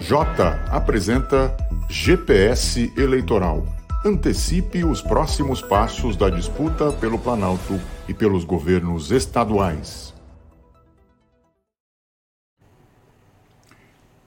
J 0.00 0.16
apresenta 0.70 1.54
GPS 1.86 2.90
Eleitoral. 2.96 3.66
Antecipe 4.02 4.82
os 4.82 5.02
próximos 5.02 5.60
passos 5.60 6.16
da 6.16 6.30
disputa 6.30 6.90
pelo 6.90 7.18
Planalto 7.18 7.78
e 8.08 8.14
pelos 8.14 8.42
governos 8.42 9.10
estaduais. 9.10 10.14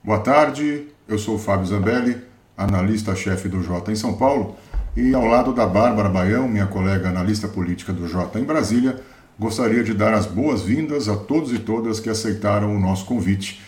Boa 0.02 0.20
tarde, 0.20 0.86
eu 1.08 1.18
sou 1.18 1.40
Fábio 1.40 1.66
Zambelli, 1.66 2.22
analista-chefe 2.56 3.48
do 3.48 3.60
J 3.60 3.90
em 3.90 3.96
São 3.96 4.14
Paulo, 4.14 4.54
e 4.96 5.12
ao 5.12 5.26
lado 5.26 5.52
da 5.52 5.66
Bárbara 5.66 6.08
Baião, 6.08 6.46
minha 6.46 6.68
colega 6.68 7.08
analista 7.08 7.48
política 7.48 7.92
do 7.92 8.06
J 8.06 8.38
em 8.38 8.44
Brasília, 8.44 9.00
gostaria 9.36 9.82
de 9.82 9.92
dar 9.92 10.14
as 10.14 10.24
boas-vindas 10.24 11.08
a 11.08 11.16
todos 11.16 11.52
e 11.52 11.58
todas 11.58 11.98
que 11.98 12.08
aceitaram 12.08 12.76
o 12.76 12.78
nosso 12.78 13.04
convite 13.06 13.60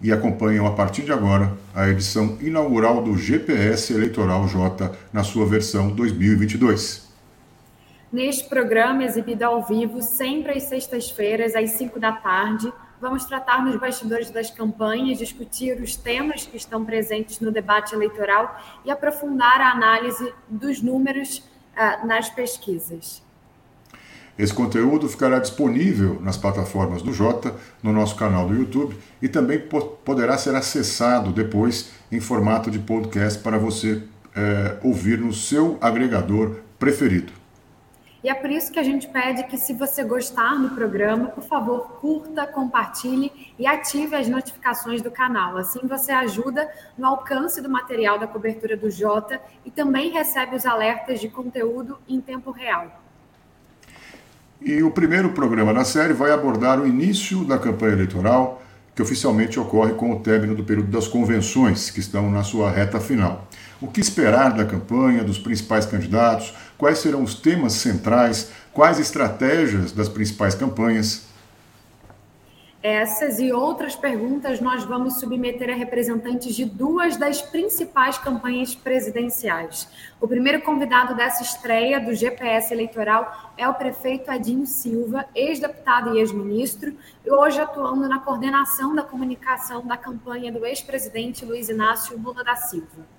e 0.00 0.12
acompanham 0.12 0.66
a 0.66 0.72
partir 0.72 1.02
de 1.02 1.12
agora 1.12 1.52
a 1.74 1.88
edição 1.88 2.38
inaugural 2.40 3.02
do 3.02 3.16
GPS 3.16 3.92
Eleitoral 3.92 4.46
J 4.48 4.92
na 5.12 5.24
sua 5.24 5.46
versão 5.46 5.90
2022. 5.90 7.04
Neste 8.12 8.48
programa, 8.48 9.02
exibido 9.02 9.44
ao 9.44 9.66
vivo, 9.66 10.00
sempre 10.00 10.52
às 10.52 10.64
sextas-feiras, 10.64 11.56
às 11.56 11.70
5 11.70 11.98
da 11.98 12.12
tarde, 12.12 12.72
vamos 13.00 13.24
tratar 13.24 13.64
nos 13.64 13.74
bastidores 13.80 14.30
das 14.30 14.50
campanhas, 14.50 15.18
discutir 15.18 15.80
os 15.80 15.96
temas 15.96 16.46
que 16.46 16.56
estão 16.56 16.84
presentes 16.84 17.40
no 17.40 17.50
debate 17.50 17.92
eleitoral 17.92 18.56
e 18.84 18.90
aprofundar 18.90 19.60
a 19.60 19.72
análise 19.72 20.32
dos 20.48 20.80
números 20.80 21.38
uh, 21.38 22.06
nas 22.06 22.30
pesquisas. 22.30 23.23
Esse 24.36 24.52
conteúdo 24.52 25.08
ficará 25.08 25.38
disponível 25.38 26.18
nas 26.20 26.36
plataformas 26.36 27.02
do 27.02 27.12
Jota, 27.12 27.54
no 27.82 27.92
nosso 27.92 28.16
canal 28.16 28.48
do 28.48 28.54
YouTube 28.54 28.96
e 29.22 29.28
também 29.28 29.62
poderá 30.04 30.36
ser 30.36 30.54
acessado 30.56 31.32
depois 31.32 31.92
em 32.10 32.18
formato 32.18 32.70
de 32.70 32.80
podcast 32.80 33.38
para 33.40 33.58
você 33.58 34.02
é, 34.34 34.76
ouvir 34.82 35.18
no 35.18 35.32
seu 35.32 35.78
agregador 35.80 36.56
preferido. 36.78 37.32
E 38.24 38.28
é 38.28 38.34
por 38.34 38.50
isso 38.50 38.72
que 38.72 38.78
a 38.78 38.82
gente 38.82 39.06
pede 39.06 39.44
que, 39.44 39.58
se 39.58 39.74
você 39.74 40.02
gostar 40.02 40.54
do 40.56 40.70
programa, 40.70 41.28
por 41.28 41.44
favor, 41.44 41.98
curta, 42.00 42.46
compartilhe 42.46 43.30
e 43.58 43.66
ative 43.66 44.16
as 44.16 44.26
notificações 44.26 45.02
do 45.02 45.10
canal. 45.10 45.58
Assim 45.58 45.80
você 45.86 46.10
ajuda 46.10 46.66
no 46.96 47.06
alcance 47.06 47.60
do 47.60 47.68
material 47.68 48.18
da 48.18 48.26
cobertura 48.26 48.78
do 48.78 48.90
Jota 48.90 49.38
e 49.62 49.70
também 49.70 50.10
recebe 50.10 50.56
os 50.56 50.64
alertas 50.64 51.20
de 51.20 51.28
conteúdo 51.28 51.98
em 52.08 52.18
tempo 52.18 52.50
real. 52.50 53.03
E 54.66 54.82
o 54.82 54.90
primeiro 54.90 55.28
programa 55.28 55.74
da 55.74 55.84
série 55.84 56.14
vai 56.14 56.30
abordar 56.30 56.80
o 56.80 56.86
início 56.86 57.44
da 57.44 57.58
campanha 57.58 57.92
eleitoral, 57.92 58.62
que 58.94 59.02
oficialmente 59.02 59.60
ocorre 59.60 59.92
com 59.92 60.10
o 60.10 60.20
término 60.20 60.54
do 60.54 60.64
período 60.64 60.90
das 60.90 61.06
convenções, 61.06 61.90
que 61.90 62.00
estão 62.00 62.30
na 62.30 62.42
sua 62.42 62.70
reta 62.70 62.98
final. 62.98 63.46
O 63.78 63.88
que 63.88 64.00
esperar 64.00 64.54
da 64.54 64.64
campanha, 64.64 65.22
dos 65.22 65.38
principais 65.38 65.84
candidatos, 65.84 66.54
quais 66.78 66.96
serão 66.96 67.22
os 67.22 67.34
temas 67.34 67.74
centrais, 67.74 68.52
quais 68.72 68.98
estratégias 68.98 69.92
das 69.92 70.08
principais 70.08 70.54
campanhas, 70.54 71.26
essas 72.84 73.40
e 73.40 73.50
outras 73.50 73.96
perguntas 73.96 74.60
nós 74.60 74.84
vamos 74.84 75.18
submeter 75.18 75.70
a 75.70 75.74
representantes 75.74 76.54
de 76.54 76.66
duas 76.66 77.16
das 77.16 77.40
principais 77.40 78.18
campanhas 78.18 78.74
presidenciais. 78.74 79.88
O 80.20 80.28
primeiro 80.28 80.60
convidado 80.60 81.14
dessa 81.14 81.42
estreia 81.42 81.98
do 81.98 82.12
GPS 82.12 82.74
eleitoral 82.74 83.54
é 83.56 83.66
o 83.66 83.72
prefeito 83.72 84.30
Adinho 84.30 84.66
Silva, 84.66 85.24
ex-deputado 85.34 86.14
e 86.14 86.18
ex-ministro, 86.18 86.94
e 87.24 87.30
hoje 87.30 87.58
atuando 87.58 88.06
na 88.06 88.18
coordenação 88.18 88.94
da 88.94 89.02
comunicação 89.02 89.86
da 89.86 89.96
campanha 89.96 90.52
do 90.52 90.66
ex-presidente 90.66 91.42
Luiz 91.42 91.70
Inácio 91.70 92.18
Lula 92.18 92.44
da 92.44 92.54
Silva. 92.54 93.13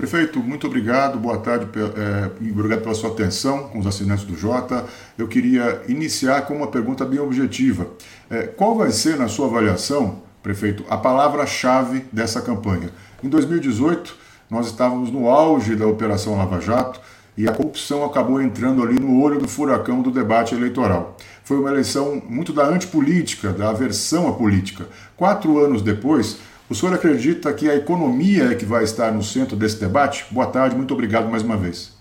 Prefeito, 0.00 0.38
muito 0.38 0.66
obrigado, 0.66 1.18
boa 1.18 1.36
tarde, 1.36 1.66
é, 1.76 2.50
obrigado 2.50 2.80
pela 2.80 2.94
sua 2.94 3.10
atenção 3.10 3.64
com 3.64 3.80
os 3.80 3.86
assinantes 3.86 4.24
do 4.24 4.34
Jota. 4.34 4.86
Eu 5.18 5.28
queria 5.28 5.82
iniciar 5.88 6.40
com 6.46 6.54
uma 6.54 6.68
pergunta 6.68 7.04
bem 7.04 7.18
objetiva. 7.18 7.86
É, 8.30 8.44
qual 8.44 8.74
vai 8.74 8.92
ser, 8.92 9.18
na 9.18 9.28
sua 9.28 9.48
avaliação, 9.48 10.22
prefeito, 10.42 10.86
a 10.88 10.96
palavra-chave 10.96 12.06
dessa 12.10 12.40
campanha? 12.40 12.88
Em 13.22 13.28
2018, 13.28 14.16
nós 14.48 14.68
estávamos 14.68 15.10
no 15.10 15.28
auge 15.28 15.76
da 15.76 15.86
Operação 15.86 16.34
Lava 16.34 16.62
Jato 16.62 16.98
e 17.36 17.46
a 17.46 17.52
corrupção 17.52 18.02
acabou 18.02 18.40
entrando 18.40 18.82
ali 18.82 18.98
no 18.98 19.20
olho 19.20 19.38
do 19.38 19.46
furacão 19.46 20.00
do 20.00 20.10
debate 20.10 20.54
eleitoral. 20.54 21.14
Foi 21.44 21.58
uma 21.58 21.68
eleição 21.68 22.22
muito 22.26 22.54
da 22.54 22.64
antipolítica, 22.64 23.52
da 23.52 23.68
aversão 23.68 24.26
à 24.28 24.32
política. 24.32 24.86
Quatro 25.14 25.62
anos 25.62 25.82
depois, 25.82 26.38
o 26.70 26.74
senhor 26.74 26.94
acredita 26.94 27.52
que 27.52 27.68
a 27.68 27.74
economia 27.74 28.52
é 28.52 28.54
que 28.54 28.64
vai 28.64 28.84
estar 28.84 29.10
no 29.10 29.24
centro 29.24 29.56
desse 29.56 29.80
debate? 29.80 30.32
Boa 30.32 30.46
tarde, 30.46 30.76
muito 30.76 30.94
obrigado 30.94 31.28
mais 31.28 31.42
uma 31.42 31.56
vez. 31.56 31.98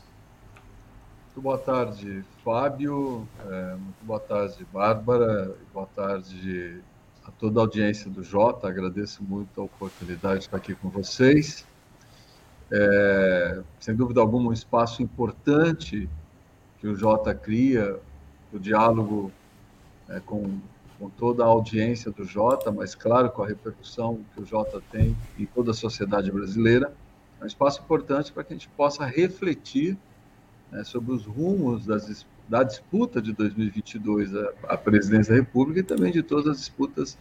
Muito 1.26 1.42
boa 1.42 1.58
tarde, 1.58 2.24
Fábio. 2.46 3.28
É, 3.50 3.72
muito 3.72 3.98
boa 4.04 4.20
tarde, 4.20 4.64
Bárbara. 4.72 5.56
Boa 5.74 5.88
tarde 5.88 6.82
a 7.26 7.32
toda 7.32 7.60
a 7.60 7.64
audiência 7.64 8.12
do 8.12 8.22
Jota. 8.22 8.68
Agradeço 8.68 9.24
muito 9.24 9.60
a 9.60 9.64
oportunidade 9.64 10.42
de 10.42 10.46
estar 10.46 10.58
aqui 10.58 10.76
com 10.76 10.88
vocês. 10.88 11.66
É, 12.72 13.62
sem 13.80 13.96
dúvida 13.96 14.22
alguma, 14.22 14.52
um 14.52 14.54
espaço 14.54 15.02
importante 15.02 16.08
que 16.80 16.88
o 16.88 16.96
Jota 16.96 17.34
cria, 17.34 18.00
o 18.54 18.60
diálogo 18.60 19.32
é, 20.08 20.20
com 20.20 20.60
com 21.00 21.10
toda 21.10 21.44
a 21.44 21.48
audiência 21.48 22.12
do 22.12 22.26
Jota, 22.26 22.72
mas 22.72 22.94
claro, 22.94 23.30
com 23.32 23.42
a 23.42 23.48
repercussão 23.48 24.20
que 24.36 24.42
o 24.42 24.46
Jota 24.46 24.82
tem 24.92 25.16
em 25.40 25.46
toda 25.46 25.72
a 25.72 25.74
sociedade 25.74 26.30
brasileira, 26.30 26.94
é 27.40 27.44
um 27.46 27.48
espaço 27.48 27.82
importante 27.82 28.34
para 28.34 28.44
que 28.44 28.54
a 28.54 28.58
gente 28.58 28.68
possa 28.70 29.06
refletir 29.06 29.98
né, 30.70 30.84
sobre 30.84 31.14
os 31.14 31.26
rumos 31.26 31.86
das, 31.86 32.26
da 32.50 32.64
disputa 32.64 33.22
de 33.22 33.32
2022 33.32 34.32
à, 34.68 34.78
presidência 34.78 35.34
da 35.34 35.40
República 35.40 35.80
e 35.80 35.84
também 35.84 36.12
de 36.12 36.22
todas 36.22 36.48
as 36.48 36.58
disputas 36.58 37.18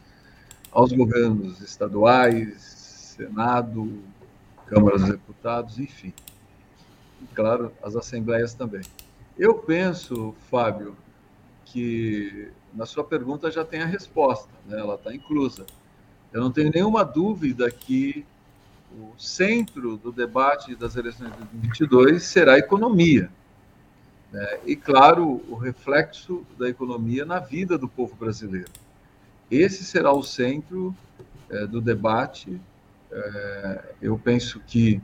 aos 0.73 0.93
governos 0.93 1.61
estaduais, 1.61 3.15
Senado, 3.17 4.03
Câmara 4.67 4.99
dos 4.99 5.09
Deputados, 5.09 5.79
enfim. 5.79 6.13
E, 7.23 7.27
claro, 7.35 7.73
as 7.83 7.95
assembleias 7.95 8.55
também. 8.55 8.83
Eu 9.39 9.55
penso, 9.55 10.35
Fábio, 10.51 10.97
que 11.65 12.51
na 12.75 12.87
sua 12.87 13.05
pergunta 13.05 13.51
já 13.51 13.65
tem 13.65 13.81
a 13.81 13.87
resposta, 13.87 14.49
né? 14.67 14.79
ela 14.79 14.95
está 14.95 15.15
inclusa. 15.15 15.67
Eu 16.33 16.41
não 16.41 16.51
tenho 16.51 16.71
nenhuma 16.73 17.05
dúvida 17.05 17.71
que 17.71 18.25
o 18.93 19.13
centro 19.19 19.97
do 19.97 20.13
debate 20.13 20.75
das 20.75 20.97
eleições 20.97 21.31
de 21.33 21.39
2022 21.39 22.23
será 22.23 22.55
a 22.55 22.59
economia. 22.59 23.31
Né? 24.33 24.59
E, 24.67 24.77
claro, 24.77 25.43
o 25.49 25.55
reflexo 25.55 26.45
da 26.59 26.69
economia 26.69 27.25
na 27.25 27.39
vida 27.39 27.79
do 27.79 27.89
povo 27.89 28.15
brasileiro. 28.15 28.71
Esse 29.51 29.85
será 29.85 30.13
o 30.13 30.23
centro 30.23 30.95
é, 31.49 31.67
do 31.67 31.81
debate. 31.81 32.61
É, 33.11 33.95
eu 34.03 34.19
penso 34.19 34.61
que 34.67 35.01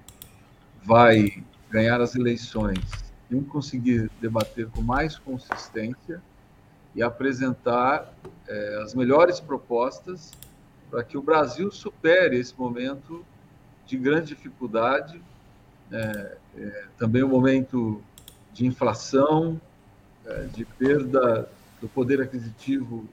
vai 0.85 1.43
ganhar 1.71 2.01
as 2.01 2.15
eleições 2.15 3.05
quem 3.35 3.43
conseguir 3.43 4.11
debater 4.21 4.69
com 4.69 4.81
mais 4.81 5.19
consistência 5.19 6.23
e 6.95 7.03
apresentar 7.03 8.13
é, 8.47 8.81
as 8.83 8.95
melhores 8.95 9.41
propostas 9.41 10.33
para 10.91 11.03
que 11.03 11.19
o 11.19 11.23
Brasil 11.23 11.71
supere 11.71 12.39
esse 12.39 12.55
momento 12.57 13.25
de 13.87 13.97
grande 13.97 14.29
dificuldade, 14.29 15.21
é, 15.91 16.37
é, 16.57 16.85
também 16.97 17.23
o 17.23 17.27
um 17.27 17.31
momento 17.31 18.03
de 18.53 18.67
inflação, 18.67 19.61
é, 20.25 20.45
de 20.45 20.65
perda 20.65 21.49
do 21.81 21.89
poder 21.89 22.23
aquisitivo 22.23 23.07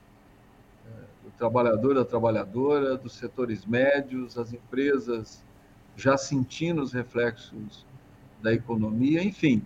é, 0.85 0.89
do 1.23 1.31
trabalhador, 1.37 1.95
da 1.95 2.05
trabalhadora, 2.05 2.95
dos 2.95 3.13
setores 3.13 3.65
médios, 3.65 4.37
as 4.37 4.53
empresas 4.53 5.43
já 5.95 6.17
sentindo 6.17 6.81
os 6.81 6.93
reflexos 6.93 7.85
da 8.41 8.53
economia, 8.53 9.23
enfim, 9.23 9.61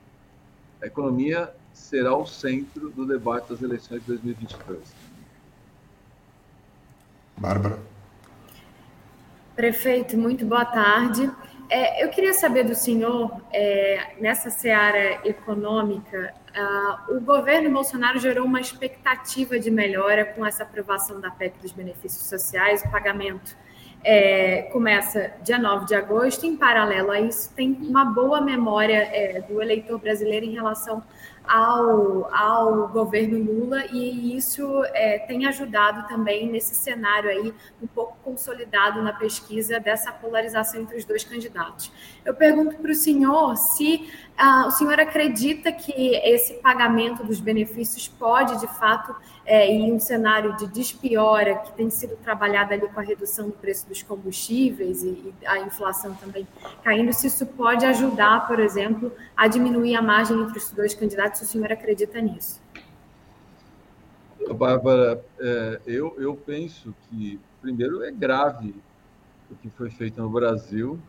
a 0.81 0.87
economia 0.87 1.53
será 1.75 2.15
o 2.15 2.25
centro 2.25 2.89
do 2.89 3.05
debate 3.05 3.49
das 3.49 3.61
eleições 3.61 4.01
de 4.01 4.07
2022. 4.07 4.79
Bárbara. 7.37 7.77
Prefeito, 9.55 10.17
muito 10.17 10.45
boa 10.45 10.65
tarde. 10.65 11.29
É, 11.69 12.03
eu 12.03 12.09
queria 12.09 12.33
saber 12.33 12.63
do 12.63 12.75
senhor, 12.75 13.41
é, 13.51 14.15
nessa 14.21 14.49
seara 14.49 15.27
econômica, 15.27 16.33
uh, 16.55 17.15
o 17.17 17.19
governo 17.19 17.71
Bolsonaro 17.71 18.19
gerou 18.19 18.45
uma 18.45 18.61
expectativa 18.61 19.59
de 19.59 19.71
melhora 19.71 20.25
com 20.25 20.45
essa 20.45 20.63
aprovação 20.63 21.19
da 21.19 21.31
PEC 21.31 21.57
dos 21.59 21.71
benefícios 21.71 22.25
sociais, 22.25 22.83
o 22.85 22.91
pagamento 22.91 23.57
é, 24.05 24.61
começa 24.71 25.33
dia 25.41 25.57
9 25.57 25.87
de 25.87 25.95
agosto. 25.95 26.45
Em 26.45 26.55
paralelo 26.55 27.09
a 27.09 27.19
isso, 27.19 27.51
tem 27.55 27.71
uma 27.71 28.05
boa 28.05 28.39
memória 28.39 29.09
é, 29.11 29.41
do 29.41 29.59
eleitor 29.59 29.97
brasileiro 29.99 30.45
em 30.45 30.53
relação 30.53 31.03
ao, 31.47 32.33
ao 32.33 32.87
governo 32.89 33.39
Lula 33.39 33.85
e 33.91 34.35
isso 34.35 34.83
é, 34.93 35.19
tem 35.19 35.45
ajudado 35.45 36.07
também 36.07 36.49
nesse 36.51 36.75
cenário 36.75 37.29
aí 37.29 37.53
um 37.81 37.87
pouco 37.87 38.17
consolidado 38.23 39.01
na 39.01 39.13
pesquisa 39.13 39.79
dessa 39.79 40.11
polarização 40.11 40.81
entre 40.81 40.97
os 40.97 41.05
dois 41.05 41.23
candidatos. 41.23 41.91
Eu 42.23 42.33
pergunto 42.33 42.77
para 42.77 42.91
o 42.91 42.95
senhor 42.95 43.55
se 43.55 44.09
ah, 44.37 44.65
o 44.67 44.71
senhor 44.71 44.99
acredita 44.99 45.71
que 45.71 45.93
esse 46.15 46.55
pagamento 46.55 47.23
dos 47.23 47.39
benefícios 47.39 48.07
pode, 48.07 48.59
de 48.59 48.67
fato, 48.67 49.15
é, 49.45 49.67
em 49.67 49.93
um 49.93 49.99
cenário 49.99 50.57
de 50.57 50.67
despiora 50.67 51.55
que 51.55 51.71
tem 51.73 51.89
sido 51.89 52.17
trabalhado 52.17 52.73
ali 52.73 52.87
com 52.87 52.99
a 52.99 53.03
redução 53.03 53.47
do 53.47 53.53
preço 53.53 53.87
dos 53.87 54.01
combustíveis 54.01 55.03
e, 55.03 55.07
e 55.07 55.33
a 55.45 55.59
inflação 55.59 56.13
também 56.15 56.47
caindo, 56.83 57.13
se 57.13 57.27
isso 57.27 57.45
pode 57.45 57.85
ajudar, 57.85 58.47
por 58.47 58.59
exemplo, 58.59 59.11
a 59.37 59.47
diminuir 59.47 59.95
a 59.95 60.01
margem 60.01 60.41
entre 60.41 60.57
os 60.57 60.71
dois 60.71 60.93
candidatos, 60.93 61.34
se 61.35 61.43
o 61.43 61.47
senhor 61.47 61.71
acredita 61.71 62.19
nisso? 62.21 62.61
Bárbara, 64.53 65.23
é, 65.39 65.81
eu, 65.85 66.15
eu 66.19 66.35
penso 66.35 66.93
que, 67.09 67.39
primeiro, 67.61 68.03
é 68.03 68.11
grave 68.11 68.75
o 69.49 69.55
que 69.55 69.69
foi 69.69 69.89
feito 69.89 70.21
no 70.21 70.29
Brasil. 70.29 70.99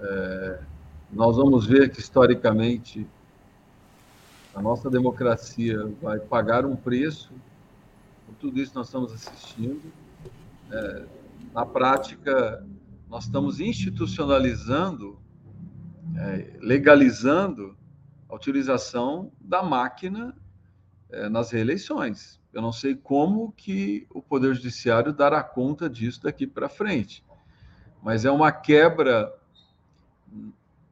É, 0.00 0.60
nós 1.12 1.36
vamos 1.36 1.66
ver 1.66 1.90
que, 1.90 2.00
historicamente, 2.00 3.06
a 4.54 4.60
nossa 4.60 4.90
democracia 4.90 5.90
vai 6.00 6.18
pagar 6.18 6.64
um 6.64 6.76
preço 6.76 7.32
por 8.26 8.34
tudo 8.36 8.60
isso 8.60 8.72
que 8.72 8.76
nós 8.76 8.86
estamos 8.86 9.12
assistindo. 9.12 9.82
É, 10.70 11.04
na 11.52 11.66
prática, 11.66 12.64
nós 13.08 13.24
estamos 13.24 13.60
institucionalizando, 13.60 15.18
é, 16.16 16.56
legalizando 16.60 17.76
a 18.32 18.34
utilização 18.34 19.30
da 19.38 19.62
máquina 19.62 20.34
é, 21.10 21.28
nas 21.28 21.50
reeleições. 21.50 22.40
Eu 22.50 22.62
não 22.62 22.72
sei 22.72 22.94
como 22.94 23.52
que 23.52 24.06
o 24.08 24.22
Poder 24.22 24.54
Judiciário 24.54 25.12
dará 25.12 25.42
conta 25.42 25.88
disso 25.88 26.22
daqui 26.22 26.46
para 26.46 26.66
frente, 26.66 27.22
mas 28.02 28.24
é 28.24 28.30
uma 28.30 28.50
quebra 28.50 29.30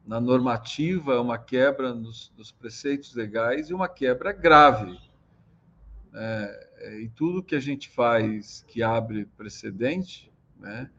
na 0.07 0.21
normativa, 0.21 1.19
uma 1.19 1.39
quebra 1.39 1.95
nos, 1.95 2.31
nos 2.37 2.53
preceitos 2.53 3.15
legais 3.15 3.71
e 3.71 3.75
uma 3.75 3.89
quebra 3.89 4.33
grave. 4.33 5.01
É, 6.13 6.69
é, 6.77 7.01
e 7.01 7.09
tudo 7.09 7.43
que 7.43 7.55
a 7.55 7.61
gente 7.61 7.89
faz 7.89 8.67
que 8.69 8.83
abre 8.83 9.25
precedente, 9.25 10.31
né, 10.59 10.91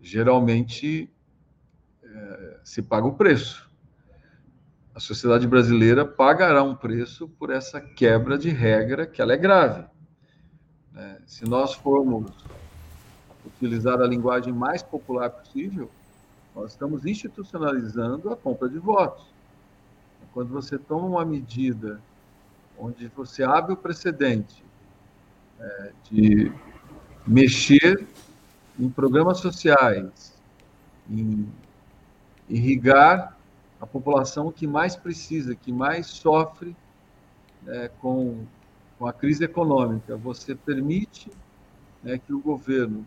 geralmente 0.00 1.08
é, 2.02 2.60
se 2.64 2.82
paga 2.82 3.06
o 3.06 3.14
preço. 3.14 3.71
A 4.94 5.00
sociedade 5.00 5.46
brasileira 5.46 6.04
pagará 6.04 6.62
um 6.62 6.74
preço 6.74 7.26
por 7.38 7.50
essa 7.50 7.80
quebra 7.80 8.36
de 8.36 8.50
regra, 8.50 9.06
que 9.06 9.22
ela 9.22 9.32
é 9.32 9.36
grave. 9.38 9.86
É, 10.94 11.16
se 11.26 11.46
nós 11.46 11.72
formos 11.72 12.30
utilizar 13.46 14.00
a 14.00 14.06
linguagem 14.06 14.52
mais 14.52 14.82
popular 14.82 15.30
possível, 15.30 15.90
nós 16.54 16.72
estamos 16.72 17.06
institucionalizando 17.06 18.30
a 18.30 18.36
compra 18.36 18.68
de 18.68 18.78
votos. 18.78 19.24
Quando 20.34 20.50
você 20.50 20.78
toma 20.78 21.06
uma 21.06 21.24
medida 21.24 22.00
onde 22.78 23.08
você 23.08 23.42
abre 23.42 23.72
o 23.72 23.76
precedente 23.76 24.62
é, 25.58 25.92
de 26.10 26.52
mexer 27.26 28.06
em 28.78 28.88
programas 28.90 29.38
sociais, 29.38 30.34
em 31.08 31.48
irrigar 32.48 33.38
a 33.82 33.86
população 33.86 34.52
que 34.52 34.64
mais 34.64 34.94
precisa, 34.94 35.56
que 35.56 35.72
mais 35.72 36.06
sofre 36.06 36.76
é, 37.66 37.90
com, 38.00 38.46
com 38.96 39.08
a 39.08 39.12
crise 39.12 39.42
econômica. 39.42 40.16
Você 40.18 40.54
permite 40.54 41.28
né, 42.00 42.16
que 42.16 42.32
o 42.32 42.38
governo 42.38 43.04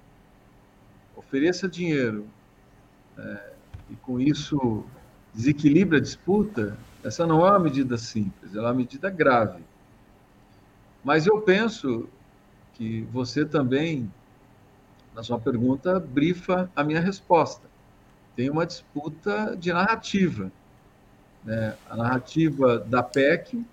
ofereça 1.15 1.69
dinheiro 1.69 2.27
é, 3.17 3.53
e 3.89 3.95
com 3.95 4.19
isso 4.19 4.83
desequilibra 5.33 5.97
a 5.97 6.01
disputa, 6.01 6.77
essa 7.05 7.25
não 7.25 7.45
é 7.47 7.51
uma 7.51 7.59
medida 7.59 7.97
simples, 7.97 8.53
ela 8.53 8.67
é 8.67 8.71
uma 8.71 8.77
medida 8.77 9.09
grave. 9.09 9.63
Mas 11.05 11.25
eu 11.25 11.39
penso 11.39 12.09
que 12.73 13.03
você 13.13 13.45
também, 13.45 14.11
na 15.13 15.23
sua 15.23 15.39
pergunta, 15.39 16.01
brifa 16.01 16.69
a 16.75 16.83
minha 16.83 16.99
resposta. 16.99 17.65
Tem 18.35 18.49
uma 18.49 18.65
disputa 18.65 19.55
de 19.55 19.71
narrativa. 19.71 20.51
Né? 21.45 21.75
A 21.89 21.95
narrativa 21.95 22.79
da 22.79 23.03
PEC, 23.03 23.63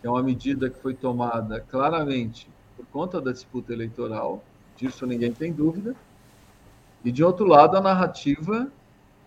que 0.00 0.06
é 0.06 0.10
uma 0.10 0.22
medida 0.22 0.68
que 0.68 0.78
foi 0.78 0.94
tomada 0.94 1.60
claramente 1.60 2.48
por 2.76 2.86
conta 2.86 3.20
da 3.20 3.32
disputa 3.32 3.72
eleitoral, 3.72 4.44
disso 4.76 5.06
ninguém 5.06 5.32
tem 5.32 5.52
dúvida, 5.52 5.96
e, 7.04 7.10
de 7.10 7.24
outro 7.24 7.46
lado, 7.46 7.76
a 7.76 7.80
narrativa 7.80 8.70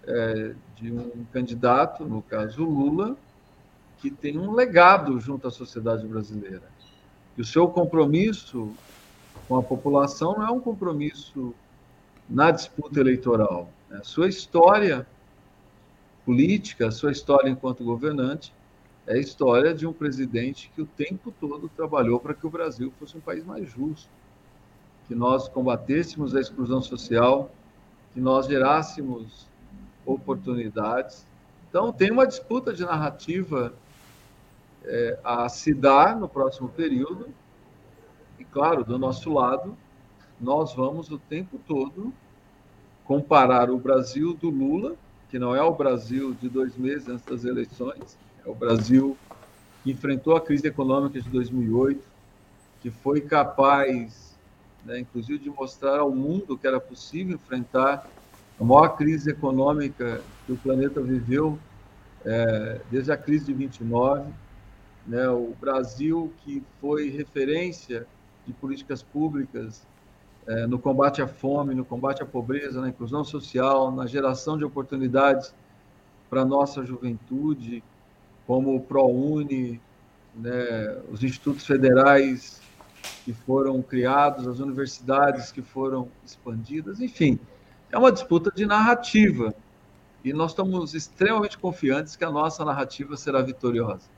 é, 0.08 0.54
de 0.76 0.92
um 0.92 1.26
candidato, 1.34 2.06
no 2.06 2.22
caso 2.22 2.64
Lula, 2.64 3.18
que 3.98 4.10
tem 4.10 4.38
um 4.38 4.54
legado 4.54 5.20
junto 5.20 5.48
à 5.48 5.52
sociedade 5.52 6.08
brasileira. 6.08 6.64
E 7.38 7.42
o 7.42 7.46
seu 7.46 7.68
compromisso 7.68 8.74
com 9.48 9.58
a 9.58 9.64
população 9.64 10.36
não 10.38 10.48
é 10.48 10.52
um 10.52 10.60
compromisso 10.60 11.54
na 12.30 12.52
disputa 12.52 13.00
eleitoral. 13.00 13.70
Né? 13.90 13.98
A 13.98 14.04
sua 14.04 14.30
história 14.30 15.06
política, 16.26 16.88
a 16.88 16.92
sua 16.92 17.12
história 17.12 17.50
enquanto 17.50 17.84
governante, 17.84 18.52
é 19.08 19.14
a 19.14 19.20
história 19.20 19.74
de 19.74 19.86
um 19.86 19.94
presidente 19.94 20.72
que 20.74 20.82
o 20.82 20.86
tempo 20.86 21.32
todo 21.40 21.70
trabalhou 21.70 22.20
para 22.20 22.34
que 22.34 22.48
o 22.48 22.50
Brasil 22.50 22.92
fosse 23.00 23.16
um 23.16 23.22
país 23.22 23.46
mais 23.46 23.70
justo, 23.70 24.10
que 25.08 25.14
nós 25.14 25.48
combatêssemos 25.48 26.36
a 26.36 26.42
exclusão 26.42 26.82
social, 26.82 27.52
que 28.14 28.20
nós 28.20 28.48
gerássemos 28.48 29.48
oportunidades. 30.04 31.26
Então, 31.70 31.94
tem 31.94 32.10
uma 32.10 32.26
disputa 32.26 32.74
de 32.74 32.84
narrativa 32.84 33.74
é, 34.84 35.20
a 35.24 35.48
se 35.50 35.74
dar 35.74 36.16
no 36.16 36.28
próximo 36.28 36.70
período. 36.70 37.30
E, 38.40 38.44
claro, 38.44 38.84
do 38.84 38.98
nosso 38.98 39.32
lado, 39.32 39.78
nós 40.40 40.74
vamos 40.74 41.12
o 41.12 41.20
tempo 41.20 41.60
todo 41.68 42.12
comparar 43.04 43.70
o 43.70 43.78
Brasil 43.78 44.34
do 44.34 44.50
Lula, 44.50 44.96
que 45.30 45.40
não 45.40 45.56
é 45.56 45.62
o 45.62 45.76
Brasil 45.76 46.34
de 46.34 46.50
dois 46.50 46.78
meses 46.78 47.08
antes 47.08 47.26
das 47.26 47.44
eleições, 47.44 48.18
é 48.46 48.50
o 48.50 48.56
Brasil 48.56 49.18
que 49.84 49.92
enfrentou 49.92 50.36
a 50.36 50.42
crise 50.42 50.68
econômica 50.68 51.20
de 51.20 51.30
2008, 51.30 52.02
que 52.82 52.92
foi 52.92 53.22
capaz 53.22 54.36
né, 54.86 55.00
inclusive 55.00 55.40
de 55.40 55.50
mostrar 55.50 56.00
ao 56.00 56.12
mundo 56.12 56.58
que 56.58 56.68
era 56.68 56.80
possível 56.80 57.36
enfrentar 57.36 58.08
a 58.60 58.64
maior 58.64 58.90
crise 58.90 59.32
econômica 59.32 60.24
que 60.46 60.54
o 60.54 60.58
planeta 60.58 61.02
viveu 61.02 61.60
é, 62.24 62.82
desde 62.90 63.12
a 63.12 63.18
crise 63.18 63.46
de 63.46 63.54
29, 63.54 64.32
né, 65.06 65.28
o 65.30 65.54
Brasil 65.60 66.32
que 66.44 66.64
foi 66.80 67.10
referência 67.10 68.08
de 68.46 68.54
políticas 68.54 69.02
públicas 69.02 69.86
é, 70.48 70.68
no 70.68 70.78
combate 70.78 71.22
à 71.22 71.28
fome, 71.28 71.74
no 71.74 71.84
combate 71.84 72.22
à 72.22 72.26
pobreza, 72.26 72.82
na 72.82 72.90
inclusão 72.90 73.24
social, 73.24 73.92
na 73.92 74.06
geração 74.06 74.58
de 74.58 74.64
oportunidades 74.64 75.54
para 76.30 76.42
a 76.42 76.46
nossa 76.46 76.84
juventude, 76.86 77.84
como 78.46 78.76
o 78.76 78.80
ProUni, 78.80 79.82
né, 80.36 81.02
os 81.12 81.24
institutos 81.24 81.66
federais 81.66 82.62
que 83.24 83.34
foram 83.34 83.82
criados, 83.82 84.48
as 84.48 84.60
universidades 84.60 85.52
que 85.52 85.62
foram 85.62 86.10
expandidas, 86.24 87.00
enfim, 87.00 87.40
é 87.92 87.98
uma 87.98 88.12
disputa 88.12 88.52
de 88.56 88.66
narrativa. 88.66 89.54
E 90.24 90.34
nós 90.34 90.52
estamos 90.52 90.94
extremamente 90.94 91.58
confiantes 91.58 92.16
que 92.16 92.24
a 92.24 92.32
nossa 92.32 92.66
narrativa 92.66 93.16
será 93.16 93.42
vitoriosa. 93.42 94.15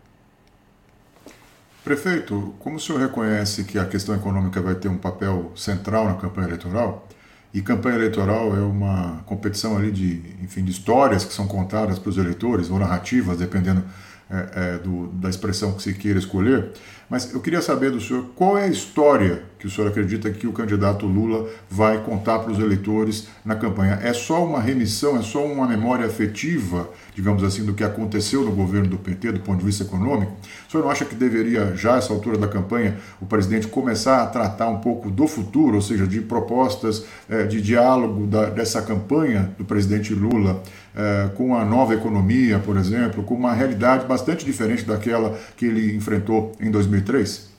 Prefeito, 1.87 2.53
como 2.59 2.75
o 2.75 2.79
senhor 2.81 2.99
reconhece 2.99 3.63
que 3.63 3.79
a 3.79 3.85
questão 3.85 4.13
econômica 4.13 4.61
vai 4.61 4.75
ter 4.75 4.89
um 4.89 4.97
papel 4.97 5.53
central 5.55 6.03
na 6.03 6.15
campanha 6.15 6.47
eleitoral? 6.47 7.07
E 7.53 7.61
campanha 7.61 7.95
eleitoral 7.95 8.53
é 8.57 8.59
uma 8.59 9.23
competição 9.25 9.77
ali 9.77 9.89
de, 9.89 10.21
enfim, 10.43 10.65
de 10.65 10.71
histórias 10.71 11.23
que 11.23 11.33
são 11.33 11.47
contadas 11.47 11.97
para 11.97 12.09
os 12.09 12.17
eleitores, 12.17 12.69
ou 12.69 12.77
narrativas, 12.77 13.37
dependendo 13.37 13.85
é, 14.29 14.49
é, 14.53 14.77
do, 14.79 15.07
da 15.13 15.29
expressão 15.29 15.71
que 15.75 15.81
se 15.81 15.93
queira 15.93 16.19
escolher. 16.19 16.73
Mas 17.09 17.33
eu 17.33 17.39
queria 17.39 17.61
saber 17.61 17.91
do 17.91 18.01
senhor 18.01 18.25
qual 18.35 18.57
é 18.57 18.65
a 18.65 18.67
história 18.67 19.43
que 19.59 19.65
o 19.65 19.69
senhor 19.69 19.87
acredita 19.87 20.29
que 20.29 20.45
o 20.45 20.53
candidato 20.53 21.05
Lula 21.05 21.49
vai 21.69 22.03
contar 22.03 22.39
para 22.39 22.51
os 22.51 22.59
eleitores 22.59 23.27
na 23.43 23.55
campanha. 23.55 23.99
É 24.03 24.13
só 24.13 24.45
uma 24.45 24.61
remissão, 24.61 25.17
é 25.17 25.21
só 25.21 25.43
uma 25.45 25.67
memória 25.67 26.05
afetiva, 26.05 26.89
digamos 27.15 27.43
assim, 27.43 27.65
do 27.65 27.73
que 27.73 27.83
aconteceu 27.83 28.43
no 28.43 28.51
governo 28.51 28.87
do 28.87 28.97
PT 28.97 29.31
do 29.31 29.39
ponto 29.39 29.59
de 29.59 29.65
vista 29.65 29.83
econômico? 29.83 30.33
O 30.67 30.71
senhor 30.71 30.83
não 30.83 30.91
acha 30.91 31.05
que 31.05 31.15
deveria, 31.15 31.75
já 31.75 31.97
essa 31.97 32.13
altura 32.13 32.37
da 32.37 32.47
campanha, 32.47 32.97
o 33.19 33.25
presidente 33.25 33.67
começar 33.67 34.21
a 34.21 34.27
tratar 34.27 34.69
um 34.69 34.77
pouco 34.77 35.09
do 35.09 35.27
futuro, 35.27 35.75
ou 35.75 35.81
seja, 35.81 36.05
de 36.05 36.21
propostas 36.21 37.05
eh, 37.29 37.45
de 37.45 37.61
diálogo 37.61 38.27
dessa 38.27 38.81
campanha 38.81 39.51
do 39.57 39.65
presidente 39.65 40.13
Lula 40.13 40.61
eh, 40.95 41.29
com 41.35 41.55
a 41.55 41.65
nova 41.65 41.93
economia, 41.93 42.59
por 42.59 42.77
exemplo, 42.77 43.23
com 43.23 43.33
uma 43.33 43.53
realidade 43.53 44.05
bastante 44.05 44.45
diferente 44.45 44.83
daquela 44.83 45.37
que 45.55 45.65
ele 45.65 45.95
enfrentou 45.95 46.51
em 46.59 46.69
2003? 47.01 47.51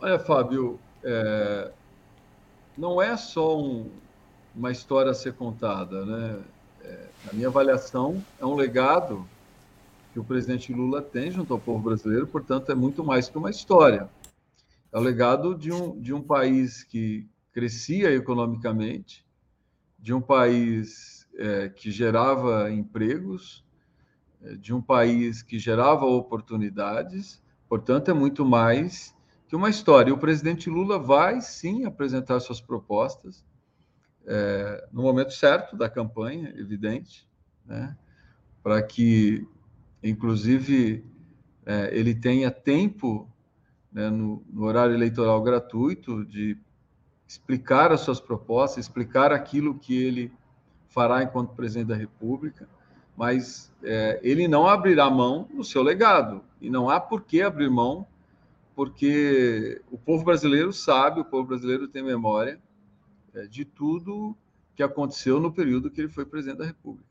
Olha, 0.00 0.18
Fábio, 0.18 0.78
é, 1.04 1.70
não 2.76 3.00
é 3.00 3.16
só 3.16 3.58
um, 3.58 3.90
uma 4.54 4.70
história 4.70 5.10
a 5.10 5.14
ser 5.14 5.34
contada, 5.34 6.04
né? 6.04 6.40
É, 6.82 7.06
na 7.26 7.32
minha 7.34 7.48
avaliação, 7.48 8.24
é 8.38 8.46
um 8.46 8.54
legado 8.54 9.26
que 10.12 10.18
o 10.18 10.24
presidente 10.24 10.72
Lula 10.72 11.02
tem 11.02 11.30
junto 11.30 11.52
ao 11.52 11.60
povo 11.60 11.80
brasileiro, 11.80 12.26
portanto, 12.26 12.72
é 12.72 12.74
muito 12.74 13.04
mais 13.04 13.28
que 13.28 13.36
uma 13.36 13.50
história. 13.50 14.08
É 14.92 14.98
o 14.98 15.00
legado 15.00 15.54
de 15.54 15.70
um, 15.70 16.00
de 16.00 16.12
um 16.12 16.22
país 16.22 16.82
que 16.82 17.28
crescia 17.52 18.12
economicamente, 18.12 19.24
de 19.98 20.14
um 20.14 20.20
país 20.20 21.28
é, 21.36 21.68
que 21.68 21.90
gerava 21.90 22.70
empregos, 22.72 23.62
de 24.58 24.72
um 24.72 24.80
país 24.80 25.42
que 25.42 25.58
gerava 25.58 26.04
oportunidades, 26.06 27.42
portanto, 27.68 28.10
é 28.10 28.14
muito 28.14 28.44
mais 28.44 29.14
que 29.46 29.56
uma 29.56 29.68
história. 29.68 30.14
O 30.14 30.18
presidente 30.18 30.70
Lula 30.70 30.98
vai 30.98 31.40
sim 31.40 31.84
apresentar 31.84 32.40
suas 32.40 32.60
propostas 32.60 33.44
é, 34.26 34.86
no 34.92 35.02
momento 35.02 35.32
certo 35.32 35.76
da 35.76 35.88
campanha, 35.88 36.54
evidente, 36.56 37.28
né? 37.66 37.96
para 38.62 38.82
que, 38.82 39.46
inclusive, 40.02 41.04
é, 41.66 41.90
ele 41.96 42.14
tenha 42.14 42.50
tempo 42.50 43.28
né, 43.92 44.08
no, 44.08 44.44
no 44.48 44.64
horário 44.64 44.94
eleitoral 44.94 45.42
gratuito 45.42 46.24
de 46.24 46.56
explicar 47.26 47.92
as 47.92 48.00
suas 48.00 48.20
propostas, 48.20 48.86
explicar 48.86 49.32
aquilo 49.32 49.78
que 49.78 49.96
ele 49.96 50.32
fará 50.88 51.22
enquanto 51.22 51.54
presidente 51.54 51.88
da 51.88 51.96
República, 51.96 52.68
mas 53.16 53.72
é, 53.82 54.20
ele 54.22 54.48
não 54.48 54.66
abrirá 54.66 55.10
mão 55.10 55.48
do 55.54 55.64
seu 55.64 55.82
legado 55.82 56.42
e 56.60 56.70
não 56.70 56.88
há 56.88 57.00
por 57.00 57.22
que 57.22 57.42
abrir 57.42 57.70
mão 57.70 58.06
porque 58.74 59.82
o 59.90 59.98
povo 59.98 60.24
brasileiro 60.24 60.72
sabe, 60.72 61.20
o 61.20 61.24
povo 61.24 61.48
brasileiro 61.48 61.86
tem 61.86 62.02
memória 62.02 62.58
é, 63.34 63.46
de 63.46 63.64
tudo 63.64 64.34
que 64.74 64.82
aconteceu 64.82 65.38
no 65.38 65.52
período 65.52 65.90
que 65.90 66.00
ele 66.00 66.08
foi 66.08 66.24
presidente 66.24 66.58
da 66.58 66.64
República. 66.64 67.10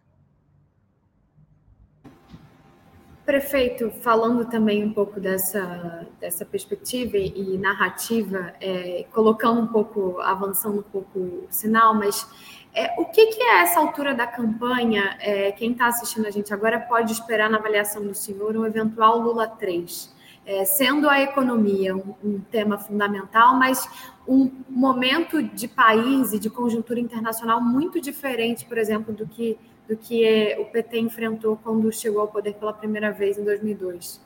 Prefeito, 3.24 3.91
falando 3.91 4.50
também 4.50 4.84
um 4.84 4.91
pouco 4.91 5.20
dessa, 5.20 6.08
dessa 6.20 6.44
perspectiva 6.44 7.15
e 7.15 7.60
narrativa, 7.60 8.56
é, 8.60 9.06
colocando 9.13 9.62
um 9.62 9.68
pouco, 9.68 10.20
avançando 10.22 10.79
um 10.79 10.84
pouco 10.91 11.20
o 11.20 11.48
sinal, 11.51 11.94
mas 11.94 12.27
é, 12.74 13.00
o 13.00 13.06
que, 13.06 13.28
que 13.28 13.42
é 13.42 13.62
essa 13.62 13.80
altura 13.80 14.14
da 14.14 14.28
campanha? 14.28 15.18
É, 15.20 15.52
quem 15.52 15.72
está 15.72 15.88
assistindo 15.88 16.28
a 16.28 16.32
gente 16.32 16.54
agora 16.54 16.80
pode 16.80 17.12
esperar 17.12 17.50
na 17.50 17.58
avaliação 17.58 18.04
do 18.04 18.14
senhor 18.14 18.56
um 18.56 18.66
eventual 18.66 19.20
Lula 19.20 19.48
3 19.48 20.20
é, 20.50 20.66
sendo 20.66 21.08
a 21.08 21.22
economia 21.22 21.96
um, 21.96 22.16
um, 22.24 22.40
tema 22.40 22.76
fundamental, 22.76 23.56
mas 23.56 23.88
um 24.28 24.52
momento 24.68 25.44
de 25.44 25.68
país 25.68 26.34
e 26.34 26.40
de 26.40 26.50
conjuntura 26.50 27.00
internacional 27.00 27.62
muito 27.62 28.02
diferente, 28.02 28.66
por 28.66 28.80
exemplo, 28.80 29.14
do 29.14 29.28
que, 29.28 29.60
do 29.88 29.96
que 29.96 30.26
é, 30.26 30.60
o 30.60 30.66
PT 30.66 31.02
enfrentou 31.02 31.56
quando 31.56 31.92
chegou 31.92 32.22
ao 32.22 32.28
poder 32.28 32.56
pela 32.56 32.74
primeira 32.74 33.12
vez 33.12 33.38
em 33.38 33.44
2002? 33.44 34.20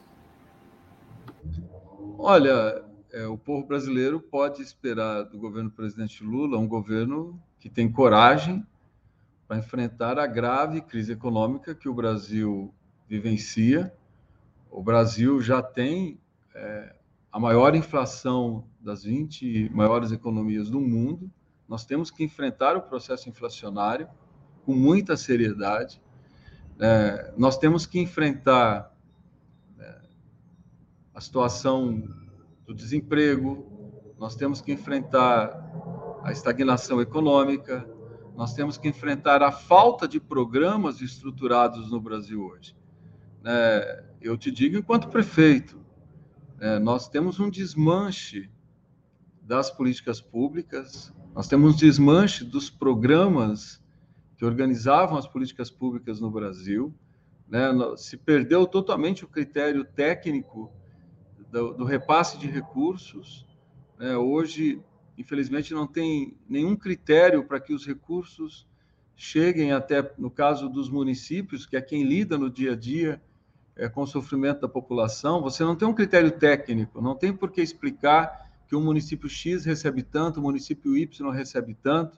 Olha, 2.17 2.85
é, 3.11 3.27
o 3.27 3.37
povo 3.37 3.67
brasileiro 3.67 4.17
pode 4.17 4.61
esperar 4.61 5.23
do 5.23 5.37
governo 5.37 5.69
do 5.69 5.75
presidente 5.75 6.23
Lula 6.23 6.57
um 6.57 6.69
governo 6.69 7.37
que 7.63 7.69
tem 7.69 7.91
coragem 7.91 8.63
para 9.47 9.57
enfrentar 9.57 10.19
a 10.19 10.27
grave 10.27 10.81
crise 10.81 11.13
econômica 11.13 11.73
que 11.73 11.89
o 11.89 11.93
Brasil 11.93 12.71
vivencia 13.07 13.91
o 14.73 14.81
Brasil 14.81 15.39
já 15.39 15.61
tem 15.61 16.19
é, 16.55 16.95
a 17.31 17.39
maior 17.39 17.75
inflação 17.75 18.65
das 18.81 19.03
20 19.03 19.69
maiores 19.71 20.11
economias 20.11 20.67
do 20.67 20.81
mundo. 20.81 21.29
Nós 21.69 21.85
temos 21.85 22.09
que 22.09 22.23
enfrentar 22.23 22.75
o 22.75 22.81
processo 22.81 23.29
inflacionário 23.29 24.09
com 24.65 24.73
muita 24.73 25.15
seriedade. 25.15 26.01
É, 26.79 27.31
nós 27.37 27.55
temos 27.55 27.85
que 27.85 27.99
enfrentar 27.99 28.91
é, 29.79 30.01
a 31.13 31.21
situação 31.21 32.01
do 32.65 32.73
desemprego, 32.73 34.15
nós 34.17 34.35
temos 34.35 34.59
que 34.59 34.71
enfrentar 34.71 35.51
a 36.23 36.31
estagnação 36.31 37.01
econômica, 37.01 37.87
nós 38.35 38.53
temos 38.53 38.77
que 38.77 38.87
enfrentar 38.87 39.43
a 39.43 39.51
falta 39.51 40.07
de 40.07 40.19
programas 40.19 41.01
estruturados 41.01 41.91
no 41.91 41.99
Brasil 41.99 42.45
hoje. 42.45 42.75
É, 43.45 44.03
eu 44.21 44.37
te 44.37 44.49
digo 44.49 44.77
enquanto 44.77 45.09
prefeito, 45.09 45.77
é, 46.59 46.79
nós 46.79 47.09
temos 47.09 47.39
um 47.39 47.49
desmanche 47.49 48.49
das 49.41 49.69
políticas 49.69 50.21
públicas, 50.21 51.13
nós 51.35 51.47
temos 51.47 51.73
um 51.73 51.77
desmanche 51.77 52.45
dos 52.45 52.69
programas 52.69 53.83
que 54.37 54.45
organizavam 54.45 55.17
as 55.17 55.27
políticas 55.27 55.69
públicas 55.69 56.21
no 56.21 56.31
Brasil, 56.31 56.95
né? 57.49 57.69
se 57.97 58.15
perdeu 58.15 58.65
totalmente 58.65 59.25
o 59.25 59.27
critério 59.27 59.83
técnico 59.83 60.71
do, 61.51 61.73
do 61.73 61.83
repasse 61.83 62.37
de 62.37 62.47
recursos. 62.47 63.45
Né? 63.99 64.15
Hoje, 64.15 64.81
infelizmente, 65.17 65.73
não 65.73 65.87
tem 65.87 66.37
nenhum 66.47 66.75
critério 66.75 67.43
para 67.43 67.59
que 67.59 67.73
os 67.73 67.85
recursos 67.85 68.67
cheguem 69.15 69.71
até, 69.71 70.13
no 70.17 70.29
caso 70.29 70.67
dos 70.67 70.89
municípios, 70.89 71.65
que 71.65 71.77
é 71.77 71.81
quem 71.81 72.03
lida 72.03 72.37
no 72.37 72.49
dia 72.49 72.73
a 72.73 72.75
dia 72.75 73.21
é, 73.75 73.87
com 73.87 74.01
o 74.01 74.07
sofrimento 74.07 74.61
da 74.61 74.67
população, 74.67 75.41
você 75.41 75.63
não 75.63 75.75
tem 75.75 75.87
um 75.87 75.93
critério 75.93 76.31
técnico, 76.31 77.01
não 77.01 77.15
tem 77.15 77.33
por 77.33 77.51
que 77.51 77.61
explicar 77.61 78.51
que 78.67 78.75
o 78.75 78.81
município 78.81 79.29
X 79.29 79.65
recebe 79.65 80.03
tanto, 80.03 80.39
o 80.39 80.43
município 80.43 80.97
Y 80.97 81.31
recebe 81.31 81.75
tanto, 81.75 82.17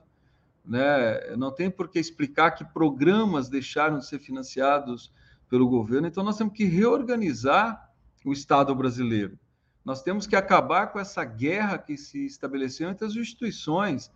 né? 0.64 1.36
não 1.36 1.50
tem 1.52 1.70
por 1.70 1.88
que 1.88 1.98
explicar 1.98 2.52
que 2.52 2.64
programas 2.64 3.48
deixaram 3.48 3.98
de 3.98 4.06
ser 4.06 4.18
financiados 4.18 5.12
pelo 5.48 5.68
governo. 5.68 6.08
Então, 6.08 6.24
nós 6.24 6.36
temos 6.36 6.54
que 6.54 6.64
reorganizar 6.64 7.90
o 8.24 8.32
Estado 8.32 8.74
brasileiro. 8.74 9.38
Nós 9.86 10.02
temos 10.02 10.26
que 10.26 10.34
acabar 10.34 10.88
com 10.88 10.98
essa 10.98 11.24
guerra 11.24 11.78
que 11.78 11.96
se 11.96 12.26
estabeleceu 12.26 12.90
entre 12.90 13.06
as 13.06 13.14
instituições. 13.14 14.10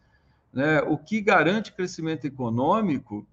Né? 0.53 0.81
O 0.81 0.99
que 0.99 1.21
garante 1.21 1.71
crescimento 1.71 2.25
econômico 2.25 3.25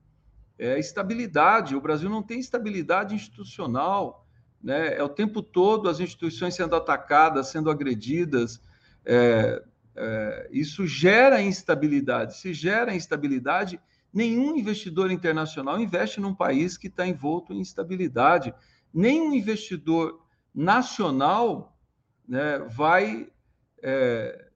é 0.59 0.77
estabilidade. 0.77 1.75
O 1.75 1.81
Brasil 1.81 2.07
não 2.07 2.21
tem 2.21 2.39
estabilidade 2.39 3.15
institucional. 3.15 4.23
Né? 4.61 4.93
É 4.93 5.01
o 5.01 5.09
tempo 5.09 5.41
todo 5.41 5.89
as 5.89 5.99
instituições 5.99 6.53
sendo 6.53 6.75
atacadas, 6.75 7.47
sendo 7.47 7.71
agredidas. 7.71 8.61
É, 9.03 9.63
é, 9.95 10.47
isso 10.51 10.85
gera 10.85 11.41
instabilidade. 11.41 12.37
Se 12.37 12.53
gera 12.53 12.93
instabilidade, 12.93 13.81
nenhum 14.13 14.55
investidor 14.55 15.09
internacional 15.09 15.79
investe 15.79 16.21
num 16.21 16.35
país 16.35 16.77
que 16.77 16.85
está 16.85 17.07
envolto 17.07 17.51
em 17.51 17.61
instabilidade. 17.61 18.53
Nenhum 18.93 19.33
investidor 19.33 20.23
nacional 20.53 21.73
né, 22.27 22.59
vai 22.59 23.29
é, 23.81 24.47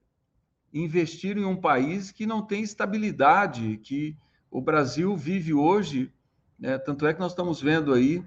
investir 0.72 1.36
em 1.36 1.44
um 1.44 1.56
país 1.56 2.10
que 2.10 2.26
não 2.26 2.42
tem 2.42 2.62
estabilidade, 2.62 3.78
que 3.82 4.16
o 4.50 4.60
Brasil 4.60 5.16
vive 5.16 5.54
hoje, 5.54 6.12
né, 6.58 6.78
tanto 6.78 7.06
é 7.06 7.14
que 7.14 7.20
nós 7.20 7.32
estamos 7.32 7.60
vendo 7.60 7.94
aí, 7.94 8.22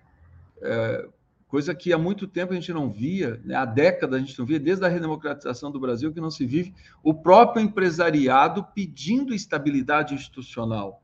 é, 0.62 1.08
coisa 1.48 1.75
que 1.75 1.94
há 1.94 1.98
muito 1.98 2.28
tempo 2.28 2.52
a 2.52 2.56
gente 2.56 2.74
não 2.74 2.90
via, 2.90 3.40
né, 3.46 3.56
há 3.56 3.66
décadas 3.66 4.18
a 4.18 4.25
gente 4.25 4.38
não 4.38 4.46
via, 4.46 4.60
desde 4.60 4.84
a 4.84 4.90
redemocratização 4.90 5.72
do 5.72 5.80
Brasil, 5.80 6.12
que 6.12 6.20
não 6.20 6.32
se 6.32 6.46
vive, 6.46 6.74
o 7.04 7.14
próprio 7.14 7.64
empresariado 7.64 8.64
pedindo 8.74 9.34
estabilidade 9.34 10.14
institucional, 10.14 11.04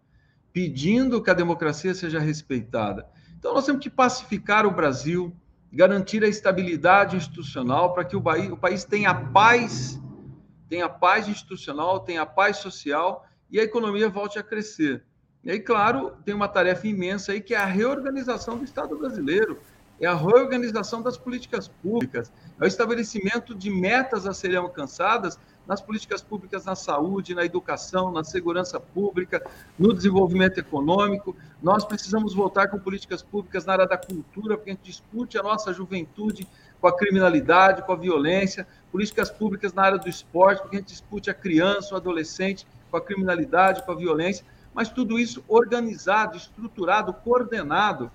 pedindo 0.51 1.21
que 1.21 1.29
a 1.29 1.35
democracia 1.35 1.93
seja 1.93 2.19
respeitada. 2.19 3.07
Então, 3.37 3.53
nós 3.53 3.65
temos 3.65 3.81
que 3.81 3.89
pacificar 3.89 4.65
o 4.65 4.71
Brasil, 4.71 5.33
garantir 5.71 6.23
a 6.23 6.27
estabilidade 6.27 7.15
institucional 7.15 7.93
para 7.93 8.03
que 8.03 8.15
o 8.15 8.21
país, 8.21 8.51
o 8.51 8.57
país 8.57 8.83
tenha 8.83 9.13
paz, 9.13 9.99
tenha 10.67 10.89
paz 10.89 11.27
institucional, 11.27 12.01
tenha 12.01 12.25
paz 12.25 12.57
social 12.57 13.25
e 13.49 13.59
a 13.59 13.63
economia 13.63 14.09
volte 14.09 14.37
a 14.37 14.43
crescer. 14.43 15.03
E 15.43 15.49
aí, 15.49 15.59
claro, 15.59 16.11
tem 16.23 16.35
uma 16.35 16.47
tarefa 16.47 16.87
imensa 16.87 17.31
aí 17.31 17.41
que 17.41 17.55
é 17.55 17.57
a 17.57 17.65
reorganização 17.65 18.57
do 18.57 18.63
Estado 18.63 18.97
brasileiro. 18.97 19.59
é 19.99 20.07
a 20.07 20.15
reorganização 20.15 20.99
das 20.99 21.15
políticas 21.15 21.67
públicas, 21.67 22.33
é 22.59 22.63
o 22.63 22.67
estabelecimento 22.67 23.53
de 23.53 23.69
metas 23.69 24.25
a 24.25 24.33
serem 24.33 24.57
alcançadas 24.57 25.39
nas 25.71 25.79
políticas 25.79 26.21
públicas 26.21 26.65
na 26.65 26.75
saúde, 26.75 27.33
na 27.33 27.45
educação, 27.45 28.11
na 28.11 28.25
segurança 28.25 28.77
pública, 28.77 29.41
no 29.79 29.93
desenvolvimento 29.93 30.57
econômico. 30.57 31.33
Nós 31.63 31.85
precisamos 31.85 32.33
voltar 32.33 32.67
com 32.67 32.77
políticas 32.77 33.23
públicas 33.23 33.65
na 33.65 33.71
área 33.71 33.87
da 33.87 33.97
cultura, 33.97 34.57
porque 34.57 34.71
a 34.71 34.73
gente 34.73 34.83
discute 34.83 35.37
a 35.37 35.41
nossa 35.41 35.71
juventude 35.71 36.45
com 36.81 36.87
a 36.87 36.97
criminalidade, 36.97 37.83
com 37.83 37.93
a 37.93 37.95
violência, 37.95 38.67
políticas 38.91 39.31
públicas 39.31 39.73
na 39.73 39.83
área 39.83 39.97
do 39.97 40.09
esporte, 40.09 40.61
porque 40.61 40.75
a 40.75 40.79
gente 40.79 40.89
discute 40.89 41.29
a 41.29 41.33
criança, 41.33 41.93
o 41.93 41.97
adolescente 41.97 42.67
com 42.89 42.97
a 42.97 43.01
criminalidade, 43.01 43.85
com 43.85 43.93
a 43.93 43.95
violência, 43.95 44.43
mas 44.73 44.89
tudo 44.89 45.17
isso 45.17 45.41
organizado, 45.47 46.35
estruturado, 46.35 47.13
coordenado, 47.13 48.11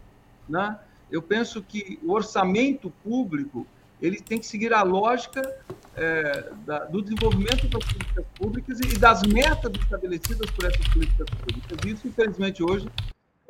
né? 0.46 0.78
eu 1.10 1.22
penso 1.22 1.62
que 1.62 1.98
o 2.02 2.12
orçamento 2.12 2.92
público 3.02 3.66
ele 4.02 4.20
tem 4.20 4.38
que 4.38 4.44
seguir 4.44 4.74
a 4.74 4.82
lógica 4.82 5.56
é, 5.96 6.50
da, 6.66 6.84
do 6.84 7.02
desenvolvimento 7.02 7.66
das 7.68 7.84
políticas 7.84 8.24
públicas 8.34 8.80
e 8.80 8.98
das 8.98 9.22
metas 9.22 9.72
estabelecidas 9.80 10.50
por 10.50 10.64
essas 10.66 10.86
políticas 10.88 11.26
públicas. 11.30 11.78
Isso, 11.86 12.06
infelizmente, 12.06 12.62
hoje 12.62 12.88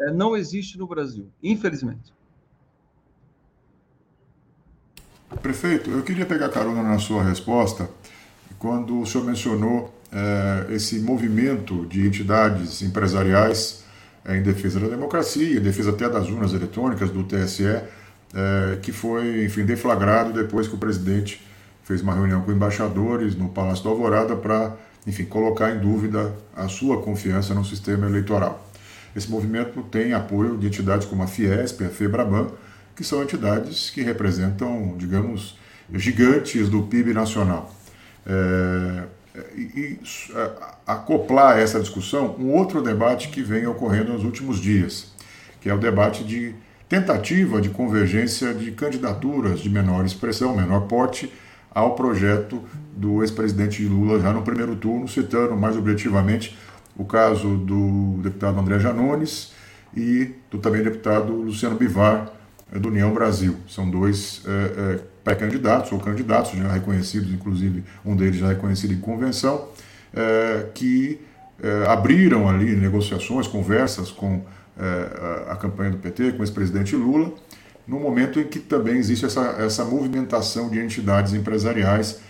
é, 0.01 0.11
não 0.13 0.37
existe 0.37 0.79
no 0.79 0.87
Brasil. 0.87 1.29
Infelizmente. 1.43 2.15
Prefeito, 5.43 5.91
eu 5.91 6.03
queria 6.03 6.25
pegar 6.25 6.49
carona 6.49 6.83
na 6.83 6.99
sua 6.99 7.23
resposta 7.23 7.91
quando 8.59 9.01
o 9.01 9.07
senhor 9.07 9.25
mencionou 9.25 9.93
é, 10.13 10.73
esse 10.75 11.01
movimento 11.01 11.85
de 11.87 12.07
entidades 12.07 12.81
empresariais 12.81 13.85
é, 14.25 14.37
em 14.37 14.43
defesa 14.43 14.81
da 14.81 14.89
democracia, 14.89 15.59
em 15.59 15.61
defesa 15.61 15.91
até 15.91 16.09
das 16.09 16.29
urnas 16.29 16.53
eletrônicas 16.53 17.11
do 17.11 17.25
TSE, 17.25 17.65
é, 17.65 18.79
que 18.81 18.93
foi, 18.93 19.45
enfim, 19.45 19.65
deflagrado 19.65 20.33
depois 20.33 20.69
que 20.69 20.75
o 20.75 20.79
presidente 20.79 21.45
fez 21.87 22.03
uma 22.03 22.13
reunião 22.13 22.43
com 22.43 22.51
embaixadores 22.51 23.37
no 23.37 23.49
Palácio 23.49 23.85
da 23.85 23.91
Alvorada 23.91 24.35
para, 24.35 24.77
enfim, 25.07 25.25
colocar 25.25 25.71
em 25.71 25.79
dúvida 25.79 26.35
a 26.55 26.67
sua 26.67 27.01
confiança 27.01 27.55
no 27.55 27.65
sistema 27.65 28.07
eleitoral. 28.07 28.69
Esse 29.15 29.31
movimento 29.31 29.81
tem 29.85 30.13
apoio 30.13 30.59
de 30.59 30.67
entidades 30.67 31.07
como 31.07 31.23
a 31.23 31.29
Fiesp, 31.29 31.83
a 31.83 31.89
FEBRABAN, 31.89 32.49
que 32.97 33.05
são 33.05 33.23
entidades 33.23 33.89
que 33.89 34.03
representam, 34.03 34.97
digamos, 34.99 35.57
gigantes 35.95 36.69
do 36.69 36.83
PIB 36.83 37.15
nacional. 37.15 37.73
É, 38.27 39.05
e, 39.55 39.61
e 39.63 40.01
acoplar 40.85 41.57
a 41.57 41.61
essa 41.61 41.79
discussão 41.79 42.35
um 42.37 42.51
outro 42.51 42.83
debate 42.83 43.29
que 43.29 43.43
vem 43.43 43.65
ocorrendo 43.67 44.13
nos 44.13 44.25
últimos 44.25 44.59
dias, 44.59 45.13
que 45.61 45.69
é 45.69 45.75
o 45.75 45.79
debate 45.79 46.25
de 46.25 46.53
tentativa 46.89 47.61
de 47.61 47.69
convergência 47.69 48.53
de 48.53 48.73
candidaturas 48.73 49.61
de 49.61 49.71
menor 49.71 50.05
expressão, 50.05 50.57
menor 50.57 50.81
porte, 50.89 51.33
ao 51.77 51.95
projeto 51.95 52.63
do 52.97 53.23
ex-presidente 53.23 53.85
Lula 53.85 54.19
já 54.19 54.33
no 54.33 54.41
primeiro 54.41 54.75
turno, 54.77 55.07
citando 55.07 55.55
mais 55.55 55.77
objetivamente 55.77 56.57
o 56.97 57.05
caso 57.05 57.59
do 57.59 58.19
deputado 58.23 58.59
André 58.59 58.79
Janones 58.79 59.53
e 59.95 60.33
do 60.51 60.57
também 60.57 60.83
deputado 60.83 61.35
Luciano 61.35 61.77
Bivar, 61.77 62.33
eh, 62.73 62.79
do 62.79 62.89
União 62.89 63.13
Brasil. 63.13 63.57
São 63.69 63.91
dois 63.91 64.43
é, 64.47 64.95
é, 64.95 65.01
pré-candidatos 65.23 65.93
ou 65.93 65.99
candidatos 65.99 66.53
já 66.53 66.73
reconhecidos, 66.73 67.31
inclusive 67.31 67.85
um 68.03 68.17
deles 68.17 68.37
já 68.37 68.49
reconhecido 68.49 68.95
em 68.95 68.99
convenção, 68.99 69.69
é, 70.15 70.71
que 70.73 71.21
abriram 71.89 72.47
ali 72.49 72.77
negociações, 72.77 73.47
conversas 73.47 74.11
com 74.11 74.43
a, 74.79 75.53
a 75.53 75.57
campanha 75.57 75.91
do 75.91 75.97
PT, 75.97 76.33
com 76.33 76.41
o 76.41 76.43
ex-presidente 76.43 76.95
Lula, 76.95 77.33
no 77.87 78.01
momento 78.01 78.41
em 78.41 78.45
que 78.45 78.59
também 78.59 78.97
existe 78.97 79.25
essa, 79.25 79.57
essa 79.59 79.85
movimentação 79.85 80.69
de 80.69 80.79
entidades 80.81 81.33
empresariais 81.35 82.21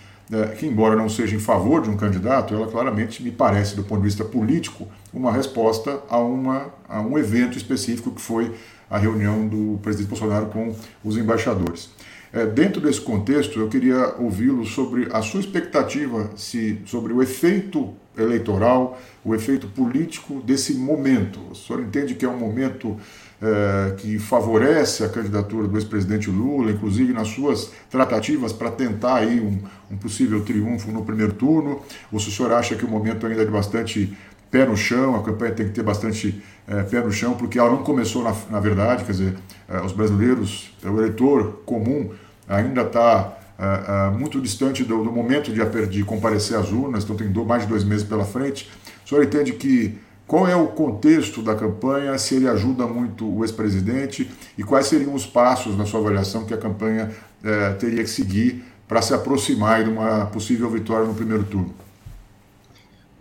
que, 0.57 0.65
embora 0.65 0.95
não 0.95 1.07
seja 1.07 1.35
em 1.35 1.39
favor 1.39 1.81
de 1.81 1.89
um 1.89 1.95
candidato, 1.95 2.53
ela 2.53 2.67
claramente 2.67 3.23
me 3.23 3.31
parece, 3.31 3.75
do 3.75 3.83
ponto 3.83 4.01
de 4.01 4.07
vista 4.07 4.25
político, 4.25 4.87
uma 5.13 5.31
resposta 5.31 6.01
a, 6.09 6.17
uma, 6.19 6.73
a 6.87 6.99
um 6.99 7.17
evento 7.17 7.57
específico 7.57 8.11
que 8.11 8.21
foi 8.21 8.53
a 8.89 8.97
reunião 8.97 9.47
do 9.47 9.79
presidente 9.81 10.09
Bolsonaro 10.09 10.47
com 10.47 10.75
os 11.03 11.17
embaixadores. 11.17 11.89
É, 12.33 12.45
dentro 12.45 12.81
desse 12.81 12.99
contexto, 12.99 13.57
eu 13.57 13.69
queria 13.69 14.15
ouvi-lo 14.19 14.65
sobre 14.65 15.07
a 15.13 15.21
sua 15.21 15.39
expectativa 15.39 16.29
se, 16.35 16.81
sobre 16.85 17.13
o 17.13 17.23
efeito 17.23 17.93
eleitoral, 18.17 18.99
o 19.23 19.33
efeito 19.33 19.67
político 19.67 20.41
desse 20.41 20.73
momento. 20.73 21.39
O 21.51 21.55
senhor 21.55 21.81
entende 21.81 22.15
que 22.15 22.25
é 22.25 22.29
um 22.29 22.37
momento 22.37 22.97
é, 23.41 23.93
que 23.97 24.17
favorece 24.17 25.03
a 25.03 25.09
candidatura 25.09 25.67
do 25.67 25.77
ex-presidente 25.77 26.29
Lula, 26.29 26.71
inclusive 26.71 27.13
nas 27.13 27.27
suas 27.27 27.71
tratativas 27.89 28.51
para 28.51 28.71
tentar 28.71 29.15
aí 29.15 29.39
um, 29.39 29.59
um, 29.91 29.97
possível 29.97 30.43
triunfo 30.43 30.91
no 30.91 31.03
primeiro 31.05 31.33
turno? 31.33 31.81
Ou 32.11 32.19
se 32.19 32.29
o 32.29 32.31
senhor 32.31 32.51
acha 32.51 32.75
que 32.75 32.85
o 32.85 32.87
momento 32.87 33.27
ainda 33.27 33.41
é 33.41 33.45
de 33.45 33.51
bastante 33.51 34.17
pé 34.49 34.65
no 34.65 34.75
chão, 34.75 35.15
a 35.15 35.21
campanha 35.21 35.51
tem 35.51 35.67
que 35.67 35.73
ter 35.73 35.83
bastante 35.83 36.41
é, 36.67 36.81
pé 36.83 37.01
no 37.01 37.11
chão, 37.11 37.35
porque 37.35 37.59
ela 37.59 37.69
não 37.69 37.83
começou 37.83 38.23
na, 38.23 38.35
na 38.49 38.59
verdade, 38.59 39.03
quer 39.03 39.11
dizer, 39.11 39.35
é, 39.69 39.81
os 39.81 39.91
brasileiros, 39.91 40.75
o 40.83 40.97
eleitor 40.97 41.61
comum 41.65 42.09
ainda 42.47 42.81
está 42.81 43.37
é, 43.59 44.07
é, 44.07 44.17
muito 44.17 44.39
distante 44.39 44.83
do, 44.83 45.03
do 45.03 45.11
momento 45.11 45.51
de, 45.51 45.87
de, 45.87 46.03
comparecer 46.03 46.57
às 46.57 46.71
urnas, 46.71 47.03
então 47.03 47.15
tem 47.15 47.27
mais 47.45 47.63
de 47.63 47.67
dois 47.67 47.83
meses 47.83 48.03
pela 48.03 48.23
frente. 48.23 48.69
O 49.05 49.09
senhor 49.09 49.23
entende 49.23 49.53
que 49.53 49.97
qual 50.27 50.45
é 50.45 50.55
o 50.55 50.67
contexto 50.67 51.41
da 51.41 51.55
campanha, 51.55 52.17
se 52.17 52.35
ele 52.35 52.49
ajuda 52.49 52.85
muito 52.85 53.25
o 53.25 53.45
ex-presidente 53.45 54.29
e 54.57 54.63
quais 54.63 54.87
seriam 54.87 55.13
os 55.13 55.25
passos, 55.25 55.77
na 55.77 55.85
sua 55.85 56.01
avaliação, 56.01 56.45
que 56.45 56.53
a 56.53 56.57
campanha 56.57 57.15
é, 57.41 57.73
teria 57.73 58.03
que 58.03 58.09
seguir 58.09 58.63
para 58.87 59.01
se 59.01 59.13
aproximar 59.13 59.83
de 59.85 59.89
uma 59.89 60.25
possível 60.25 60.69
vitória 60.69 61.07
no 61.07 61.15
primeiro 61.15 61.45
turno? 61.45 61.73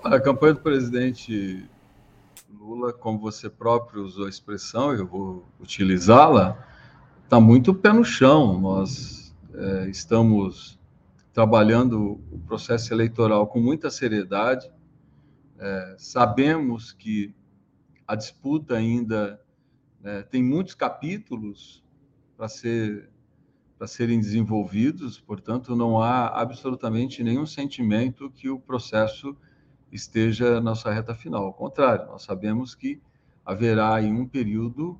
A 0.03 0.21
campanha 0.21 0.55
do 0.55 0.61
presidente 0.61 1.64
Lula, 2.61 2.92
como 2.92 3.19
você 3.19 3.49
próprio 3.49 4.03
usou 4.03 4.27
a 4.27 4.29
expressão, 4.29 4.92
eu 4.92 5.07
vou 5.07 5.45
utilizá-la, 5.61 6.59
está 7.23 7.40
muito 7.40 7.73
pé 7.73 7.92
no 7.92 8.05
chão. 8.05 8.61
Nós 8.61 9.33
é, 9.55 9.88
estamos 9.88 10.77
trabalhando 11.33 12.21
o 12.33 12.38
processo 12.47 12.92
eleitoral 12.92 13.47
com 13.47 13.61
muita 13.61 13.90
seriedade. 13.90 14.69
É, 15.59 15.97
sabemos 15.99 16.92
que 16.92 17.35
a 18.07 18.14
disputa 18.14 18.77
ainda 18.77 19.40
é, 20.05 20.23
tem 20.23 20.42
muitos 20.42 20.75
capítulos 20.75 21.83
para 22.37 22.49
ser 22.49 23.11
para 23.79 23.87
serem 23.87 24.19
desenvolvidos, 24.19 25.21
portanto, 25.21 25.77
não 25.77 26.01
há 26.01 26.29
absolutamente 26.29 27.23
nenhum 27.23 27.45
sentimento 27.45 28.31
que 28.31 28.49
o 28.49 28.59
processo 28.59 29.37
esteja 29.92 30.61
na 30.61 30.75
sua 30.75 30.92
reta 30.92 31.14
final. 31.14 31.45
Ao 31.45 31.53
contrário, 31.53 32.07
nós 32.07 32.23
sabemos 32.23 32.75
que 32.75 33.01
haverá 33.45 33.95
aí 33.95 34.11
um 34.11 34.27
período 34.27 34.99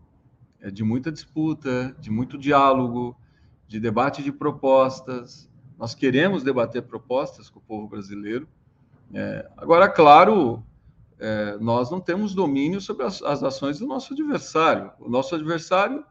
eh, 0.61 0.71
de 0.71 0.85
muita 0.85 1.11
disputa, 1.11 1.97
de 1.99 2.11
muito 2.11 2.37
diálogo, 2.37 3.17
de 3.67 3.81
debate 3.81 4.23
de 4.23 4.31
propostas. 4.31 5.51
Nós 5.79 5.95
queremos 5.95 6.43
debater 6.43 6.83
propostas 6.83 7.49
com 7.49 7.59
o 7.59 7.63
povo 7.63 7.89
brasileiro. 7.89 8.47
É, 9.13 9.49
agora, 9.57 9.89
claro, 9.89 10.63
é, 11.19 11.57
nós 11.59 11.91
não 11.91 12.01
temos 12.01 12.35
domínio 12.35 12.81
sobre 12.81 13.07
as, 13.07 13.23
as, 13.23 13.43
ações 13.43 13.79
do 13.79 13.87
nosso 13.87 14.13
adversário. 14.13 14.93
O 14.99 15.09
nosso 15.09 15.35
adversário 15.35 16.05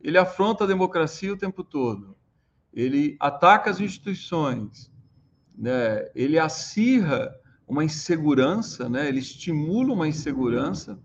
ele 0.00 0.18
afronta 0.18 0.64
a 0.64 0.66
democracia 0.66 1.32
o 1.32 1.36
tempo 1.36 1.64
todo. 1.64 2.16
Ele 2.72 3.16
ataca 3.18 3.70
as 3.70 3.80
instituições, 3.80 4.90
né? 5.56 6.08
ele 6.14 6.38
acirra 6.38 7.34
uma 7.66 7.84
insegurança, 7.84 8.88
né? 8.88 9.08
ele 9.08 9.20
estimula 9.20 9.92
uma 9.92 10.06
insegurança 10.06 10.98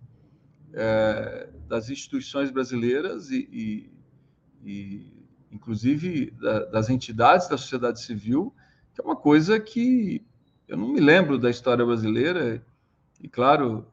é, 0.73 1.49
das 1.67 1.89
instituições 1.89 2.51
brasileiras 2.51 3.29
e, 3.31 3.47
e, 3.51 3.91
e 4.63 5.19
inclusive, 5.51 6.31
da, 6.31 6.65
das 6.65 6.89
entidades 6.89 7.47
da 7.47 7.57
sociedade 7.57 8.01
civil, 8.01 8.53
que 8.93 9.01
é 9.01 9.03
uma 9.03 9.15
coisa 9.15 9.59
que 9.59 10.25
eu 10.69 10.77
não 10.77 10.87
me 10.87 10.99
lembro 10.99 11.39
da 11.39 11.49
história 11.49 11.83
brasileira, 11.83 12.63
e 13.19 13.27
claro, 13.27 13.87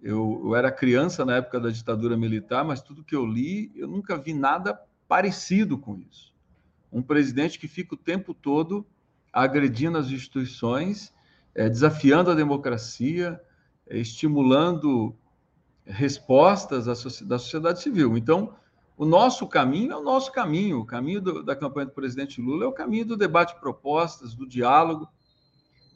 eu, 0.00 0.40
eu 0.44 0.54
era 0.54 0.70
criança 0.70 1.24
na 1.24 1.36
época 1.36 1.58
da 1.58 1.68
ditadura 1.68 2.16
militar, 2.16 2.64
mas 2.64 2.80
tudo 2.80 3.02
que 3.02 3.14
eu 3.14 3.26
li, 3.26 3.72
eu 3.74 3.88
nunca 3.88 4.16
vi 4.16 4.32
nada 4.32 4.80
parecido 5.08 5.76
com 5.76 5.98
isso. 5.98 6.32
Um 6.92 7.02
presidente 7.02 7.58
que 7.58 7.66
fica 7.66 7.94
o 7.94 7.98
tempo 7.98 8.32
todo 8.32 8.86
agredindo 9.32 9.98
as 9.98 10.06
instituições 10.10 11.12
é, 11.54 11.68
desafiando 11.68 12.30
a 12.30 12.34
democracia, 12.34 13.40
é, 13.88 13.98
estimulando 13.98 15.14
respostas 15.84 16.86
da 16.86 17.38
sociedade 17.38 17.82
civil. 17.82 18.16
Então, 18.16 18.54
o 18.96 19.04
nosso 19.04 19.46
caminho 19.48 19.92
é 19.92 19.96
o 19.96 20.02
nosso 20.02 20.30
caminho. 20.30 20.78
O 20.78 20.86
caminho 20.86 21.20
do, 21.20 21.42
da 21.42 21.56
campanha 21.56 21.86
do 21.86 21.92
presidente 21.92 22.40
Lula 22.40 22.64
é 22.64 22.68
o 22.68 22.72
caminho 22.72 23.04
do 23.04 23.16
debate 23.16 23.54
de 23.54 23.60
propostas, 23.60 24.34
do 24.34 24.46
diálogo, 24.46 25.08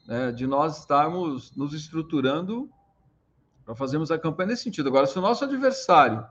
né, 0.07 0.33
de 0.33 0.47
nós 0.47 0.79
estarmos 0.79 1.55
nos 1.57 1.75
estruturando 1.75 2.71
para 3.65 3.75
fazermos 3.75 4.11
a 4.11 4.19
campanha 4.19 4.51
nesse 4.51 4.63
sentido. 4.63 4.89
Agora, 4.89 5.07
se 5.07 5.19
o 5.19 5.23
nosso 5.23 5.45
adversário 5.45 6.25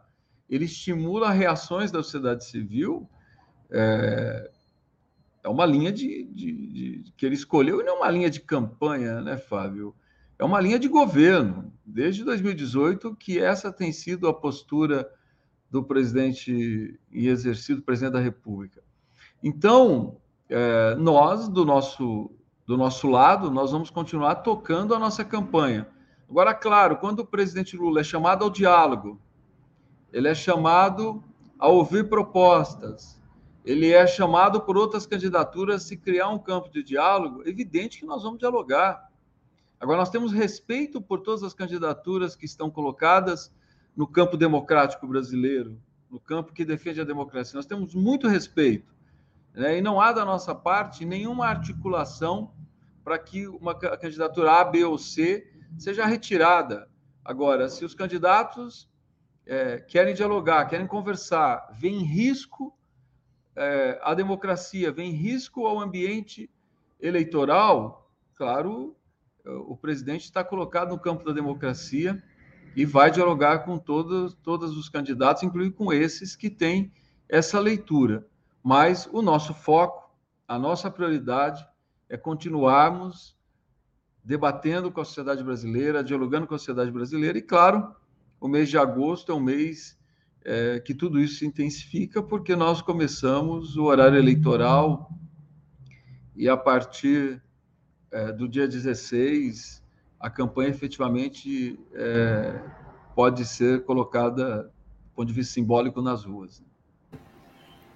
ele 0.50 0.66
estimula 0.66 1.32
reações 1.32 1.92
da 1.92 2.02
sociedade 2.02 2.46
civil, 2.46 3.10
é, 3.70 4.52
é 5.44 5.50
uma 5.50 5.66
linha 5.66 5.92
de, 5.92 6.24
de, 6.24 7.02
de, 7.02 7.14
que 7.18 7.26
ele 7.26 7.36
escolheu 7.36 7.82
e 7.82 7.84
não 7.84 7.96
é 7.96 7.98
uma 7.98 8.10
linha 8.10 8.30
de 8.30 8.40
campanha, 8.40 9.22
né, 9.22 9.38
Fábio? 9.38 9.96
É 10.38 10.44
uma 10.44 10.60
linha 10.60 10.80
de 10.80 10.88
governo. 10.88 11.74
Desde 11.86 12.24
2018 12.24 13.16
que 13.16 13.40
essa 13.40 13.72
tem 13.72 13.92
sido 13.92 14.28
a 14.28 14.34
postura 14.34 15.10
do 15.70 15.84
presidente 15.84 17.00
em 17.12 17.26
exercício, 17.26 17.78
do 17.78 17.82
presidente 17.82 18.14
da 18.14 18.20
República. 18.20 18.84
Então, 19.44 20.18
é, 20.50 20.96
nós, 20.96 21.48
do 21.48 21.66
nosso, 21.66 22.32
do 22.66 22.76
nosso 22.76 23.08
lado, 23.08 23.52
nós 23.52 23.72
vamos 23.72 23.90
continuar 23.90 24.36
tocando 24.36 24.96
a 24.96 25.00
nossa 25.00 25.24
campanha. 25.24 25.88
Agora, 26.30 26.54
claro, 26.54 26.98
quando 26.98 27.20
o 27.20 27.26
presidente 27.26 27.78
Lula 27.78 28.02
é 28.02 28.04
chamado 28.04 28.44
ao 28.44 28.50
diálogo, 28.50 29.20
ele 30.12 30.28
é 30.28 30.34
chamado 30.34 31.24
a 31.60 31.68
ouvir 31.68 32.10
propostas, 32.10 33.22
ele 33.64 33.92
é 33.92 34.06
chamado 34.08 34.62
por 34.62 34.78
outras 34.78 35.06
candidaturas 35.06 35.84
se 35.84 35.96
criar 35.96 36.30
um 36.30 36.40
campo 36.40 36.70
de 36.70 36.84
diálogo, 36.84 37.48
evidente 37.48 38.00
que 38.00 38.06
nós 38.06 38.24
vamos 38.24 38.40
dialogar. 38.40 39.10
Agora, 39.80 40.00
nós 40.00 40.10
temos 40.10 40.32
respeito 40.32 41.00
por 41.02 41.22
todas 41.22 41.44
as 41.44 41.54
candidaturas 41.54 42.36
que 42.36 42.46
estão 42.46 42.72
colocadas 42.72 43.52
no 43.96 44.08
campo 44.08 44.38
democrático 44.38 45.08
brasileiro, 45.08 45.80
no 46.10 46.20
campo 46.20 46.54
que 46.54 46.66
defende 46.66 47.02
a 47.02 47.04
democracia. 47.04 47.58
Nós 47.58 47.66
temos 47.66 47.94
muito 47.94 48.28
respeito. 48.28 48.94
Né? 49.54 49.78
E 49.78 49.82
não 49.82 50.02
há 50.02 50.12
da 50.12 50.26
nossa 50.26 50.54
parte 50.54 51.06
nenhuma 51.06 51.48
articulação 51.48 52.52
para 53.06 53.20
que 53.20 53.48
uma 53.48 53.76
candidatura 53.76 54.60
A, 54.60 54.66
B 54.66 54.84
ou 54.84 54.98
C 54.98 55.48
seja 55.78 56.08
retirada. 56.08 56.90
Agora, 57.24 57.70
se 57.70 57.86
os 57.86 57.94
candidatos 57.94 58.90
é, 59.46 59.78
querem 59.78 60.16
dialogar, 60.16 60.66
querem 60.66 60.88
conversar, 60.88 61.70
vem 61.80 62.00
risco 62.00 62.76
é, 63.56 64.00
a 64.02 64.16
democracia, 64.16 64.92
vem 64.92 65.12
risco 65.12 65.68
ao 65.68 65.80
ambiente 65.80 66.50
eleitoral, 67.00 68.12
claro, 68.34 68.96
o 69.46 69.78
presidente 69.78 70.24
está 70.24 70.44
colocado 70.44 70.90
no 70.90 71.00
campo 71.00 71.24
da 71.24 71.32
democracia 71.32 72.22
e 72.76 72.86
vai 72.86 73.12
dialogar 73.12 73.60
com 73.60 73.78
todos, 73.78 74.34
todos 74.42 74.76
os 74.76 74.90
candidatos, 74.90 75.44
incluindo 75.44 75.76
com 75.76 75.94
esses 75.94 76.36
que 76.36 76.50
têm 76.50 76.92
essa 77.30 77.60
leitura. 77.60 78.26
Mas 78.64 79.08
o 79.12 79.22
nosso 79.22 79.54
foco, 79.54 80.12
a 80.48 80.58
nossa 80.58 80.90
prioridade 80.90 81.66
é 82.10 82.18
continuarmos 82.18 83.36
debatendo 84.24 84.92
com 84.92 85.02
a 85.02 85.06
sociedade 85.06 85.44
brasileira, 85.44 86.04
dialogando 86.04 86.48
com 86.48 86.56
a 86.56 86.58
sociedade 86.58 86.92
brasileira, 86.92 87.38
e 87.38 87.42
claro, 87.42 87.96
o 88.40 88.48
mês 88.48 88.70
de 88.70 88.78
agosto 88.78 89.32
é 89.32 89.36
um 89.36 89.40
mês 89.40 89.98
é, 90.44 90.80
que 90.80 90.94
tudo 90.94 91.20
isso 91.20 91.40
se 91.40 91.46
intensifica, 91.46 92.22
porque 92.22 92.56
nós 92.56 92.82
começamos 92.82 93.78
o 93.78 93.84
horário 93.84 94.18
eleitoral 94.18 95.12
e 96.36 96.50
a 96.50 96.58
partir 96.58 97.42
é, 98.12 98.32
do 98.32 98.48
dia 98.48 98.68
16, 98.68 99.84
a 100.20 100.30
campanha 100.30 100.70
efetivamente 100.70 101.80
é, 101.94 102.62
pode 103.16 103.46
ser 103.46 103.84
colocada, 103.86 104.64
do 104.64 105.16
ponto 105.16 105.28
de 105.28 105.34
vista 105.34 105.54
simbólico, 105.54 106.02
nas 106.02 106.24
ruas. 106.24 106.64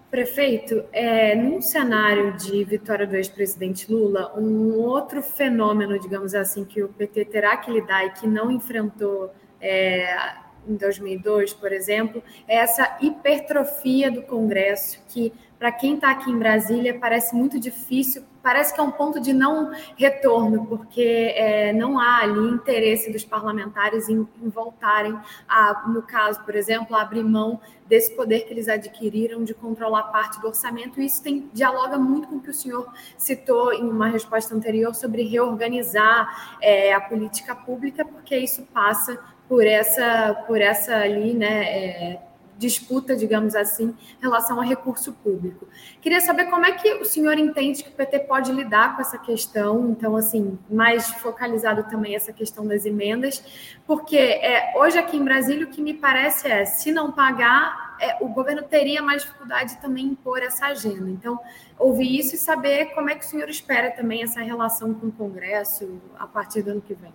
Prefeito, 0.09 0.83
é, 0.91 1.35
num 1.35 1.61
cenário 1.61 2.35
de 2.35 2.63
vitória 2.63 3.05
do 3.05 3.15
ex-presidente 3.15 3.91
Lula, 3.91 4.33
um 4.35 4.79
outro 4.79 5.21
fenômeno, 5.21 5.99
digamos 5.99 6.33
assim, 6.33 6.65
que 6.65 6.81
o 6.81 6.89
PT 6.89 7.25
terá 7.25 7.55
que 7.57 7.71
lidar 7.71 8.05
e 8.05 8.09
que 8.11 8.25
não 8.25 8.49
enfrentou 8.49 9.31
é, 9.61 10.33
em 10.67 10.75
2002, 10.75 11.53
por 11.53 11.71
exemplo, 11.71 12.23
é 12.47 12.57
essa 12.57 12.97
hipertrofia 13.01 14.09
do 14.09 14.23
Congresso, 14.23 14.99
que, 15.07 15.31
para 15.59 15.71
quem 15.71 15.95
está 15.95 16.09
aqui 16.09 16.31
em 16.31 16.39
Brasília, 16.39 16.97
parece 16.99 17.35
muito 17.35 17.59
difícil, 17.59 18.23
parece 18.41 18.73
que 18.73 18.79
é 18.79 18.83
um 18.83 18.91
ponto 18.91 19.19
de 19.19 19.33
não 19.33 19.71
retorno, 19.97 20.65
porque 20.65 21.33
é, 21.35 21.73
não 21.73 21.99
há 21.99 22.19
ali 22.19 22.49
interesse 22.49 23.11
dos 23.11 23.23
parlamentares 23.23 24.09
em, 24.09 24.27
em, 24.41 24.49
voltarem, 24.49 25.17
a, 25.47 25.87
no 25.87 26.01
caso, 26.01 26.43
por 26.43 26.55
exemplo, 26.55 26.95
a 26.95 27.01
abrir 27.01 27.23
mão 27.23 27.59
desse 27.87 28.15
poder 28.15 28.41
que 28.41 28.53
eles 28.53 28.67
adquiriram 28.67 29.43
de 29.43 29.53
controlar 29.53 30.03
parte 30.03 30.39
do 30.39 30.47
orçamento. 30.47 31.01
E 31.01 31.05
isso 31.05 31.21
tem, 31.23 31.49
dialoga 31.53 31.97
muito 31.97 32.27
com 32.27 32.35
o 32.35 32.39
que 32.39 32.49
o 32.49 32.53
senhor 32.53 32.87
citou 33.17 33.73
em 33.73 33.89
uma 33.89 34.07
resposta 34.07 34.55
anterior 34.55 34.93
sobre 34.93 35.23
reorganizar 35.23 36.57
é, 36.61 36.93
a 36.93 37.01
política 37.01 37.55
pública, 37.55 38.05
porque 38.05 38.37
isso 38.37 38.63
passa 38.73 39.19
por 39.47 39.65
essa, 39.65 40.43
por 40.45 40.61
essa 40.61 40.95
ali, 40.95 41.33
né, 41.33 41.63
é, 41.63 42.28
disputa, 42.59 43.15
digamos 43.15 43.55
assim, 43.55 43.95
em 44.17 44.21
relação 44.21 44.57
ao 44.57 44.67
recurso 44.67 45.13
público. 45.13 45.67
Queria 46.01 46.19
saber 46.19 46.45
como 46.45 46.65
é 46.65 46.73
que 46.73 46.95
o 46.95 47.05
senhor 47.05 47.37
entende 47.37 47.83
que 47.83 47.89
o 47.89 47.93
PT 47.93 48.19
pode 48.19 48.51
lidar 48.51 48.95
com 48.95 49.01
essa 49.01 49.17
questão, 49.17 49.89
então, 49.89 50.15
assim, 50.15 50.59
mais 50.69 51.07
focalizado 51.07 51.83
também 51.89 52.15
essa 52.15 52.33
questão 52.33 52.67
das 52.67 52.85
emendas, 52.85 53.41
porque 53.87 54.17
é, 54.17 54.73
hoje 54.75 54.97
aqui 54.97 55.15
em 55.15 55.23
Brasília 55.23 55.65
o 55.65 55.69
que 55.69 55.81
me 55.81 55.93
parece 55.93 56.49
é, 56.49 56.65
se 56.65 56.91
não 56.91 57.13
pagar, 57.13 57.95
é, 58.01 58.17
o 58.21 58.27
governo 58.27 58.63
teria 58.63 59.01
mais 59.01 59.23
dificuldade 59.23 59.77
também 59.77 60.05
em 60.05 60.09
impor 60.09 60.43
essa 60.43 60.67
agenda. 60.67 61.09
Então, 61.09 61.39
ouvir 61.77 62.19
isso 62.19 62.35
e 62.35 62.37
saber 62.37 62.87
como 62.93 63.09
é 63.09 63.15
que 63.15 63.25
o 63.25 63.27
senhor 63.27 63.49
espera 63.49 63.89
também 63.89 64.21
essa 64.21 64.41
relação 64.41 64.93
com 64.93 65.07
o 65.07 65.11
Congresso 65.11 66.01
a 66.17 66.27
partir 66.27 66.61
do 66.61 66.71
ano 66.71 66.81
que 66.81 66.93
vem. 66.93 67.13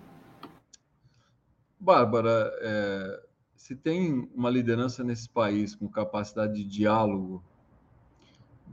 Bárbara, 1.78 2.50
é, 2.62 3.20
se 3.64 3.74
tem 3.74 4.28
uma 4.34 4.50
liderança 4.50 5.02
nesse 5.02 5.26
país 5.26 5.74
com 5.74 5.88
capacidade 5.88 6.52
de 6.52 6.64
diálogo 6.64 7.42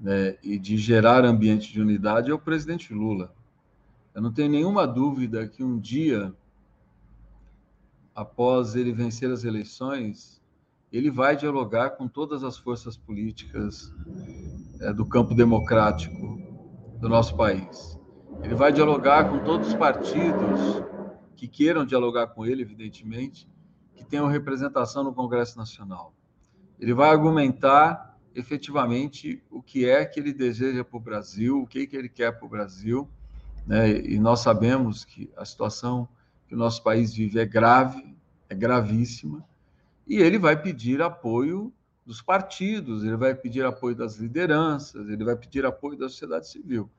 né, 0.02 0.36
e 0.44 0.60
de 0.60 0.76
gerar 0.76 1.24
ambiente 1.24 1.72
de 1.72 1.80
unidade, 1.80 2.30
é 2.30 2.34
o 2.34 2.38
presidente 2.38 2.94
Lula. 2.94 3.34
Eu 4.14 4.22
não 4.22 4.34
tenho 4.34 4.52
nenhuma 4.52 4.86
dúvida 4.86 5.48
que 5.48 5.64
um 5.64 5.80
dia, 5.80 6.34
após 8.14 8.76
ele 8.76 8.92
vencer 8.92 9.32
as 9.32 9.46
eleições, 9.46 10.42
ele 10.92 11.10
vai 11.10 11.38
dialogar 11.38 11.92
com 11.92 12.06
todas 12.06 12.44
as 12.44 12.58
forças 12.58 12.98
políticas 12.98 13.94
é, 14.82 14.92
do 14.92 15.06
campo 15.06 15.34
democrático 15.34 16.38
do 17.00 17.08
nosso 17.08 17.34
país. 17.38 17.98
Ele 18.44 18.56
vai 18.56 18.74
dialogar 18.74 19.30
com 19.30 19.40
todos 19.40 19.70
os 19.70 19.74
partidos 19.74 20.84
que 21.38 21.48
queiram 21.48 21.86
dialogar 21.86 22.28
com 22.28 22.46
ele, 22.46 22.62
evidentemente, 22.62 23.50
que 24.02 24.10
tenham 24.10 24.28
representação 24.28 25.04
no 25.04 25.14
Congresso 25.14 25.58
Nacional. 25.58 26.14
Ele 26.80 26.94
vai 26.94 27.10
argumentar 27.10 28.18
efetivamente 28.34 29.44
o 29.50 29.62
que 29.62 29.88
é 29.88 30.06
que 30.06 30.20
ele 30.20 30.34
deseja 30.34 30.84
para 30.84 30.98
o 30.98 31.00
Brasil, 31.00 31.62
o 31.62 31.68
que, 31.68 31.80
é 31.80 31.86
que 31.86 31.96
ele 31.96 32.10
quer 32.10 32.32
para 32.32 32.46
o 32.46 32.50
Brasil, 32.50 33.10
né? 33.68 33.90
e 33.90 34.20
nós 34.20 34.40
sabemos 34.40 35.06
que 35.06 35.32
a 35.38 35.46
situação 35.46 36.08
que 36.48 36.56
o 36.56 36.58
nosso 36.58 36.84
país 36.84 37.14
vive 37.14 37.40
é 37.40 37.46
grave, 37.46 38.18
é 38.50 38.56
gravíssima, 38.56 39.46
e 40.08 40.18
ele 40.18 40.40
vai 40.40 40.62
pedir 40.62 41.02
apoio 41.02 41.74
dos 42.06 42.22
partidos, 42.22 43.04
ele 43.04 43.16
vai 43.16 43.36
pedir 43.36 43.64
apoio 43.64 43.96
das 43.96 44.18
lideranças, 44.18 45.08
ele 45.08 45.24
vai 45.24 45.36
pedir 45.36 45.66
apoio 45.66 45.98
da 45.98 46.10
sociedade 46.10 46.50
civil. 46.50 46.90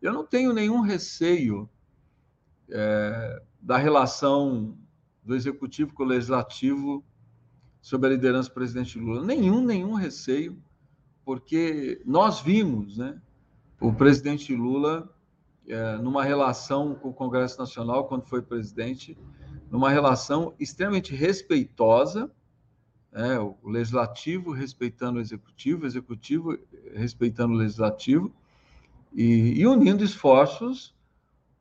Eu 0.00 0.12
não 0.12 0.24
tenho 0.24 0.52
nenhum 0.52 0.80
receio 0.80 1.68
é, 2.70 3.42
da 3.60 3.76
relação 3.76 4.76
do 5.26 5.34
executivo 5.34 5.92
com 5.92 6.04
o 6.04 6.06
legislativo 6.06 7.04
sob 7.82 8.06
a 8.06 8.10
liderança 8.10 8.48
do 8.48 8.54
presidente 8.54 8.98
Lula. 8.98 9.24
Nenhum, 9.24 9.60
nenhum 9.62 9.94
receio, 9.94 10.56
porque 11.24 12.00
nós 12.06 12.40
vimos 12.40 12.96
né, 12.96 13.20
o 13.80 13.92
presidente 13.92 14.54
Lula 14.54 15.12
é, 15.68 15.96
numa 15.98 16.22
relação 16.22 16.94
com 16.94 17.08
o 17.08 17.12
Congresso 17.12 17.58
Nacional, 17.58 18.06
quando 18.06 18.24
foi 18.24 18.40
presidente, 18.40 19.18
numa 19.68 19.90
relação 19.90 20.54
extremamente 20.60 21.12
respeitosa, 21.12 22.30
é, 23.12 23.38
o 23.38 23.56
legislativo 23.64 24.52
respeitando 24.52 25.18
o 25.18 25.20
executivo, 25.20 25.82
o 25.82 25.86
executivo 25.86 26.56
respeitando 26.94 27.54
o 27.54 27.56
legislativo, 27.56 28.32
e, 29.12 29.60
e 29.60 29.66
unindo 29.66 30.04
esforços 30.04 30.95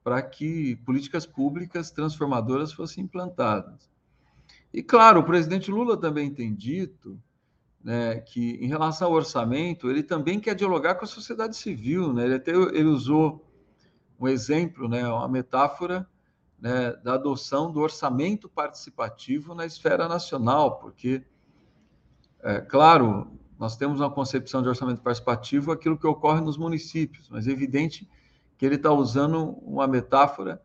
para 0.06 0.22
que 0.22 0.76
políticas 0.86 1.26
públicas 1.26 1.90
transformadoras 1.90 2.72
fossem 2.72 3.04
implantadas. 3.04 3.90
E, 4.72 4.84
claro, 4.84 5.22
o 5.22 5.24
presidente 5.24 5.72
Lula 5.72 5.98
também 5.98 6.32
tem 6.32 6.54
dito 6.54 7.20
né, 7.84 8.20
que, 8.20 8.52
em 8.62 8.68
relação 8.68 9.08
ao 9.08 9.16
orçamento, 9.16 9.90
ele 9.90 10.04
também 10.04 10.40
quer 10.40 10.54
dialogar 10.54 10.94
com 10.94 11.06
a 11.06 11.08
sociedade 11.08 11.58
civil. 11.58 12.14
Né? 12.14 12.26
Ele 12.26 12.36
até 12.36 12.52
ele 12.52 12.84
usou 12.84 13.52
um 14.20 14.28
exemplo, 14.28 14.88
né, 14.88 15.08
uma 15.08 15.28
metáfora 15.28 16.08
né, 16.60 16.92
da 17.04 17.16
adoção 17.16 17.72
do 17.72 17.80
orçamento 17.80 18.48
participativo 18.48 19.56
na 19.56 19.66
esfera 19.66 20.08
nacional, 20.08 20.78
porque, 20.78 21.24
é, 22.44 22.62
claro, 22.62 23.28
nós 23.58 23.76
temos 23.76 24.00
uma 24.00 24.12
concepção 24.12 24.62
de 24.62 24.70
orçamento 24.70 25.02
participativo 25.02 25.72
aquilo 25.72 25.98
que 25.98 26.06
ocorre 26.06 26.42
nos 26.42 26.60
municípios, 26.60 27.28
mas 27.28 27.48
é 27.48 27.52
evidente 27.52 28.06
que 28.06 28.10
ele 28.64 28.76
está 28.76 28.92
usando 28.92 29.58
uma 29.64 29.88
metáfora 29.88 30.62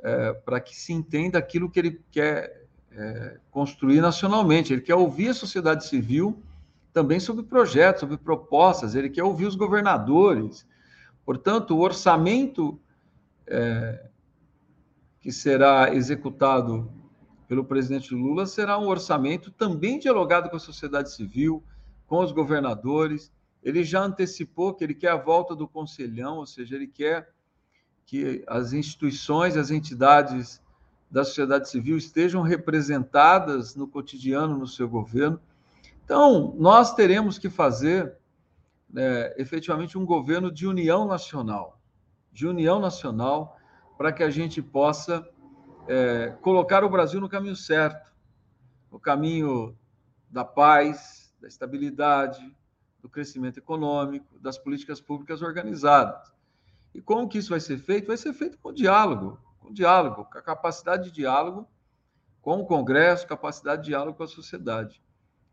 é, 0.00 0.32
para 0.32 0.60
que 0.60 0.74
se 0.74 0.94
entenda 0.94 1.38
aquilo 1.38 1.70
que 1.70 1.78
ele 1.78 2.02
quer 2.10 2.66
é, 2.90 3.38
construir 3.50 4.00
nacionalmente. 4.00 4.72
Ele 4.72 4.80
quer 4.80 4.94
ouvir 4.94 5.28
a 5.28 5.34
sociedade 5.34 5.84
civil 5.84 6.42
também 6.92 7.20
sobre 7.20 7.44
projetos, 7.44 8.00
sobre 8.00 8.16
propostas, 8.16 8.94
ele 8.94 9.10
quer 9.10 9.22
ouvir 9.22 9.46
os 9.46 9.54
governadores. 9.54 10.66
Portanto, 11.24 11.76
o 11.76 11.80
orçamento 11.80 12.80
é, 13.46 14.08
que 15.20 15.30
será 15.30 15.94
executado 15.94 16.90
pelo 17.46 17.64
presidente 17.64 18.14
Lula 18.14 18.46
será 18.46 18.78
um 18.78 18.88
orçamento 18.88 19.50
também 19.50 19.98
dialogado 19.98 20.50
com 20.50 20.56
a 20.56 20.60
sociedade 20.60 21.12
civil, 21.12 21.62
com 22.06 22.22
os 22.22 22.32
governadores. 22.32 23.32
Ele 23.62 23.82
já 23.82 24.02
antecipou 24.02 24.74
que 24.74 24.84
ele 24.84 24.94
quer 24.94 25.10
a 25.10 25.16
volta 25.16 25.54
do 25.54 25.68
conselhão, 25.68 26.36
ou 26.36 26.46
seja, 26.46 26.76
ele 26.76 26.86
quer 26.86 27.32
que 28.06 28.42
as 28.46 28.72
instituições, 28.72 29.56
as 29.56 29.70
entidades 29.70 30.62
da 31.10 31.24
sociedade 31.24 31.68
civil 31.68 31.96
estejam 31.96 32.42
representadas 32.42 33.74
no 33.74 33.86
cotidiano 33.86 34.56
no 34.56 34.66
seu 34.66 34.88
governo. 34.88 35.40
Então, 36.04 36.54
nós 36.58 36.94
teremos 36.94 37.38
que 37.38 37.50
fazer 37.50 38.16
né, 38.88 39.34
efetivamente 39.36 39.98
um 39.98 40.06
governo 40.06 40.50
de 40.50 40.66
união 40.66 41.06
nacional, 41.06 41.78
de 42.32 42.46
união 42.46 42.78
nacional, 42.80 43.58
para 43.96 44.12
que 44.12 44.22
a 44.22 44.30
gente 44.30 44.62
possa 44.62 45.28
é, 45.86 46.36
colocar 46.40 46.84
o 46.84 46.88
Brasil 46.88 47.20
no 47.20 47.28
caminho 47.28 47.56
certo, 47.56 48.12
no 48.90 48.98
caminho 48.98 49.76
da 50.30 50.44
paz, 50.44 51.34
da 51.40 51.48
estabilidade, 51.48 52.54
do 53.00 53.08
crescimento 53.08 53.58
econômico, 53.58 54.38
das 54.38 54.58
políticas 54.58 55.00
públicas 55.00 55.42
organizadas. 55.42 56.32
E 56.94 57.00
como 57.00 57.28
que 57.28 57.38
isso 57.38 57.50
vai 57.50 57.60
ser 57.60 57.78
feito? 57.78 58.08
Vai 58.08 58.16
ser 58.16 58.32
feito 58.32 58.58
com 58.58 58.72
diálogo, 58.72 59.38
com 59.60 59.72
diálogo, 59.72 60.24
com 60.24 60.38
a 60.38 60.42
capacidade 60.42 61.04
de 61.04 61.12
diálogo 61.12 61.66
com 62.48 62.60
o 62.60 62.64
Congresso, 62.64 63.26
capacidade 63.26 63.82
de 63.82 63.88
diálogo 63.88 64.16
com 64.16 64.24
a 64.24 64.28
sociedade. 64.28 65.02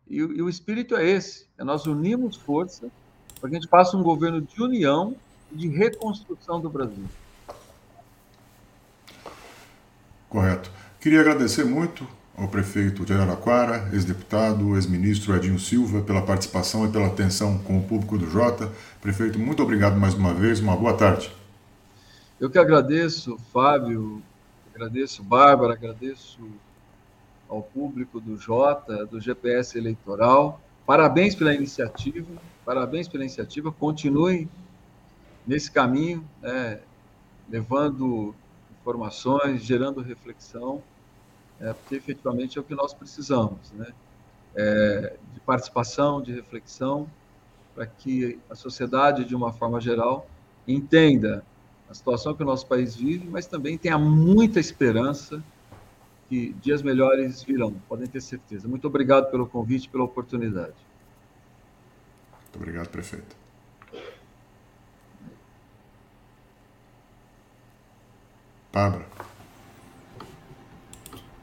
E, 0.07 0.17
e 0.17 0.41
o 0.41 0.47
espírito 0.47 0.95
é 0.95 1.05
esse: 1.05 1.45
é 1.57 1.63
nós 1.63 1.85
unimos 1.85 2.37
força 2.37 2.89
para 3.39 3.49
que 3.49 3.55
a 3.57 3.59
gente 3.59 3.69
faça 3.69 3.97
um 3.97 4.03
governo 4.03 4.41
de 4.41 4.61
união 4.61 5.15
e 5.51 5.57
de 5.57 5.67
reconstrução 5.67 6.59
do 6.59 6.69
Brasil. 6.69 7.05
Correto. 10.29 10.71
Queria 10.99 11.19
agradecer 11.19 11.65
muito 11.65 12.07
ao 12.37 12.47
prefeito 12.47 13.05
de 13.05 13.13
Araraquara, 13.13 13.89
ex-deputado, 13.93 14.75
ex-ministro 14.75 15.35
Edinho 15.35 15.57
Silva, 15.57 16.01
pela 16.01 16.21
participação 16.21 16.85
e 16.85 16.91
pela 16.91 17.07
atenção 17.07 17.57
com 17.59 17.77
o 17.77 17.83
público 17.83 18.17
do 18.17 18.29
Jota. 18.29 18.71
Prefeito, 19.01 19.39
muito 19.39 19.63
obrigado 19.63 19.97
mais 19.97 20.13
uma 20.13 20.33
vez, 20.33 20.59
uma 20.59 20.75
boa 20.75 20.93
tarde. 20.95 21.31
Eu 22.39 22.49
que 22.49 22.59
agradeço, 22.59 23.37
Fábio, 23.53 24.21
agradeço, 24.73 25.23
Bárbara, 25.23 25.73
agradeço 25.73 26.39
ao 27.47 27.61
público 27.61 28.19
do 28.19 28.37
Jota, 28.37 29.05
do 29.05 29.21
GPS 29.21 29.77
Eleitoral. 29.77 30.59
Parabéns 30.85 31.33
pela 31.33 31.53
iniciativa, 31.53 32.27
parabéns 32.65 33.07
pela 33.07 33.23
iniciativa. 33.23 33.71
Continuem 33.71 34.49
nesse 35.47 35.71
caminho, 35.71 36.27
né, 36.41 36.79
levando 37.49 38.35
informações, 38.81 39.63
gerando 39.63 40.01
reflexão, 40.01 40.83
é, 41.59 41.73
porque 41.73 41.95
efetivamente 41.95 42.57
é 42.57 42.61
o 42.61 42.63
que 42.63 42.75
nós 42.75 42.93
precisamos, 42.93 43.71
né? 43.71 43.87
É, 44.55 45.17
de 45.33 45.39
participação, 45.41 46.21
de 46.21 46.31
reflexão, 46.31 47.09
para 47.73 47.85
que 47.85 48.39
a 48.49 48.55
sociedade, 48.55 49.25
de 49.25 49.35
uma 49.35 49.51
forma 49.51 49.81
geral, 49.81 50.27
entenda 50.67 51.43
a 51.89 51.93
situação 51.93 52.33
que 52.33 52.41
o 52.41 52.45
nosso 52.45 52.65
país 52.65 52.95
vive, 52.95 53.27
mas 53.27 53.45
também 53.45 53.77
tenha 53.77 53.97
muita 53.97 54.59
esperança 54.59 55.43
que 56.29 56.53
dias 56.53 56.81
melhores 56.81 57.43
virão, 57.43 57.73
podem 57.87 58.07
ter 58.07 58.21
certeza. 58.21 58.67
Muito 58.67 58.87
obrigado 58.87 59.29
pelo 59.29 59.45
convite, 59.45 59.89
pela 59.89 60.03
oportunidade. 60.03 60.73
Muito 62.41 62.55
obrigado, 62.55 62.89
prefeito. 62.89 63.35
Bárbara. 68.73 69.05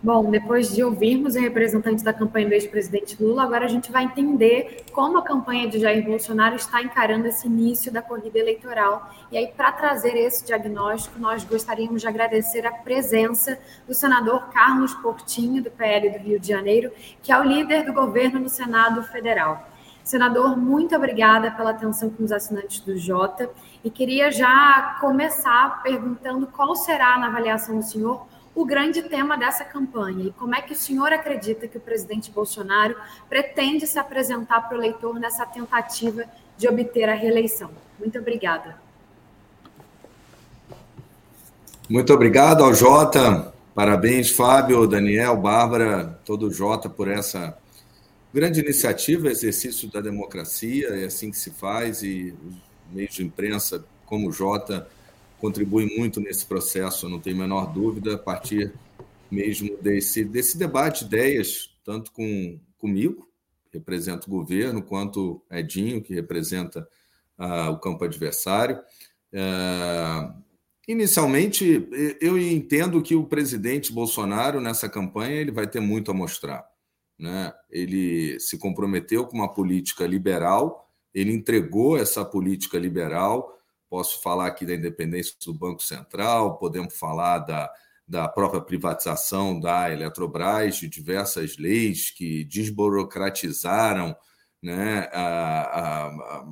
Bom, 0.04 0.32
depois 0.32 0.74
de 0.74 0.82
ouvirmos 0.82 1.36
o 1.36 1.38
representante 1.38 2.02
da 2.02 2.12
campanha 2.12 2.48
do 2.48 2.54
ex-presidente 2.54 3.22
Lula, 3.22 3.44
agora 3.44 3.66
a 3.66 3.68
gente 3.68 3.92
vai 3.92 4.02
entender 4.02 4.84
como 4.90 5.16
a 5.16 5.22
campanha 5.22 5.68
de 5.68 5.78
Jair 5.78 6.04
Bolsonaro 6.04 6.56
está 6.56 6.82
encarando 6.82 7.28
esse 7.28 7.46
início 7.46 7.92
da 7.92 8.02
corrida 8.02 8.36
eleitoral. 8.36 9.08
E 9.30 9.38
aí, 9.38 9.46
para 9.56 9.70
trazer 9.70 10.16
esse 10.16 10.44
diagnóstico, 10.44 11.20
nós 11.20 11.44
gostaríamos 11.44 12.02
de 12.02 12.08
agradecer 12.08 12.66
a 12.66 12.72
presença 12.72 13.56
do 13.86 13.94
senador 13.94 14.48
Carlos 14.48 14.92
Portinho, 14.94 15.62
do 15.62 15.70
PL 15.70 16.10
do 16.10 16.18
Rio 16.18 16.40
de 16.40 16.48
Janeiro, 16.48 16.90
que 17.22 17.30
é 17.30 17.38
o 17.38 17.44
líder 17.44 17.84
do 17.84 17.92
governo 17.92 18.40
no 18.40 18.48
Senado 18.48 19.04
Federal. 19.04 19.68
Senador, 20.02 20.56
muito 20.56 20.96
obrigada 20.96 21.48
pela 21.52 21.70
atenção 21.70 22.10
com 22.10 22.24
os 22.24 22.32
assinantes 22.32 22.80
do 22.80 22.98
Jota 22.98 23.48
e 23.84 23.88
queria 23.88 24.32
já 24.32 24.98
começar 25.00 25.80
perguntando 25.80 26.48
qual 26.48 26.74
será, 26.74 27.16
na 27.18 27.28
avaliação 27.28 27.76
do 27.76 27.84
senhor, 27.84 28.26
o 28.54 28.64
grande 28.64 29.02
tema 29.02 29.36
dessa 29.36 29.64
campanha 29.64 30.26
e 30.26 30.32
como 30.32 30.54
é 30.54 30.60
que 30.60 30.72
o 30.72 30.76
senhor 30.76 31.12
acredita 31.12 31.66
que 31.66 31.78
o 31.78 31.80
presidente 31.80 32.30
Bolsonaro 32.30 32.94
pretende 33.28 33.86
se 33.86 33.98
apresentar 33.98 34.68
para 34.68 34.76
o 34.76 34.80
eleitor 34.80 35.18
nessa 35.18 35.46
tentativa 35.46 36.24
de 36.58 36.68
obter 36.68 37.08
a 37.08 37.14
reeleição. 37.14 37.70
Muito 37.98 38.18
obrigada. 38.18 38.76
Muito 41.88 42.12
obrigado 42.12 42.62
ao 42.62 42.74
Jota. 42.74 43.52
Parabéns, 43.74 44.30
Fábio, 44.30 44.86
Daniel, 44.86 45.36
Bárbara, 45.36 46.20
todo 46.24 46.46
o 46.46 46.52
Jota 46.52 46.90
por 46.90 47.08
essa 47.08 47.56
grande 48.32 48.60
iniciativa, 48.60 49.28
exercício 49.28 49.90
da 49.90 50.00
democracia, 50.00 50.88
é 50.88 51.04
assim 51.04 51.30
que 51.30 51.36
se 51.36 51.50
faz, 51.50 52.02
e 52.02 52.34
os 52.46 52.54
meios 52.94 53.14
de 53.14 53.22
imprensa, 53.22 53.84
como 54.06 54.28
o 54.28 54.32
Jota, 54.32 54.88
contribuem 55.42 55.98
muito 55.98 56.20
nesse 56.20 56.46
processo, 56.46 57.09
não 57.09 57.18
tenho 57.18 57.35
a 57.35 57.40
menor 57.40 57.72
dúvida, 57.72 58.14
a 58.14 58.18
partir 58.18 58.72
mesmo 59.28 59.76
desse, 59.78 60.24
desse 60.24 60.57
debate 60.57 61.00
de 61.00 61.07
ideias, 61.07 61.76
tanto 61.85 62.12
com, 62.12 62.61
comigo, 62.78 63.28
que 63.68 63.76
representa 63.76 64.28
o 64.28 64.31
governo, 64.31 64.81
quanto 64.81 65.42
Edinho, 65.50 66.00
que 66.00 66.14
representa 66.14 66.87
uh, 67.37 67.70
o 67.72 67.78
campo 67.81 68.05
adversário. 68.05 68.78
Uh, 69.33 70.33
inicialmente, 70.87 71.88
eu 72.20 72.38
entendo 72.38 73.02
que 73.02 73.16
o 73.16 73.24
presidente 73.24 73.92
Bolsonaro, 73.92 74.61
nessa 74.61 74.88
campanha, 74.88 75.40
ele 75.40 75.50
vai 75.50 75.66
ter 75.66 75.81
muito 75.81 76.12
a 76.12 76.14
mostrar. 76.14 76.64
Né? 77.18 77.52
Ele 77.68 78.38
se 78.38 78.57
comprometeu 78.59 79.26
com 79.26 79.38
uma 79.38 79.52
política 79.52 80.07
liberal, 80.07 80.88
ele 81.12 81.33
entregou 81.33 81.98
essa 81.98 82.24
política 82.24 82.78
liberal. 82.78 83.59
Posso 83.92 84.22
falar 84.22 84.46
aqui 84.46 84.64
da 84.64 84.74
independência 84.74 85.35
do 85.44 85.52
Banco 85.52 85.83
Central, 85.83 86.57
podemos 86.57 86.96
falar 86.98 87.40
da, 87.40 87.70
da 88.09 88.26
própria 88.26 88.62
privatização 88.62 89.61
da 89.61 89.92
Eletrobras, 89.92 90.76
de 90.76 90.88
diversas 90.88 91.59
leis 91.59 92.09
que 92.09 92.42
desburocratizaram 92.44 94.16
né, 94.62 95.11
a, 95.12 95.20
a, 95.20 96.07
a, 96.07 96.44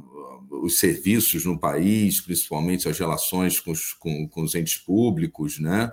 os 0.62 0.78
serviços 0.78 1.46
no 1.46 1.58
país, 1.58 2.20
principalmente 2.20 2.86
as 2.86 2.98
relações 2.98 3.58
com 3.58 3.70
os, 3.70 3.94
com, 3.94 4.28
com 4.28 4.42
os 4.42 4.54
entes 4.54 4.76
públicos, 4.76 5.58
né? 5.58 5.90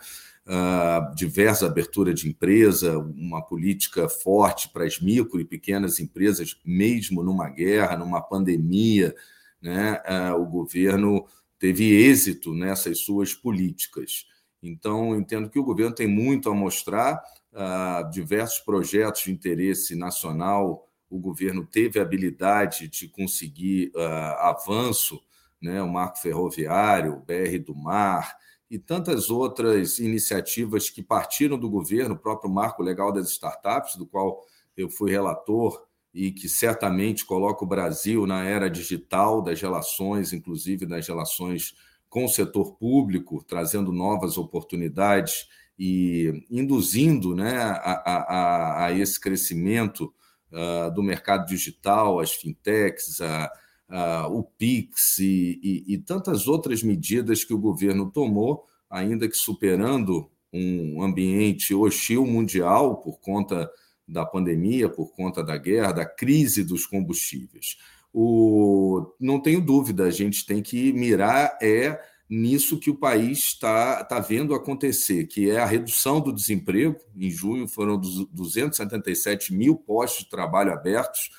uh, 0.47 1.15
diversa 1.15 1.65
abertura 1.65 2.13
de 2.13 2.27
empresa, 2.27 2.97
uma 2.97 3.41
política 3.41 4.09
forte 4.09 4.67
para 4.67 4.83
as 4.83 4.99
micro 4.99 5.39
e 5.39 5.45
pequenas 5.45 5.97
empresas, 5.97 6.57
mesmo 6.65 7.23
numa 7.23 7.47
guerra, 7.47 7.95
numa 7.95 8.21
pandemia, 8.21 9.15
né, 9.61 10.01
uh, 10.07 10.41
o 10.41 10.45
governo 10.45 11.25
teve 11.59 11.91
êxito 11.91 12.53
nessas 12.53 12.99
suas 12.99 13.33
políticas. 13.33 14.25
Então, 14.61 15.15
entendo 15.15 15.49
que 15.49 15.59
o 15.59 15.63
governo 15.63 15.93
tem 15.93 16.07
muito 16.07 16.49
a 16.49 16.55
mostrar, 16.55 17.21
uh, 17.53 18.09
diversos 18.11 18.59
projetos 18.59 19.23
de 19.23 19.31
interesse 19.31 19.95
nacional, 19.95 20.87
o 21.09 21.19
governo 21.19 21.65
teve 21.65 21.99
a 21.99 22.01
habilidade 22.01 22.87
de 22.89 23.07
conseguir 23.07 23.93
avanço, 24.39 25.21
né, 25.61 25.81
o 25.81 25.87
marco 25.87 26.17
ferroviário, 26.17 27.13
o 27.13 27.21
BR 27.21 27.57
do 27.65 27.73
Mar, 27.73 28.35
e 28.69 28.77
tantas 28.77 29.29
outras 29.29 29.99
iniciativas 29.99 30.89
que 30.89 31.01
partiram 31.01 31.57
do 31.57 31.69
governo, 31.69 32.15
o 32.15 32.19
próprio 32.19 32.51
Marco 32.51 32.83
Legal 32.83 33.13
das 33.13 33.29
Startups, 33.29 33.95
do 33.95 34.05
qual 34.05 34.45
eu 34.75 34.89
fui 34.89 35.11
relator 35.11 35.86
e 36.17 36.31
que 36.31 36.49
certamente 36.49 37.23
coloca 37.23 37.63
o 37.63 37.67
Brasil 37.67 38.25
na 38.25 38.43
era 38.43 38.71
digital 38.71 39.39
das 39.39 39.61
relações, 39.61 40.33
inclusive 40.33 40.83
das 40.87 41.07
relações 41.07 41.75
com 42.09 42.25
o 42.25 42.27
setor 42.27 42.75
público, 42.75 43.43
trazendo 43.47 43.91
novas 43.91 44.35
oportunidades 44.35 45.47
e 45.77 46.43
induzindo 46.49 47.35
né, 47.35 47.57
a, 47.59 48.01
a, 48.03 48.85
a 48.85 48.91
esse 48.93 49.19
crescimento 49.19 50.11
uh, 50.51 50.91
do 50.91 51.03
mercado 51.03 51.45
digital, 51.45 52.19
as 52.19 52.33
fintechs, 52.33 53.21
a, 53.21 53.51
uh, 53.87 54.35
o 54.35 54.43
PIX 54.43 55.19
e, 55.19 55.59
e, 55.61 55.93
e 55.93 55.97
tantas 55.99 56.47
outras 56.47 56.81
medidas 56.81 57.43
que 57.43 57.53
o 57.53 57.59
governo 57.59 58.09
tomou, 58.09 58.65
ainda 58.89 59.29
que 59.29 59.37
superando 59.37 60.27
um 60.51 61.03
ambiente 61.03 61.75
hostil 61.75 62.25
mundial 62.25 62.97
por 63.01 63.19
conta 63.19 63.69
da 64.07 64.25
pandemia, 64.25 64.87
por 64.87 65.13
conta 65.13 65.43
da 65.43 65.57
guerra, 65.57 65.91
da 65.91 66.05
crise 66.05 66.63
dos 66.63 66.85
combustíveis. 66.85 67.77
O, 68.13 69.13
não 69.19 69.39
tenho 69.39 69.59
dúvida, 69.59 70.05
a 70.05 70.11
gente 70.11 70.45
tem 70.45 70.61
que 70.61 70.93
mirar 70.93 71.57
é 71.61 71.99
nisso 72.29 72.79
que 72.79 72.89
o 72.89 72.95
país 72.95 73.39
está 73.39 74.03
tá 74.03 74.19
vendo 74.19 74.53
acontecer, 74.53 75.27
que 75.27 75.49
é 75.49 75.59
a 75.59 75.65
redução 75.65 76.19
do 76.19 76.33
desemprego. 76.33 76.97
Em 77.15 77.29
junho 77.29 77.67
foram 77.67 77.99
277 77.99 79.53
mil 79.53 79.75
postos 79.75 80.23
de 80.23 80.29
trabalho 80.29 80.71
abertos. 80.71 81.29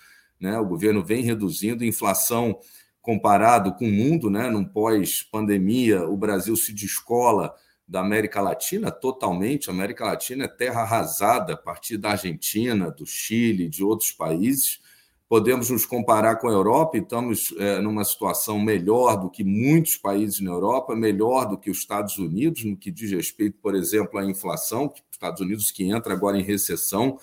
Né? 0.41 0.59
O 0.59 0.67
governo 0.67 1.05
vem 1.05 1.23
reduzindo, 1.23 1.85
inflação 1.85 2.59
comparado 3.03 3.75
com 3.75 3.87
o 3.87 3.93
mundo, 3.93 4.31
né? 4.31 4.51
num 4.51 4.65
pós-pandemia, 4.65 6.07
o 6.07 6.17
Brasil 6.17 6.55
se 6.57 6.73
descola 6.73 7.55
da 7.89 8.01
América 8.01 8.41
Latina 8.41 8.91
totalmente. 8.91 9.71
A 9.71 9.73
América 9.73 10.05
Latina 10.05 10.45
é 10.45 10.49
terra 10.49 10.83
arrasada 10.83 11.55
a 11.55 11.57
partir 11.57 11.97
da 11.97 12.11
Argentina, 12.11 12.91
do 12.91 13.07
Chile, 13.07 13.69
de 13.69 13.83
outros 13.83 14.13
países 14.13 14.81
podemos 15.29 15.69
nos 15.69 15.85
comparar 15.85 16.37
com 16.37 16.49
a 16.49 16.53
Europa 16.53 16.97
e 16.97 17.01
estamos 17.01 17.55
é, 17.59 17.81
numa 17.81 18.03
situação 18.03 18.59
melhor 18.59 19.21
do 19.21 19.31
que 19.31 19.45
muitos 19.45 19.97
países 19.97 20.41
na 20.41 20.51
Europa, 20.51 20.97
melhor 20.97 21.45
do 21.45 21.59
que 21.59 21.71
os 21.71 21.79
Estados 21.79 22.17
Unidos, 22.17 22.65
no 22.65 22.77
que 22.77 22.91
diz 22.91 23.11
respeito, 23.11 23.59
por 23.61 23.75
exemplo, 23.75 24.19
à 24.19 24.25
inflação, 24.25 24.89
que 24.89 25.01
os 25.01 25.07
Estados 25.13 25.41
Unidos 25.43 25.71
que 25.71 25.85
entra 25.85 26.15
agora 26.15 26.39
em 26.39 26.43
recessão, 26.43 27.19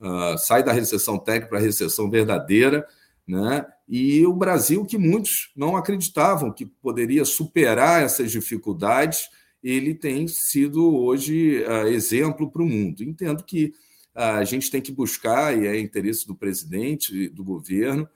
uh, 0.00 0.38
sai 0.38 0.62
da 0.62 0.72
recessão 0.72 1.18
técnica 1.18 1.48
para 1.48 1.58
a 1.58 1.62
recessão 1.62 2.08
verdadeira, 2.08 2.86
né? 3.26 3.66
e 3.88 4.24
o 4.24 4.32
Brasil, 4.32 4.84
que 4.84 4.96
muitos 4.96 5.50
não 5.56 5.76
acreditavam 5.76 6.52
que 6.52 6.64
poderia 6.64 7.24
superar 7.24 8.02
essas 8.02 8.30
dificuldades, 8.30 9.28
ele 9.62 9.94
tem 9.94 10.26
sido 10.26 10.96
hoje 10.96 11.62
uh, 11.64 11.86
exemplo 11.88 12.50
para 12.50 12.62
o 12.62 12.66
mundo. 12.66 13.02
Entendo 13.02 13.44
que 13.44 13.72
a 14.14 14.44
gente 14.44 14.70
tem 14.70 14.82
que 14.82 14.92
buscar, 14.92 15.56
e 15.56 15.66
é 15.66 15.78
interesse 15.78 16.26
do 16.26 16.34
presidente 16.34 17.28
do 17.28 17.44
governo, 17.44 18.08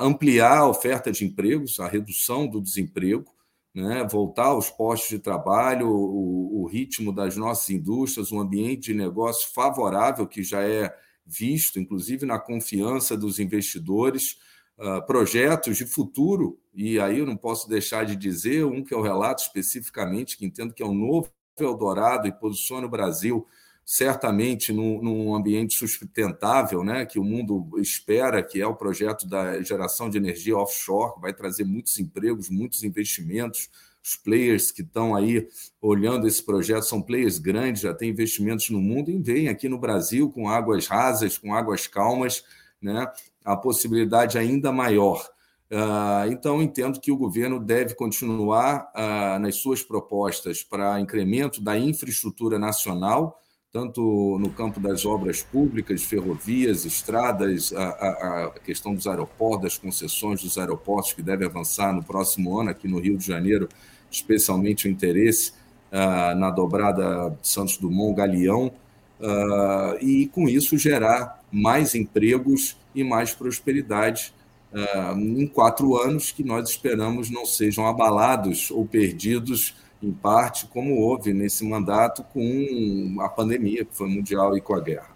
ampliar 0.00 0.58
a 0.58 0.68
oferta 0.68 1.12
de 1.12 1.24
empregos, 1.24 1.78
a 1.80 1.86
redução 1.86 2.46
do 2.46 2.62
desemprego, 2.62 3.30
né? 3.74 4.06
voltar 4.10 4.46
aos 4.46 4.70
postos 4.70 5.10
de 5.10 5.18
trabalho, 5.18 5.88
o, 5.88 6.62
o, 6.62 6.66
ritmo 6.66 7.12
das 7.12 7.36
nossas 7.36 7.68
indústrias, 7.70 8.32
um 8.32 8.40
ambiente 8.40 8.92
de 8.92 8.94
negócio 8.94 9.52
favorável, 9.52 10.26
que 10.26 10.42
já 10.42 10.62
é 10.62 10.92
visto, 11.24 11.78
inclusive 11.78 12.24
na 12.24 12.38
confiança 12.38 13.16
dos 13.16 13.38
investidores, 13.38 14.38
uh, 14.78 15.04
projetos 15.06 15.76
de 15.76 15.84
futuro, 15.84 16.58
e 16.74 16.98
aí 17.00 17.18
eu 17.18 17.26
não 17.26 17.36
posso 17.36 17.68
deixar 17.68 18.06
de 18.06 18.16
dizer 18.16 18.64
um 18.64 18.82
que 18.82 18.94
é 18.94 18.96
o 18.96 19.02
relato 19.02 19.42
especificamente, 19.42 20.36
que 20.36 20.46
entendo 20.46 20.72
que 20.72 20.82
é 20.82 20.86
um 20.86 20.94
novo 20.94 21.30
Eldorado 21.60 22.28
e 22.28 22.32
posiciona 22.32 22.86
o 22.86 22.90
Brasil 22.90 23.46
certamente 23.84 24.70
num, 24.70 25.02
num, 25.02 25.34
ambiente 25.34 25.74
sustentável, 25.74 26.84
né, 26.84 27.06
que 27.06 27.18
o 27.18 27.24
mundo 27.24 27.70
espera, 27.78 28.42
que 28.42 28.60
é 28.60 28.66
o 28.66 28.76
projeto 28.76 29.26
da 29.26 29.62
geração 29.62 30.10
de 30.10 30.18
energia 30.18 30.58
offshore, 30.58 31.14
que 31.14 31.20
vai 31.22 31.32
trazer 31.32 31.64
muitos 31.64 31.98
empregos, 31.98 32.50
muitos 32.50 32.84
investimentos. 32.84 33.70
Os 34.04 34.14
players 34.14 34.70
que 34.70 34.82
estão 34.82 35.16
aí 35.16 35.48
olhando 35.80 36.28
esse 36.28 36.42
projeto 36.42 36.82
são 36.82 37.00
players 37.00 37.38
grandes, 37.38 37.80
já 37.80 37.94
têm 37.94 38.10
investimentos 38.10 38.68
no 38.68 38.78
mundo 38.78 39.10
e 39.10 39.18
vêm 39.18 39.48
aqui 39.48 39.70
no 39.70 39.78
Brasil 39.78 40.30
com 40.30 40.50
águas 40.50 40.86
rasas, 40.86 41.38
com 41.38 41.54
águas 41.54 41.86
calmas, 41.86 42.44
né, 42.82 43.10
a 43.48 43.56
possibilidade 43.56 44.36
ainda 44.36 44.70
maior. 44.70 45.26
Uh, 45.70 46.30
então, 46.30 46.62
entendo 46.62 47.00
que 47.00 47.10
o 47.10 47.16
governo 47.16 47.58
deve 47.58 47.94
continuar 47.94 48.90
uh, 48.94 49.38
nas 49.38 49.56
suas 49.56 49.82
propostas 49.82 50.62
para 50.62 51.00
incremento 51.00 51.60
da 51.62 51.78
infraestrutura 51.78 52.58
nacional, 52.58 53.40
tanto 53.72 54.38
no 54.38 54.50
campo 54.50 54.80
das 54.80 55.06
obras 55.06 55.42
públicas, 55.42 56.02
ferrovias, 56.02 56.84
estradas, 56.84 57.72
a, 57.74 58.52
questão 58.64 58.94
dos 58.94 59.06
aeroportos, 59.06 59.62
das 59.62 59.78
concessões 59.78 60.42
dos 60.42 60.56
aeroportos, 60.56 61.12
que 61.12 61.22
deve 61.22 61.44
avançar 61.44 61.92
no 61.92 62.02
próximo 62.02 62.58
ano 62.58 62.70
aqui 62.70 62.88
no 62.88 62.98
Rio 62.98 63.16
de 63.16 63.26
Janeiro, 63.26 63.68
especialmente 64.10 64.88
o 64.88 64.90
interesse 64.90 65.52
uh, 65.92 66.34
na 66.34 66.50
dobrada 66.50 67.36
Santos 67.42 67.76
Dumont 67.76 68.14
Galeão, 68.14 68.72
uh, 69.20 70.02
e 70.02 70.28
com 70.28 70.48
isso 70.48 70.78
gerar 70.78 71.42
mais 71.50 71.94
empregos 71.94 72.76
e 73.00 73.04
mais 73.04 73.32
prosperidade 73.32 74.34
uh, 74.72 75.18
em 75.18 75.46
quatro 75.46 75.96
anos 75.96 76.32
que 76.32 76.42
nós 76.42 76.68
esperamos 76.68 77.30
não 77.30 77.46
sejam 77.46 77.86
abalados 77.86 78.70
ou 78.70 78.84
perdidos 78.84 79.76
em 80.02 80.12
parte, 80.12 80.66
como 80.66 80.96
houve 80.96 81.32
nesse 81.32 81.64
mandato 81.64 82.22
com 82.22 83.16
a 83.20 83.28
pandemia, 83.28 83.84
que 83.84 83.96
foi 83.96 84.08
mundial, 84.08 84.56
e 84.56 84.60
com 84.60 84.74
a 84.74 84.80
guerra. 84.80 85.08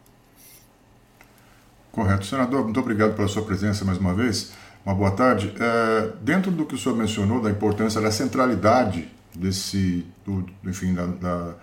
Correto. 1.92 2.26
Senador, 2.26 2.64
muito 2.64 2.80
obrigado 2.80 3.14
pela 3.14 3.28
sua 3.28 3.42
presença 3.42 3.84
mais 3.84 3.98
uma 3.98 4.12
vez. 4.12 4.52
Uma 4.84 4.94
boa 4.94 5.12
tarde. 5.12 5.54
É, 5.60 6.12
dentro 6.20 6.50
do 6.50 6.66
que 6.66 6.74
o 6.74 6.78
senhor 6.78 6.96
mencionou, 6.96 7.40
da 7.40 7.48
importância 7.48 8.00
da 8.00 8.10
centralidade 8.10 9.08
desse, 9.32 10.04
do, 10.24 10.44
enfim, 10.64 10.94
da, 10.94 11.06
da, 11.06 11.54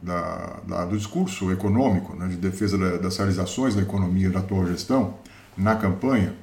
da, 0.00 0.60
da, 0.64 0.84
do 0.84 0.96
discurso 0.96 1.50
econômico, 1.50 2.14
né, 2.14 2.28
de 2.28 2.36
defesa 2.36 2.78
das 2.98 3.16
realizações 3.16 3.74
da 3.74 3.82
economia 3.82 4.30
da 4.30 4.38
atual 4.38 4.66
gestão 4.66 5.14
na 5.58 5.76
campanha, 5.76 6.34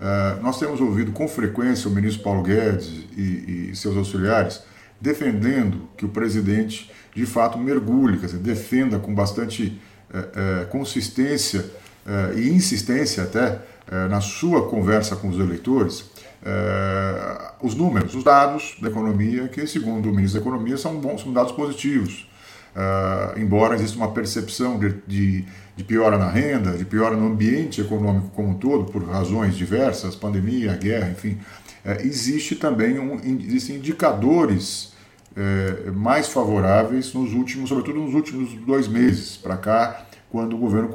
é, 0.00 0.40
nós 0.42 0.58
temos 0.58 0.80
ouvido 0.80 1.12
com 1.12 1.28
frequência 1.28 1.88
o 1.88 1.92
ministro 1.92 2.22
Paulo 2.22 2.42
Guedes 2.42 3.06
e, 3.16 3.70
e 3.70 3.76
seus 3.76 3.96
auxiliares 3.96 4.62
defendendo 5.00 5.88
que 5.96 6.04
o 6.04 6.08
presidente 6.08 6.90
de 7.14 7.26
fato 7.26 7.58
mergulhe, 7.58 8.18
quer 8.18 8.26
dizer, 8.26 8.38
defenda 8.38 8.98
com 8.98 9.14
bastante 9.14 9.80
é, 10.12 10.62
é, 10.62 10.64
consistência 10.66 11.64
e 12.36 12.50
insistência 12.50 13.22
até 13.22 13.62
na 14.10 14.20
sua 14.20 14.68
conversa 14.68 15.16
com 15.16 15.30
os 15.30 15.38
eleitores 15.38 16.10
os 17.62 17.74
números, 17.74 18.14
os 18.14 18.22
dados 18.22 18.76
da 18.78 18.90
economia, 18.90 19.48
que 19.48 19.66
segundo 19.66 20.10
o 20.10 20.14
ministro 20.14 20.38
da 20.38 20.46
Economia 20.46 20.76
são, 20.76 20.96
bons, 21.00 21.22
são 21.22 21.32
dados 21.32 21.52
positivos. 21.52 22.28
Embora 23.36 23.74
exista 23.74 23.96
uma 23.96 24.10
percepção 24.10 24.78
de, 24.78 24.94
de, 25.06 25.44
de 25.76 25.84
piora 25.84 26.18
na 26.18 26.28
renda, 26.28 26.72
de 26.72 26.84
piora 26.84 27.16
no 27.16 27.26
ambiente 27.26 27.80
econômico 27.80 28.28
como 28.34 28.48
um 28.50 28.54
todo, 28.54 28.90
por 28.90 29.04
razões 29.04 29.54
diversas, 29.56 30.16
pandemia, 30.16 30.76
guerra, 30.76 31.10
enfim, 31.10 31.38
existe 32.00 32.56
também 32.56 32.98
um, 32.98 33.20
existem 33.40 33.76
indicadores 33.76 34.94
é, 35.36 35.90
mais 35.90 36.28
favoráveis 36.28 37.12
nos 37.12 37.32
últimos, 37.32 37.68
sobretudo 37.68 38.00
nos 38.00 38.14
últimos 38.14 38.54
dois 38.64 38.86
meses 38.86 39.36
para 39.36 39.56
cá, 39.56 40.06
quando 40.30 40.54
o 40.54 40.58
governo 40.58 40.90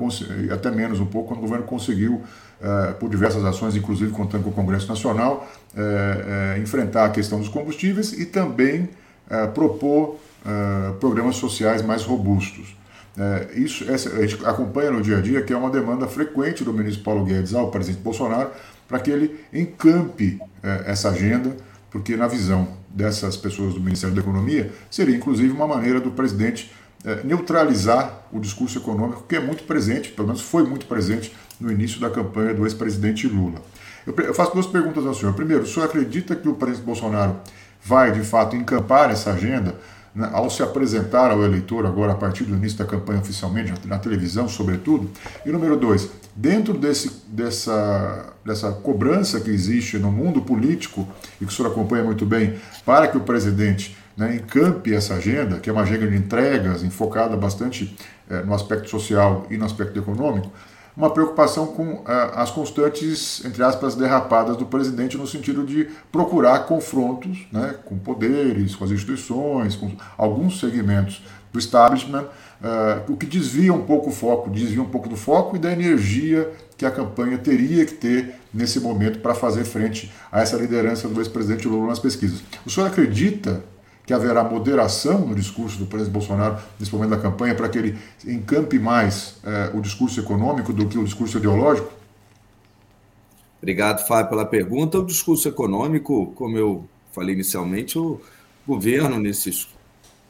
até 0.52 0.72
menos 0.72 1.00
um 1.00 1.06
pouco, 1.06 1.30
quando 1.30 1.40
o 1.40 1.42
governo 1.42 1.66
conseguiu 1.66 2.22
é, 2.62 2.94
por 2.94 3.10
diversas 3.10 3.44
ações, 3.46 3.76
inclusive 3.76 4.12
contando 4.12 4.44
com 4.44 4.50
o 4.50 4.54
Congresso 4.54 4.88
Nacional, 4.88 5.50
é, 5.76 6.56
é 6.56 6.60
enfrentar 6.60 7.06
a 7.06 7.10
questão 7.10 7.40
dos 7.40 7.50
combustíveis 7.50 8.14
e 8.14 8.26
também 8.26 8.90
propor 9.54 10.18
é, 10.46 10.94
programas 11.00 11.36
sociais 11.36 11.82
mais 11.82 12.04
robustos. 12.04 12.76
isso 13.56 13.90
essa, 13.90 14.10
a 14.10 14.26
gente 14.26 14.46
acompanha 14.46 14.92
no 14.92 15.02
dia 15.02 15.18
a 15.18 15.22
dia 15.22 15.42
que 15.42 15.52
é 15.52 15.58
uma 15.58 15.70
demanda 15.70 16.08
frequente 16.08 16.64
do 16.64 16.74
ministro 16.74 17.04
Paulo 17.04 17.26
Guedes 17.26 17.54
ao 17.54 17.70
presidente 17.70 18.02
Bolsonaro 18.02 18.50
para 18.88 19.00
que 19.00 19.12
ele 19.12 19.40
encampe 19.54 20.40
essa 20.86 21.10
agenda, 21.10 21.56
porque 21.92 22.16
na 22.16 22.28
visão 22.28 22.68
dessas 22.90 23.36
pessoas 23.36 23.74
do 23.74 23.82
Ministério 23.82 24.16
da 24.16 24.22
Economia 24.22 24.72
seria 24.90 25.16
inclusive 25.16 25.52
uma 25.52 25.68
maneira 25.68 26.00
do 26.00 26.12
presidente 26.12 26.72
neutralizar 27.24 28.24
o 28.32 28.40
discurso 28.40 28.78
econômico 28.78 29.24
que 29.28 29.36
é 29.36 29.40
muito 29.40 29.64
presente, 29.64 30.12
pelo 30.12 30.28
menos 30.28 30.42
foi 30.42 30.64
muito 30.64 30.86
presente 30.86 31.36
no 31.60 31.72
início 31.72 32.00
da 32.00 32.10
campanha 32.10 32.54
do 32.54 32.66
ex-presidente 32.66 33.28
Lula. 33.28 33.62
Eu 34.08 34.34
faço 34.34 34.54
duas 34.54 34.66
perguntas 34.66 35.06
ao 35.06 35.14
senhor. 35.14 35.34
Primeiro, 35.34 35.64
o 35.64 35.68
senhor 35.68 35.86
acredita 35.86 36.36
que 36.36 36.48
o 36.48 36.56
presidente 36.56 36.86
Bolsonaro 36.86 37.36
vai 37.84 38.12
de 38.12 38.22
fato 38.22 38.56
encampar 38.56 39.12
essa 39.12 39.34
agenda 39.34 39.76
né, 40.20 40.30
ao 40.34 40.50
se 40.50 40.62
apresentar 40.62 41.32
ao 41.32 41.42
eleitor 41.46 41.86
agora 41.86 42.12
a 42.12 42.16
partir 42.16 42.44
do 42.44 42.54
início 42.54 42.78
da 42.78 42.86
campanha 42.86 43.22
oficialmente, 43.22 43.72
na 43.88 43.98
televisão, 43.98 44.50
sobretudo? 44.50 45.10
E 45.46 45.50
número 45.50 45.78
dois, 45.78 46.10
dentro 46.36 46.74
desse, 46.74 47.24
dessa, 47.30 48.34
dessa 48.46 48.70
cobrança 48.74 49.40
que 49.40 49.50
existe 49.50 49.98
no 49.98 50.12
mundo 50.12 50.42
político, 50.42 51.08
e 51.40 51.46
que 51.46 51.52
o 51.52 51.56
senhor 51.56 51.72
acompanha 51.72 52.04
muito 52.04 52.26
bem, 52.26 52.56
para 52.86 53.08
que 53.08 53.16
o 53.16 53.22
presidente 53.22 53.98
né, 54.18 54.36
encampe 54.36 54.94
essa 54.94 55.14
agenda, 55.14 55.58
que 55.58 55.70
é 55.70 55.74
uma 55.74 55.84
agenda 55.84 56.06
de 56.06 56.18
entregas, 56.18 56.84
enfocada 56.84 57.38
bastante 57.38 57.96
é, 58.30 58.44
no 58.44 58.54
aspecto 58.54 58.90
social 58.90 59.48
e 59.50 59.58
no 59.58 59.64
aspecto 59.64 59.98
econômico, 59.98 60.52
uma 61.00 61.10
preocupação 61.10 61.68
com 61.68 62.04
é, 62.06 62.32
as 62.36 62.52
constantes, 62.52 63.44
entre 63.46 63.64
aspas, 63.64 63.96
derrapadas 63.96 64.58
do 64.58 64.66
presidente 64.66 65.18
no 65.18 65.26
sentido 65.26 65.66
de 65.66 65.88
procurar 66.12 66.66
confrontos 66.66 67.48
né, 67.54 67.76
com 67.86 67.98
poderes, 67.98 68.76
com 68.76 68.84
as 68.84 68.92
instituições, 68.92 69.78
com 69.78 69.94
alguns 70.18 70.60
segmentos 70.60 71.24
do 71.54 71.58
establishment, 71.58 72.26
uh, 72.62 73.12
o 73.12 73.18
que 73.18 73.26
desvia 73.26 73.74
um 73.74 73.82
pouco 73.82 74.10
o 74.10 74.14
foco, 74.14 74.50
desvia 74.50 74.82
um 74.82 74.90
pouco 74.90 75.10
do 75.10 75.16
foco 75.16 75.56
e 75.56 75.60
da 75.60 75.72
energia 75.72 76.52
que 76.78 76.86
a 76.86 76.92
campanha 76.92 77.38
teria 77.38 77.86
que 77.86 77.94
ter 77.94 78.36
nesse 78.54 78.80
momento 78.80 79.20
para 79.20 79.34
fazer 79.34 79.64
frente 79.64 80.12
a 80.32 80.42
essa 80.42 80.58
liderança 80.58 81.08
do 81.08 81.20
ex-presidente 81.20 81.68
Lula 81.68 81.88
nas 81.88 81.98
pesquisas. 81.98 82.44
O 82.66 82.70
senhor 82.70 82.88
acredita 82.88 83.64
que 84.10 84.14
haverá 84.16 84.44
moderação 84.44 85.20
no 85.20 85.36
discurso 85.36 85.78
do 85.78 85.86
presidente 85.86 86.14
Bolsonaro 86.14 86.60
nesse 86.80 86.92
momento 86.92 87.12
da 87.12 87.20
campanha 87.20 87.54
para 87.54 87.70
que 87.70 87.78
ele 87.78 87.96
encampe 88.26 88.80
mais 88.80 89.36
é, 89.44 89.70
o 89.78 89.80
discurso 89.80 90.20
econômico 90.20 90.74
do 90.74 90.88
que 90.88 90.98
o 90.98 91.04
discurso 91.04 91.38
ideológico? 91.38 91.94
Obrigado, 93.60 94.08
Fábio, 94.08 94.32
pela 94.32 94.48
pergunta. 94.48 94.98
O 94.98 95.06
discurso 95.06 95.48
econômico, 95.48 96.34
como 96.34 96.58
eu 96.58 96.90
falei 97.14 97.36
inicialmente, 97.36 98.00
o 98.00 98.20
governo, 98.66 99.20
nesses 99.20 99.68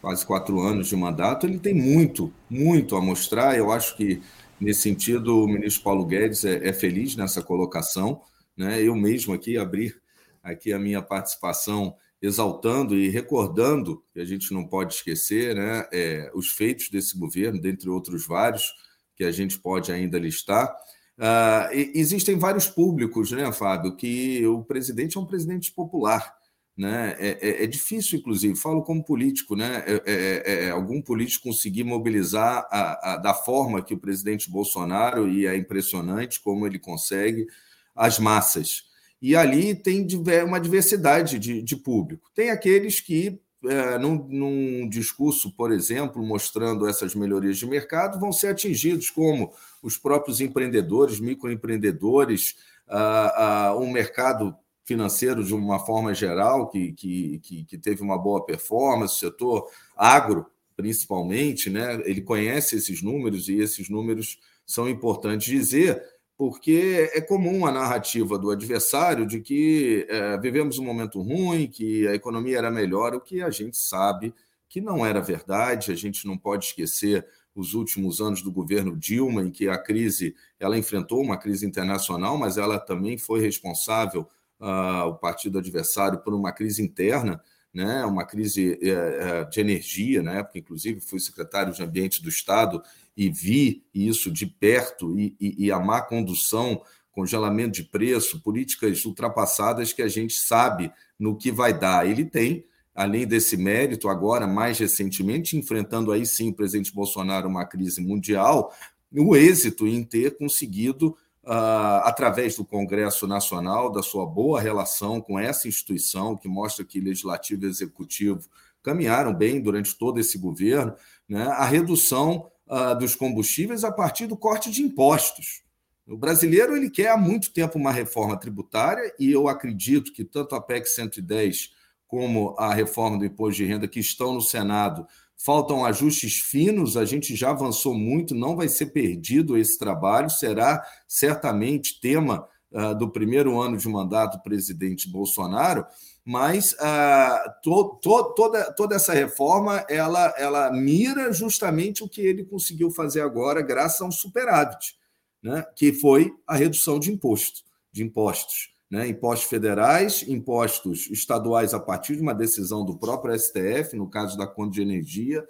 quase 0.02 0.26
quatro 0.26 0.60
anos 0.60 0.90
de 0.90 0.98
mandato, 0.98 1.48
ele 1.48 1.58
tem 1.58 1.74
muito, 1.74 2.34
muito 2.50 2.98
a 2.98 3.02
mostrar. 3.02 3.58
Eu 3.58 3.72
acho 3.72 3.96
que, 3.96 4.22
nesse 4.60 4.82
sentido, 4.82 5.46
o 5.46 5.48
ministro 5.48 5.84
Paulo 5.84 6.04
Guedes 6.04 6.44
é, 6.44 6.68
é 6.68 6.74
feliz 6.74 7.16
nessa 7.16 7.42
colocação. 7.42 8.20
Né? 8.58 8.82
Eu 8.82 8.94
mesmo 8.94 9.34
aqui 9.34 9.58
abri 9.58 9.96
aqui 10.44 10.74
a 10.74 10.80
minha 10.80 11.02
participação 11.02 11.96
exaltando 12.22 12.96
e 12.96 13.10
recordando, 13.10 14.04
que 14.14 14.20
a 14.20 14.26
gente 14.26 14.54
não 14.54 14.68
pode 14.68 14.94
esquecer, 14.94 15.56
né, 15.56 15.88
é, 15.92 16.32
os 16.34 16.50
feitos 16.50 16.90
desse 16.90 17.18
governo, 17.18 17.62
dentre 17.62 17.90
outros 17.90 18.28
vários, 18.28 18.74
que 19.16 19.24
a 19.24 19.32
gente 19.32 19.60
pode 19.60 19.92
ainda 19.92 20.18
listar. 20.20 20.74
Uh, 21.18 21.92
existem 21.94 22.38
vários 22.38 22.68
públicos, 22.68 23.32
né, 23.32 23.52
Fábio, 23.52 23.96
que 23.96 24.46
o 24.48 24.64
presidente 24.64 25.18
é 25.18 25.20
um 25.20 25.26
presidente 25.26 25.72
popular. 25.72 26.40
Né? 26.78 27.14
É, 27.20 27.38
é, 27.42 27.64
é 27.66 27.68
difícil, 27.68 28.20
inclusive, 28.20 28.56
falo 28.56 28.82
como 28.84 29.04
político, 29.04 29.54
né? 29.54 29.84
É, 29.86 30.02
é, 30.06 30.44
é, 30.46 30.66
é 30.68 30.70
algum 30.70 31.02
político 31.02 31.50
conseguir 31.50 31.84
mobilizar 31.84 32.66
a, 32.72 33.16
a, 33.16 33.18
da 33.18 33.34
forma 33.34 33.84
que 33.84 33.94
o 33.94 34.00
presidente 34.00 34.50
Bolsonaro, 34.50 35.28
e 35.28 35.46
é 35.46 35.58
impressionante 35.58 36.40
como 36.40 36.66
ele 36.66 36.80
consegue, 36.80 37.46
as 37.94 38.18
massas. 38.18 38.89
E 39.22 39.36
ali 39.36 39.76
tem 39.76 40.08
uma 40.46 40.60
diversidade 40.60 41.38
de, 41.38 41.62
de 41.62 41.76
público. 41.76 42.30
Tem 42.34 42.50
aqueles 42.50 43.02
que, 43.02 43.40
é, 43.66 43.98
num, 43.98 44.16
num, 44.30 44.90
discurso, 44.90 45.54
por 45.56 45.72
exemplo, 45.72 46.26
mostrando 46.26 46.88
essas 46.88 47.14
melhorias 47.14 47.58
de 47.58 47.66
mercado, 47.66 48.20
vão 48.20 48.32
ser 48.32 48.48
atingidos, 48.48 49.10
como 49.10 49.52
os 49.84 49.98
próprios 49.98 50.40
empreendedores, 50.40 51.20
microempreendedores, 51.20 52.56
uh, 52.88 53.76
uh, 53.76 53.82
um 53.82 53.92
mercado 53.92 54.56
financeiro 54.90 55.44
de 55.44 55.54
uma 55.54 55.78
forma 55.78 56.16
geral 56.16 56.68
que, 56.68 56.94
que, 56.94 57.40
que, 57.68 57.78
teve 57.78 58.02
uma 58.02 58.18
boa 58.18 58.44
performance, 58.44 59.14
o 59.14 59.20
setor 59.20 59.70
agro, 59.96 60.48
principalmente, 60.76 61.70
né? 61.70 62.02
ele 62.06 62.22
conhece 62.22 62.78
esses 62.78 63.02
números 63.04 63.50
e 63.50 63.60
esses 63.60 63.88
números 63.88 64.40
são 64.66 64.90
importantes 64.90 65.46
dizer 65.46 66.02
porque 66.40 67.12
é 67.14 67.20
comum 67.20 67.66
a 67.66 67.72
narrativa 67.72 68.40
do 68.40 68.50
adversário 68.50 69.28
de 69.28 69.42
que 69.42 70.08
é, 70.08 70.38
vivemos 70.38 70.80
um 70.80 70.86
momento 70.86 71.22
ruim, 71.22 71.68
que 71.68 72.08
a 72.08 72.16
economia 72.16 72.60
era 72.60 72.72
melhor, 72.72 73.14
o 73.14 73.20
que 73.20 73.42
a 73.42 73.50
gente 73.50 73.76
sabe 73.78 74.34
que 74.70 74.80
não 74.80 75.06
era 75.06 75.20
verdade. 75.20 75.92
A 75.92 75.96
gente 75.96 76.26
não 76.26 76.38
pode 76.38 76.68
esquecer 76.68 77.28
os 77.54 77.74
últimos 77.74 78.22
anos 78.22 78.42
do 78.42 78.54
governo 78.54 78.96
Dilma, 78.96 79.42
em 79.42 79.52
que 79.52 79.68
a 79.68 79.78
crise 79.78 80.34
ela 80.58 80.78
enfrentou 80.78 81.22
uma 81.22 81.36
crise 81.36 81.66
internacional, 81.66 82.38
mas 82.38 82.58
ela 82.58 82.80
também 82.80 83.18
foi 83.18 83.42
responsável, 83.42 84.26
uh, 84.62 85.10
o 85.10 85.16
partido 85.16 85.60
adversário, 85.60 86.20
por 86.20 86.34
uma 86.34 86.54
crise 86.54 86.82
interna 86.82 87.44
né, 87.74 88.04
uma 88.04 88.26
crise 88.26 88.80
é, 88.82 89.44
de 89.46 89.60
energia, 89.60 90.24
na 90.24 90.34
época, 90.40 90.58
inclusive, 90.58 91.00
fui 91.00 91.20
secretário 91.20 91.74
de 91.74 91.84
Ambiente 91.84 92.22
do 92.22 92.30
Estado 92.30 92.82
e 93.20 93.30
vi 93.30 93.84
isso 93.94 94.32
de 94.32 94.46
perto, 94.46 95.20
e, 95.20 95.36
e, 95.42 95.66
e, 95.66 95.72
a 95.74 95.78
má 95.78 96.02
condução, 96.02 96.82
congelamento 97.12 97.74
de 97.74 97.84
preço, 97.84 98.42
políticas 98.42 99.04
ultrapassadas 99.04 99.92
que 99.92 100.02
a 100.02 100.08
gente 100.08 100.36
sabe 100.36 100.90
no 101.20 101.38
que 101.38 101.52
vai 101.52 101.78
dar. 101.78 102.08
Ele 102.08 102.24
tem, 102.24 102.64
além 102.96 103.28
desse 103.28 103.58
mérito, 103.58 104.08
agora, 104.08 104.48
mais 104.48 104.80
recentemente, 104.80 105.58
enfrentando 105.58 106.14
aí 106.14 106.26
sim 106.26 106.52
o 106.52 106.54
presidente 106.54 106.96
Bolsonaro 106.96 107.50
uma 107.50 107.66
crise 107.66 108.00
mundial, 108.02 108.74
o 109.12 109.36
êxito 109.36 109.86
em 109.86 110.02
ter 110.02 110.38
conseguido 110.38 111.16
Uh, 111.42 112.04
através 112.04 112.56
do 112.58 112.66
Congresso 112.66 113.26
Nacional, 113.26 113.92
da 113.92 114.04
sua 114.04 114.24
boa 114.24 114.62
relação 114.62 115.20
com 115.20 115.40
essa 115.40 115.68
instituição, 115.68 116.38
que 116.38 116.48
mostra 116.48 116.86
que 116.86 117.00
Legislativo 117.00 117.66
e 117.66 117.70
Executivo 117.70 118.48
caminharam 118.84 119.34
bem 119.34 119.60
durante 119.60 119.98
todo 119.98 120.20
esse 120.20 120.38
governo, 120.38 120.94
né, 121.28 121.44
a 121.48 121.66
redução 121.66 122.52
uh, 122.70 122.98
dos 122.98 123.16
combustíveis 123.16 123.84
a 123.84 123.92
partir 123.92 124.28
do 124.28 124.38
corte 124.38 124.70
de 124.70 124.82
impostos. 124.82 125.64
O 126.08 126.18
brasileiro 126.18 126.76
ele 126.76 126.90
quer 126.90 127.10
há 127.10 127.18
muito 127.18 127.52
tempo 127.52 127.78
uma 127.78 127.92
reforma 127.92 128.38
tributária 128.38 129.14
e 129.20 129.32
eu 129.32 129.48
acredito 129.48 130.12
que 130.12 130.24
tanto 130.24 130.56
a 130.56 130.62
PEC 130.62 130.88
110 130.88 131.72
como 132.08 132.56
a 132.58 132.74
reforma 132.74 133.18
do 133.18 133.26
imposto 133.26 133.58
de 133.58 133.66
renda 133.66 133.88
que 133.88 134.00
estão 134.00 134.34
no 134.34 134.42
Senado 134.42 135.06
faltam 135.38 135.86
ajustes 135.86 136.40
finos, 136.40 136.98
a 136.98 137.06
gente 137.06 137.36
já 137.36 137.52
avançou 137.52 137.94
muito, 137.94 138.36
não 138.36 138.56
vai 138.56 138.68
ser 138.68 138.88
perdido 138.88 139.58
esse 139.58 139.78
trabalho, 139.78 140.30
será 140.30 140.84
certamente 141.08 142.00
tema 142.02 142.46
uh, 142.72 142.94
do 142.96 143.10
primeiro 143.10 143.60
ano 143.62 143.78
de 143.78 143.88
mandato 143.88 144.38
do 144.38 144.44
presidente 144.44 145.10
Bolsonaro, 145.10 145.86
mas 146.30 146.74
uh, 146.74 147.62
to, 147.64 148.00
to, 148.04 148.36
toda, 148.36 148.72
toda 148.74 148.96
essa 148.96 149.16
reforma 149.16 149.84
ela, 149.90 150.32
ela 150.38 150.72
mira 150.72 151.34
justamente 151.34 152.04
o 152.04 152.08
que 152.08 152.22
ele 152.22 152.46
conseguiu 152.46 152.92
fazer 152.92 153.22
agora, 153.22 153.64
graças 153.64 154.00
a 154.00 154.06
um 154.06 154.12
superávit, 154.12 154.96
né? 155.42 155.66
que 155.76 155.92
foi 155.92 156.32
a 156.46 156.56
redução 156.56 157.00
de 157.00 157.12
imposto, 157.12 157.62
de 157.92 158.04
impostos 158.04 158.70
né, 158.92 159.08
impostos 159.08 159.48
federais, 159.48 160.24
impostos 160.28 161.10
estaduais 161.12 161.74
a 161.76 161.80
partir 161.80 162.16
de 162.16 162.22
uma 162.22 162.34
decisão 162.34 162.84
do 162.84 162.98
próprio 162.98 163.38
STF, 163.38 163.96
no 163.96 164.10
caso 164.10 164.38
da 164.38 164.48
conta 164.48 164.72
de 164.72 164.82
energia, 164.82 165.44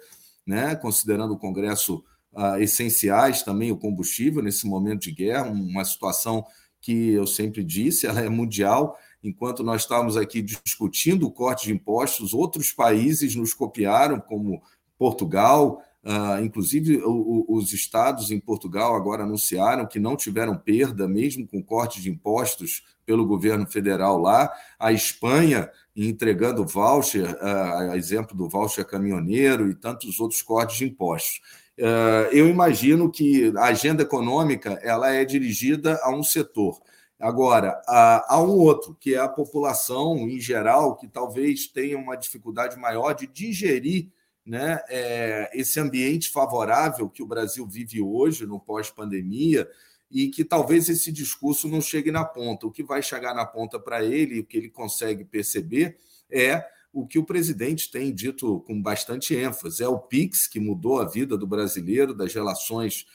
né, 0.46 0.74
considerando 0.76 1.32
o 1.32 1.38
Congresso 1.38 2.04
uh, 2.32 2.56
essenciais 2.58 3.42
também 3.42 3.72
o 3.72 3.78
combustível 3.78 4.42
nesse 4.42 4.66
momento 4.66 5.02
de 5.02 5.12
guerra, 5.12 5.50
uma 5.50 5.84
situação 5.84 6.44
que 6.80 7.12
eu 7.12 7.26
sempre 7.26 7.62
disse, 7.62 8.06
ela 8.06 8.20
é 8.20 8.28
mundial. 8.28 8.96
Enquanto 9.22 9.62
nós 9.62 9.82
estávamos 9.82 10.16
aqui 10.16 10.42
discutindo 10.42 11.26
o 11.26 11.30
corte 11.30 11.66
de 11.66 11.72
impostos, 11.72 12.32
outros 12.32 12.72
países 12.72 13.34
nos 13.34 13.52
copiaram, 13.52 14.20
como 14.20 14.62
Portugal, 14.98 15.82
Uh, 16.02 16.42
inclusive, 16.42 16.96
o, 17.02 17.10
o, 17.10 17.56
os 17.56 17.74
estados 17.74 18.30
em 18.30 18.40
Portugal 18.40 18.94
agora 18.94 19.22
anunciaram 19.22 19.86
que 19.86 20.00
não 20.00 20.16
tiveram 20.16 20.56
perda, 20.56 21.06
mesmo 21.06 21.46
com 21.46 21.62
corte 21.62 22.00
de 22.00 22.08
impostos 22.08 22.82
pelo 23.04 23.26
governo 23.26 23.66
federal 23.66 24.18
lá. 24.18 24.50
A 24.78 24.92
Espanha 24.92 25.70
entregando 25.94 26.64
voucher, 26.64 27.28
uh, 27.34 27.94
exemplo 27.94 28.34
do 28.34 28.48
voucher 28.48 28.86
caminhoneiro 28.86 29.68
e 29.70 29.74
tantos 29.74 30.20
outros 30.20 30.40
cortes 30.40 30.78
de 30.78 30.86
impostos. 30.86 31.42
Uh, 31.78 32.32
eu 32.32 32.48
imagino 32.48 33.10
que 33.10 33.52
a 33.58 33.64
agenda 33.64 34.02
econômica 34.02 34.80
ela 34.82 35.12
é 35.12 35.22
dirigida 35.24 36.00
a 36.02 36.10
um 36.10 36.22
setor. 36.22 36.80
Agora, 37.20 37.82
há 37.86 38.40
um 38.40 38.56
outro, 38.56 38.96
que 38.98 39.14
é 39.14 39.18
a 39.18 39.28
população 39.28 40.16
em 40.26 40.40
geral, 40.40 40.96
que 40.96 41.06
talvez 41.06 41.66
tenha 41.66 41.98
uma 41.98 42.16
dificuldade 42.16 42.78
maior 42.78 43.12
de 43.12 43.26
digerir 43.26 44.08
né, 44.44 44.80
é, 44.88 45.50
esse 45.52 45.78
ambiente 45.78 46.30
favorável 46.30 47.10
que 47.10 47.22
o 47.22 47.26
Brasil 47.26 47.66
vive 47.66 48.00
hoje, 48.00 48.46
no 48.46 48.58
pós-pandemia, 48.58 49.68
e 50.10 50.28
que 50.28 50.42
talvez 50.42 50.88
esse 50.88 51.12
discurso 51.12 51.68
não 51.68 51.82
chegue 51.82 52.10
na 52.10 52.24
ponta. 52.24 52.66
O 52.66 52.70
que 52.70 52.82
vai 52.82 53.02
chegar 53.02 53.34
na 53.34 53.44
ponta 53.44 53.78
para 53.78 54.02
ele, 54.02 54.40
o 54.40 54.44
que 54.44 54.56
ele 54.56 54.70
consegue 54.70 55.22
perceber, 55.22 55.98
é 56.30 56.64
o 56.92 57.06
que 57.06 57.18
o 57.18 57.24
presidente 57.24 57.90
tem 57.90 58.12
dito 58.12 58.60
com 58.60 58.80
bastante 58.80 59.34
ênfase: 59.36 59.82
é 59.82 59.88
o 59.88 59.98
PIX, 59.98 60.46
que 60.48 60.58
mudou 60.58 61.00
a 61.00 61.04
vida 61.04 61.36
do 61.36 61.46
brasileiro, 61.46 62.14
das 62.14 62.34
relações 62.34 63.06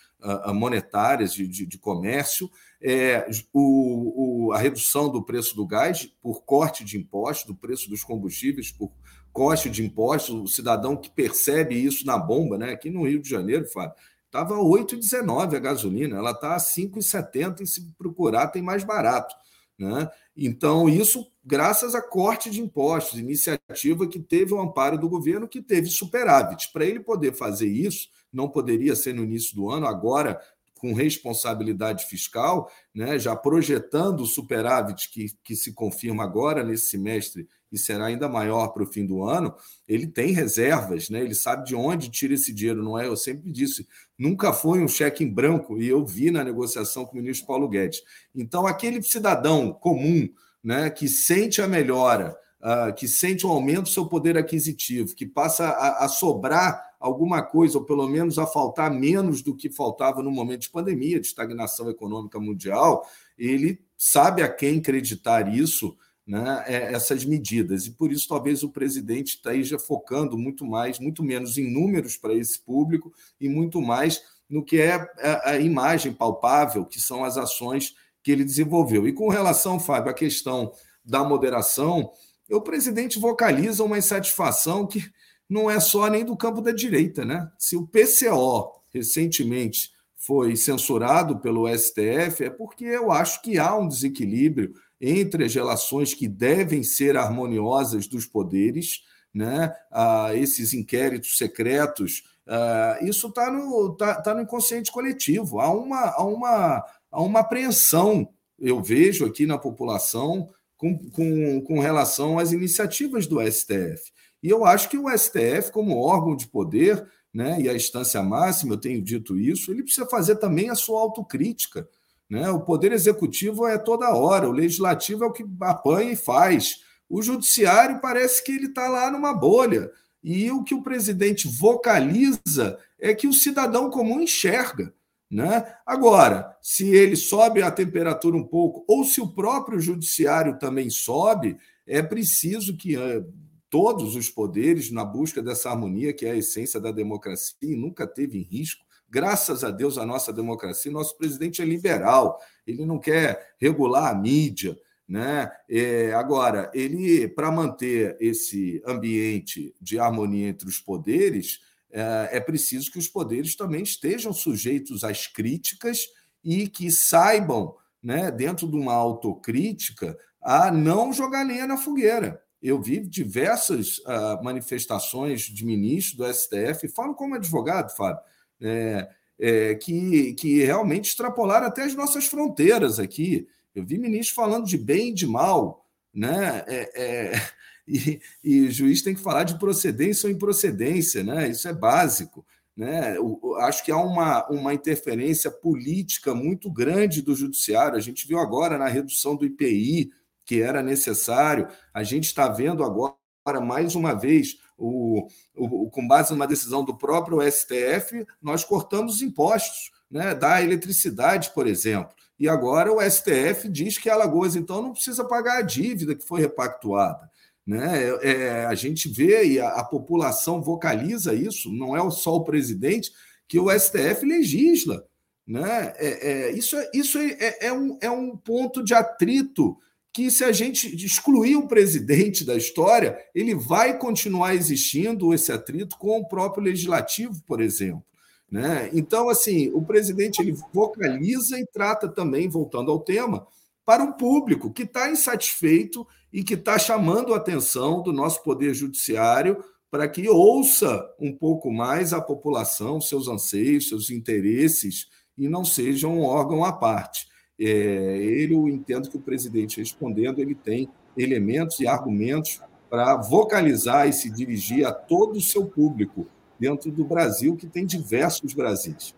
monetárias 0.53 1.33
de, 1.33 1.47
de, 1.47 1.65
de, 1.65 1.77
comércio, 1.77 2.49
é, 2.81 3.27
o, 3.53 4.47
o, 4.47 4.51
a 4.53 4.57
redução 4.57 5.09
do 5.09 5.23
preço 5.23 5.55
do 5.55 5.65
gás 5.65 6.05
por 6.21 6.43
corte 6.43 6.83
de 6.83 6.97
impostos, 6.97 7.45
do 7.45 7.55
preço 7.55 7.89
dos 7.89 8.03
combustíveis 8.03 8.71
por 8.71 8.91
corte 9.31 9.69
de 9.69 9.83
impostos, 9.83 10.33
o 10.33 10.47
cidadão 10.47 10.95
que 10.95 11.09
percebe 11.09 11.75
isso 11.75 12.05
na 12.05 12.17
bomba, 12.17 12.57
né? 12.57 12.71
Aqui 12.71 12.89
no 12.89 13.05
Rio 13.05 13.21
de 13.21 13.29
Janeiro, 13.29 13.67
Fábio, 13.67 13.95
estava 14.25 14.55
8,19 14.55 15.55
a 15.55 15.59
gasolina, 15.59 16.17
ela 16.17 16.31
está 16.31 16.55
a 16.55 16.59
5,70 16.59 17.61
e 17.61 17.67
se 17.67 17.93
procurar 17.97 18.47
tem 18.47 18.61
mais 18.61 18.83
barato. 18.83 19.35
Né? 19.77 20.09
Então, 20.35 20.89
isso 20.89 21.29
graças 21.45 21.93
a 21.93 22.01
corte 22.01 22.49
de 22.49 22.59
impostos, 22.59 23.19
iniciativa 23.19 24.07
que 24.07 24.19
teve 24.19 24.53
o 24.53 24.59
amparo 24.59 24.97
do 24.97 25.07
governo, 25.07 25.47
que 25.47 25.61
teve 25.61 25.87
superávit. 25.87 26.71
Para 26.73 26.85
ele 26.85 26.99
poder 26.99 27.33
fazer 27.33 27.67
isso, 27.67 28.09
não 28.33 28.49
poderia 28.49 28.95
ser 28.95 29.13
no 29.13 29.23
início 29.23 29.55
do 29.55 29.69
ano, 29.69 29.85
agora 29.85 30.39
com 30.77 30.93
responsabilidade 30.93 32.05
fiscal, 32.05 32.69
né, 32.93 33.17
já 33.17 33.35
projetando 33.35 34.21
o 34.21 34.25
superávit 34.25 35.09
que, 35.09 35.27
que 35.43 35.55
se 35.55 35.73
confirma 35.73 36.23
agora 36.23 36.63
nesse 36.63 36.89
semestre 36.89 37.47
e 37.71 37.77
será 37.77 38.05
ainda 38.05 38.29
maior 38.29 38.69
para 38.69 38.83
o 38.83 38.87
fim 38.87 39.05
do 39.05 39.23
ano, 39.23 39.53
ele 39.87 40.07
tem 40.07 40.31
reservas, 40.31 41.09
né? 41.09 41.21
ele 41.21 41.35
sabe 41.35 41.65
de 41.65 41.75
onde 41.75 42.09
tira 42.09 42.33
esse 42.33 42.53
dinheiro, 42.53 42.83
não 42.83 42.97
é? 42.97 43.07
Eu 43.07 43.17
sempre 43.17 43.51
disse, 43.51 43.87
nunca 44.17 44.53
foi 44.53 44.79
um 44.79 44.87
cheque 44.87 45.23
em 45.23 45.33
branco, 45.33 45.77
e 45.77 45.87
eu 45.87 46.05
vi 46.05 46.31
na 46.31 46.43
negociação 46.43 47.05
com 47.05 47.13
o 47.13 47.21
ministro 47.21 47.47
Paulo 47.47 47.67
Guedes. 47.67 48.01
Então, 48.33 48.65
aquele 48.65 49.01
cidadão 49.01 49.73
comum 49.73 50.29
né, 50.65 50.89
que 50.89 51.07
sente 51.07 51.61
a 51.61 51.67
melhora 51.67 52.35
uh, 52.65 52.93
que 52.95 53.07
sente 53.07 53.45
um 53.45 53.51
aumento 53.51 53.83
do 53.83 53.89
seu 53.89 54.07
poder 54.07 54.35
aquisitivo, 54.35 55.15
que 55.15 55.27
passa 55.27 55.67
a, 55.67 56.05
a, 56.05 56.07
sobrar 56.07 56.95
alguma 56.99 57.43
coisa, 57.43 57.77
ou 57.77 57.85
pelo 57.85 58.07
menos 58.07 58.39
a 58.39 58.47
faltar 58.47 58.89
menos 58.89 59.43
do 59.43 59.55
que 59.55 59.69
faltava 59.69 60.23
no 60.23 60.31
momento 60.31 60.61
de 60.61 60.69
pandemia, 60.71 61.19
de 61.19 61.27
estagnação 61.27 61.87
econômica 61.87 62.39
mundial, 62.39 63.07
ele 63.37 63.79
sabe 63.95 64.41
a 64.41 64.49
quem 64.49 64.79
acreditar 64.79 65.53
isso, 65.53 65.95
né, 66.25 66.63
é, 66.65 66.93
essas 66.93 67.23
medidas. 67.23 67.85
E 67.85 67.91
por 67.91 68.11
isso, 68.11 68.27
talvez 68.27 68.63
o 68.63 68.69
presidente 68.69 69.35
esteja 69.35 69.77
focando 69.77 70.35
muito 70.35 70.65
mais, 70.65 70.97
muito 70.97 71.23
menos 71.23 71.59
em 71.59 71.71
números 71.71 72.17
para 72.17 72.33
esse 72.33 72.59
público 72.59 73.13
e 73.39 73.47
muito 73.47 73.79
mais 73.79 74.23
no 74.49 74.63
que 74.63 74.77
é 74.77 75.07
a 75.43 75.57
imagem 75.57 76.13
palpável, 76.13 76.85
que 76.85 77.01
são 77.01 77.23
as 77.23 77.35
ações 77.35 77.95
que 78.25 78.31
ele 78.31 78.43
desenvolveu. 78.43 79.07
E 79.07 79.13
com 79.13 79.29
relação, 79.29 79.79
Fábio, 79.79 80.09
à 80.09 80.13
questão 80.13 80.71
da 81.05 81.23
moderação, 81.23 82.09
o 82.49 82.59
presidente 82.59 83.19
vocaliza 83.19 83.83
uma 83.83 83.99
insatisfação 83.99 84.87
que 84.87 85.05
não 85.47 85.69
é 85.69 85.79
só 85.79 86.09
nem 86.09 86.25
do 86.25 86.35
campo 86.35 86.59
da 86.59 86.71
direita. 86.71 87.23
Né? 87.23 87.47
Se 87.59 87.75
o 87.75 87.85
PCO 87.85 88.81
recentemente 88.91 89.91
foi 90.15 90.55
censurado 90.55 91.37
pelo 91.37 91.67
STF, 91.69 92.45
é 92.45 92.49
porque 92.49 92.85
eu 92.85 93.11
acho 93.11 93.43
que 93.43 93.59
há 93.59 93.75
um 93.77 93.87
desequilíbrio 93.87 94.73
entre 94.99 95.45
as 95.45 95.53
relações 95.53 96.15
que 96.15 96.27
devem 96.27 96.81
ser 96.81 97.15
harmoniosas 97.17 98.07
dos 98.07 98.25
poderes, 98.25 99.03
né? 99.31 99.71
Ah, 99.91 100.31
esses 100.33 100.73
inquéritos 100.73 101.37
secretos, 101.37 102.23
ah, 102.47 102.97
isso 103.01 103.27
está 103.27 103.51
no, 103.51 103.95
tá, 103.95 104.19
tá 104.21 104.33
no 104.33 104.41
inconsciente 104.41 104.91
coletivo. 104.91 105.59
Há 105.59 105.69
uma, 105.69 106.09
há, 106.09 106.23
uma, 106.23 106.83
há 107.15 107.21
uma 107.21 107.39
apreensão, 107.39 108.27
eu 108.59 108.81
vejo 108.81 109.25
aqui 109.25 109.45
na 109.45 109.57
população, 109.57 110.49
com, 110.75 110.97
com, 111.09 111.61
com 111.61 111.79
relação 111.79 112.37
às 112.37 112.51
iniciativas 112.51 113.25
do 113.25 113.39
STF. 113.41 114.11
E 114.43 114.49
eu 114.49 114.65
acho 114.65 114.89
que 114.89 114.97
o 114.97 115.09
STF, 115.09 115.71
como 115.71 115.97
órgão 115.97 116.35
de 116.35 116.47
poder, 116.47 117.07
né, 117.33 117.59
e 117.59 117.69
a 117.69 117.73
instância 117.73 118.21
máxima, 118.21 118.73
eu 118.73 118.79
tenho 118.79 119.01
dito 119.01 119.37
isso, 119.37 119.71
ele 119.71 119.83
precisa 119.83 120.05
fazer 120.07 120.35
também 120.35 120.69
a 120.69 120.75
sua 120.75 120.99
autocrítica. 120.99 121.87
Né? 122.29 122.49
O 122.49 122.59
poder 122.59 122.91
executivo 122.91 123.65
é 123.65 123.77
toda 123.77 124.13
hora, 124.13 124.49
o 124.49 124.53
legislativo 124.53 125.23
é 125.23 125.27
o 125.27 125.31
que 125.31 125.45
apanha 125.61 126.11
e 126.11 126.15
faz. 126.17 126.81
O 127.09 127.21
judiciário 127.21 128.01
parece 128.01 128.43
que 128.43 128.51
ele 128.51 128.67
está 128.67 128.87
lá 128.87 129.09
numa 129.09 129.33
bolha. 129.33 129.89
E 130.23 130.51
o 130.51 130.63
que 130.63 130.73
o 130.73 130.81
presidente 130.81 131.47
vocaliza 131.47 132.77
é 132.99 133.13
que 133.13 133.27
o 133.27 133.33
cidadão 133.33 133.89
comum 133.89 134.21
enxerga. 134.21 134.93
Né? 135.35 135.65
Agora, 135.85 136.55
se 136.61 136.87
ele 136.87 137.17
sobe 137.17 137.61
a 137.61 137.69
temperatura 137.69 138.37
um 138.37 138.43
pouco, 138.47 138.85
ou 138.87 139.03
se 139.03 139.19
o 139.19 139.27
próprio 139.27 139.81
judiciário 139.81 140.57
também 140.57 140.89
sobe, 140.89 141.57
é 141.85 142.01
preciso 142.01 142.77
que 142.77 142.95
uh, 142.95 143.33
todos 143.69 144.15
os 144.15 144.29
poderes, 144.29 144.93
na 144.93 145.03
busca 145.03 145.43
dessa 145.43 145.69
harmonia, 145.69 146.13
que 146.13 146.25
é 146.25 146.31
a 146.31 146.37
essência 146.37 146.79
da 146.79 146.89
democracia, 146.89 147.57
e 147.61 147.75
nunca 147.75 148.07
teve 148.07 148.39
risco, 148.39 148.85
Graças 149.07 149.63
a 149.63 149.71
Deus, 149.71 149.97
a 149.97 150.05
nossa 150.05 150.33
democracia, 150.33 150.91
nosso 150.91 151.17
presidente 151.17 151.61
é 151.61 151.65
liberal, 151.65 152.39
ele 152.65 152.85
não 152.85 152.97
quer 152.97 153.53
regular 153.59 154.11
a 154.11 154.15
mídia. 154.15 154.77
Né? 155.07 155.49
É, 155.69 156.11
agora, 156.13 156.71
ele, 156.73 157.27
para 157.27 157.51
manter 157.51 158.17
esse 158.19 158.81
ambiente 158.85 159.73
de 159.79 159.99
harmonia 159.99 160.49
entre 160.49 160.67
os 160.67 160.79
poderes, 160.79 161.59
é, 161.95 162.37
é 162.37 162.39
preciso 162.41 162.91
que 162.91 162.99
os 162.99 163.07
poderes 163.07 163.55
também 163.55 163.81
estejam 163.81 164.33
sujeitos 164.33 165.05
às 165.05 165.27
críticas 165.27 165.99
e 166.43 166.67
que 166.67 166.91
saibam, 166.91 167.73
né, 168.03 168.29
dentro 168.29 168.67
de 168.67 168.75
uma 168.75 168.93
autocrítica, 168.93 170.17
a 170.41 170.69
não 170.69 171.13
jogar 171.13 171.47
lenha 171.47 171.65
na 171.65 171.77
fogueira. 171.77 172.41
Eu 172.61 172.81
vi 172.81 172.99
diversas 172.99 173.99
uh, 173.99 174.43
manifestações 174.43 175.43
de 175.43 175.65
ministros 175.65 176.17
do 176.17 176.33
STF, 176.33 176.89
falo 176.89 177.15
como 177.15 177.35
advogado, 177.35 177.95
Fábio, 177.95 178.21
é, 178.61 179.09
é, 179.39 179.75
que, 179.75 180.33
que 180.33 180.63
realmente 180.63 181.09
extrapolaram 181.09 181.67
até 181.67 181.83
as 181.83 181.95
nossas 181.95 182.25
fronteiras 182.25 182.99
aqui. 182.99 183.47
Eu 183.73 183.85
vi 183.85 183.97
ministros 183.97 184.35
falando 184.35 184.65
de 184.65 184.77
bem 184.77 185.11
e 185.11 185.13
de 185.13 185.25
mal, 185.25 185.85
né? 186.13 186.63
É, 186.67 186.91
é 186.95 187.41
e, 187.87 188.19
e, 188.43 188.61
o 188.61 188.71
juiz 188.71 189.01
tem 189.01 189.13
que 189.13 189.21
falar 189.21 189.43
de 189.43 189.59
procedência 189.59 190.27
ou 190.27 190.33
improcedência, 190.33 191.23
né? 191.23 191.49
Isso 191.49 191.67
é 191.67 191.73
básico. 191.73 192.45
Né? 192.75 193.15
Eu, 193.15 193.55
acho 193.59 193.83
que 193.85 193.91
há 193.91 193.97
uma, 193.97 194.45
uma 194.49 194.73
interferência 194.73 195.49
política 195.49 196.35
muito 196.35 196.69
grande 196.69 197.21
do 197.21 197.35
judiciário. 197.35 197.97
A 197.97 198.01
gente 198.01 198.27
viu 198.27 198.37
agora 198.39 198.77
na 198.77 198.87
redução 198.87 199.35
do 199.35 199.45
IPI, 199.45 200.11
que 200.45 200.61
era 200.61 200.83
necessário. 200.83 201.67
A 201.93 202.03
gente 202.03 202.25
está 202.25 202.49
vendo 202.49 202.83
agora, 202.83 203.15
mais 203.61 203.95
uma 203.95 204.13
vez, 204.13 204.57
o, 204.77 205.27
o, 205.55 205.89
com 205.89 206.05
base 206.05 206.31
numa 206.31 206.47
decisão 206.47 206.83
do 206.83 206.97
próprio 206.97 207.39
STF, 207.49 208.25
nós 208.41 208.63
cortamos 208.63 209.15
os 209.15 209.21
impostos 209.21 209.91
né, 210.11 210.35
da 210.35 210.61
eletricidade, 210.61 211.51
por 211.53 211.67
exemplo. 211.67 212.13
E 212.37 212.49
agora 212.49 212.91
o 212.91 213.01
STF 213.01 213.69
diz 213.69 213.97
que 213.97 214.09
Alagoas, 214.09 214.57
então, 214.57 214.81
não 214.81 214.91
precisa 214.91 215.23
pagar 215.23 215.59
a 215.59 215.61
dívida 215.61 216.13
que 216.13 216.25
foi 216.25 216.41
repactuada. 216.41 217.31
Né? 217.65 218.09
É, 218.21 218.31
é 218.31 218.65
a 218.65 218.75
gente 218.75 219.09
vê 219.09 219.45
e 219.45 219.59
a, 219.59 219.69
a, 219.69 219.83
população 219.83 220.61
vocaliza 220.61 221.33
isso, 221.33 221.71
não 221.71 221.97
é 221.97 222.11
só 222.11 222.35
o 222.35 222.43
presidente, 222.43 223.11
que 223.47 223.59
o 223.59 223.71
STF 223.71 224.25
legisla. 224.25 225.05
Né? 225.47 225.93
É, 225.97 226.31
é, 226.31 226.51
isso 226.51 226.75
é, 226.75 226.91
isso 226.93 227.17
é, 227.17 227.31
é, 227.39 227.67
é 227.67 227.73
um, 227.73 227.97
é 228.01 228.09
um 228.09 228.35
ponto 228.35 228.83
de 228.83 228.93
atrito 228.93 229.77
que 230.15 230.31
se 230.31 230.45
a 230.45 230.51
gente 230.53 230.95
excluir 231.05 231.57
o 231.57 231.67
presidente 231.67 232.45
da 232.45 232.55
história, 232.55 233.17
ele 233.35 233.53
vai 233.53 233.97
continuar 233.97 234.55
existindo 234.55 235.33
esse 235.33 235.51
atrito 235.51 235.97
com 235.97 236.19
o 236.19 236.27
próprio 236.27 236.63
legislativo, 236.63 237.43
por 237.45 237.59
exemplo. 237.59 238.01
Né? 238.49 238.89
Então, 238.93 239.27
assim, 239.27 239.69
o 239.73 239.81
presidente 239.81 240.39
ele 240.41 240.55
vocaliza 240.73 241.59
e 241.59 241.65
trata 241.65 242.07
também, 242.07 242.47
voltando 242.47 242.91
ao 242.91 243.01
tema, 243.01 243.45
para 243.85 244.03
um 244.03 244.11
público 244.11 244.73
que 244.73 244.83
está 244.83 245.09
insatisfeito 245.09 246.05
e 246.33 246.43
que 246.43 246.55
está 246.55 246.77
chamando 246.79 247.33
a 247.33 247.37
atenção 247.37 248.01
do 248.01 248.11
nosso 248.11 248.43
poder 248.43 248.73
judiciário 248.73 249.63
para 249.91 250.09
que 250.09 250.27
ouça 250.27 251.07
um 251.19 251.31
pouco 251.31 251.71
mais 251.71 252.11
a 252.11 252.19
população, 252.19 252.99
seus 252.99 253.27
anseios, 253.27 253.87
seus 253.87 254.09
interesses, 254.09 255.07
e 255.37 255.47
não 255.47 255.63
seja 255.63 256.07
um 256.07 256.23
órgão 256.23 256.65
à 256.65 256.73
parte. 256.73 257.27
É, 257.57 258.47
eu 258.51 258.67
entendo 258.67 259.09
que 259.09 259.15
o 259.15 259.21
presidente, 259.21 259.79
respondendo, 259.79 260.39
ele 260.39 260.55
tem 260.55 260.89
elementos 261.15 261.79
e 261.79 261.87
argumentos 261.87 262.59
para 262.89 263.15
vocalizar 263.15 264.07
e 264.07 264.13
se 264.13 264.29
dirigir 264.29 264.85
a 264.85 264.91
todo 264.91 265.37
o 265.37 265.41
seu 265.41 265.65
público 265.65 266.27
dentro 266.59 266.91
do 266.91 267.05
Brasil, 267.05 267.55
que 267.55 267.67
tem 267.67 267.85
diversos 267.85 268.53
Brasis. 268.53 269.15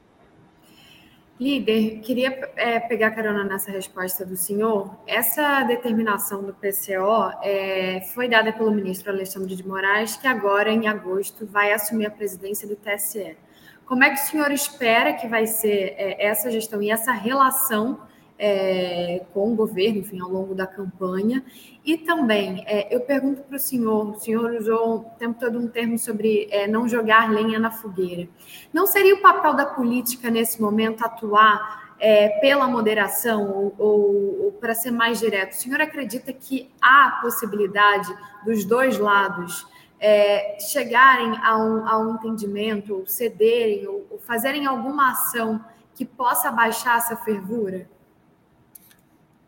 Líder, 1.39 1.99
queria 1.99 2.51
é, 2.55 2.79
pegar 2.79 3.11
carona 3.11 3.43
nessa 3.43 3.69
resposta 3.69 4.25
do 4.25 4.35
senhor. 4.35 4.97
Essa 5.05 5.63
determinação 5.63 6.43
do 6.43 6.51
PCO 6.51 7.31
é, 7.43 8.01
foi 8.13 8.27
dada 8.27 8.51
pelo 8.51 8.71
ministro 8.71 9.11
Alexandre 9.11 9.55
de 9.55 9.65
Moraes, 9.65 10.15
que 10.15 10.27
agora, 10.27 10.71
em 10.71 10.87
agosto, 10.87 11.45
vai 11.45 11.71
assumir 11.71 12.07
a 12.07 12.11
presidência 12.11 12.67
do 12.67 12.75
TSE. 12.75 13.37
Como 13.85 14.03
é 14.03 14.09
que 14.09 14.15
o 14.15 14.25
senhor 14.25 14.51
espera 14.51 15.13
que 15.13 15.27
vai 15.27 15.45
ser 15.45 15.93
é, 15.97 16.25
essa 16.25 16.49
gestão 16.49 16.81
e 16.81 16.89
essa 16.89 17.11
relação 17.11 17.99
é, 18.39 19.25
com 19.33 19.51
o 19.51 19.55
governo, 19.55 19.99
enfim, 19.99 20.19
ao 20.19 20.29
longo 20.29 20.53
da 20.53 20.67
campanha. 20.67 21.43
E 21.83 21.97
também, 21.97 22.63
é, 22.67 22.93
eu 22.93 23.01
pergunto 23.01 23.41
para 23.43 23.55
o 23.55 23.59
senhor, 23.59 24.09
o 24.09 24.19
senhor 24.19 24.51
usou 24.53 24.97
o 24.97 25.03
tempo 25.17 25.39
todo 25.39 25.57
um 25.57 25.67
termo 25.67 25.97
sobre 25.97 26.47
é, 26.51 26.67
não 26.67 26.87
jogar 26.87 27.31
lenha 27.31 27.57
na 27.57 27.71
fogueira. 27.71 28.27
Não 28.73 28.85
seria 28.85 29.15
o 29.15 29.21
papel 29.21 29.53
da 29.53 29.65
política 29.65 30.29
nesse 30.29 30.61
momento 30.61 31.03
atuar 31.03 31.95
é, 31.99 32.29
pela 32.39 32.67
moderação 32.67 33.49
ou, 33.51 33.75
ou, 33.77 34.45
ou 34.45 34.51
para 34.51 34.75
ser 34.75 34.91
mais 34.91 35.19
direto? 35.19 35.53
O 35.53 35.55
senhor 35.55 35.81
acredita 35.81 36.31
que 36.31 36.69
há 36.81 37.19
possibilidade 37.21 38.13
dos 38.45 38.65
dois 38.65 38.97
lados 38.97 39.65
é, 39.99 40.59
chegarem 40.59 41.39
a 41.41 41.57
um, 41.57 41.87
a 41.87 41.97
um 41.97 42.15
entendimento, 42.15 42.93
ou 42.93 43.07
cederem, 43.07 43.87
ou, 43.87 44.05
ou 44.11 44.19
fazerem 44.19 44.67
alguma 44.67 45.11
ação 45.11 45.63
que 45.95 46.05
possa 46.05 46.51
baixar 46.51 46.97
essa 46.97 47.15
fervura? 47.15 47.89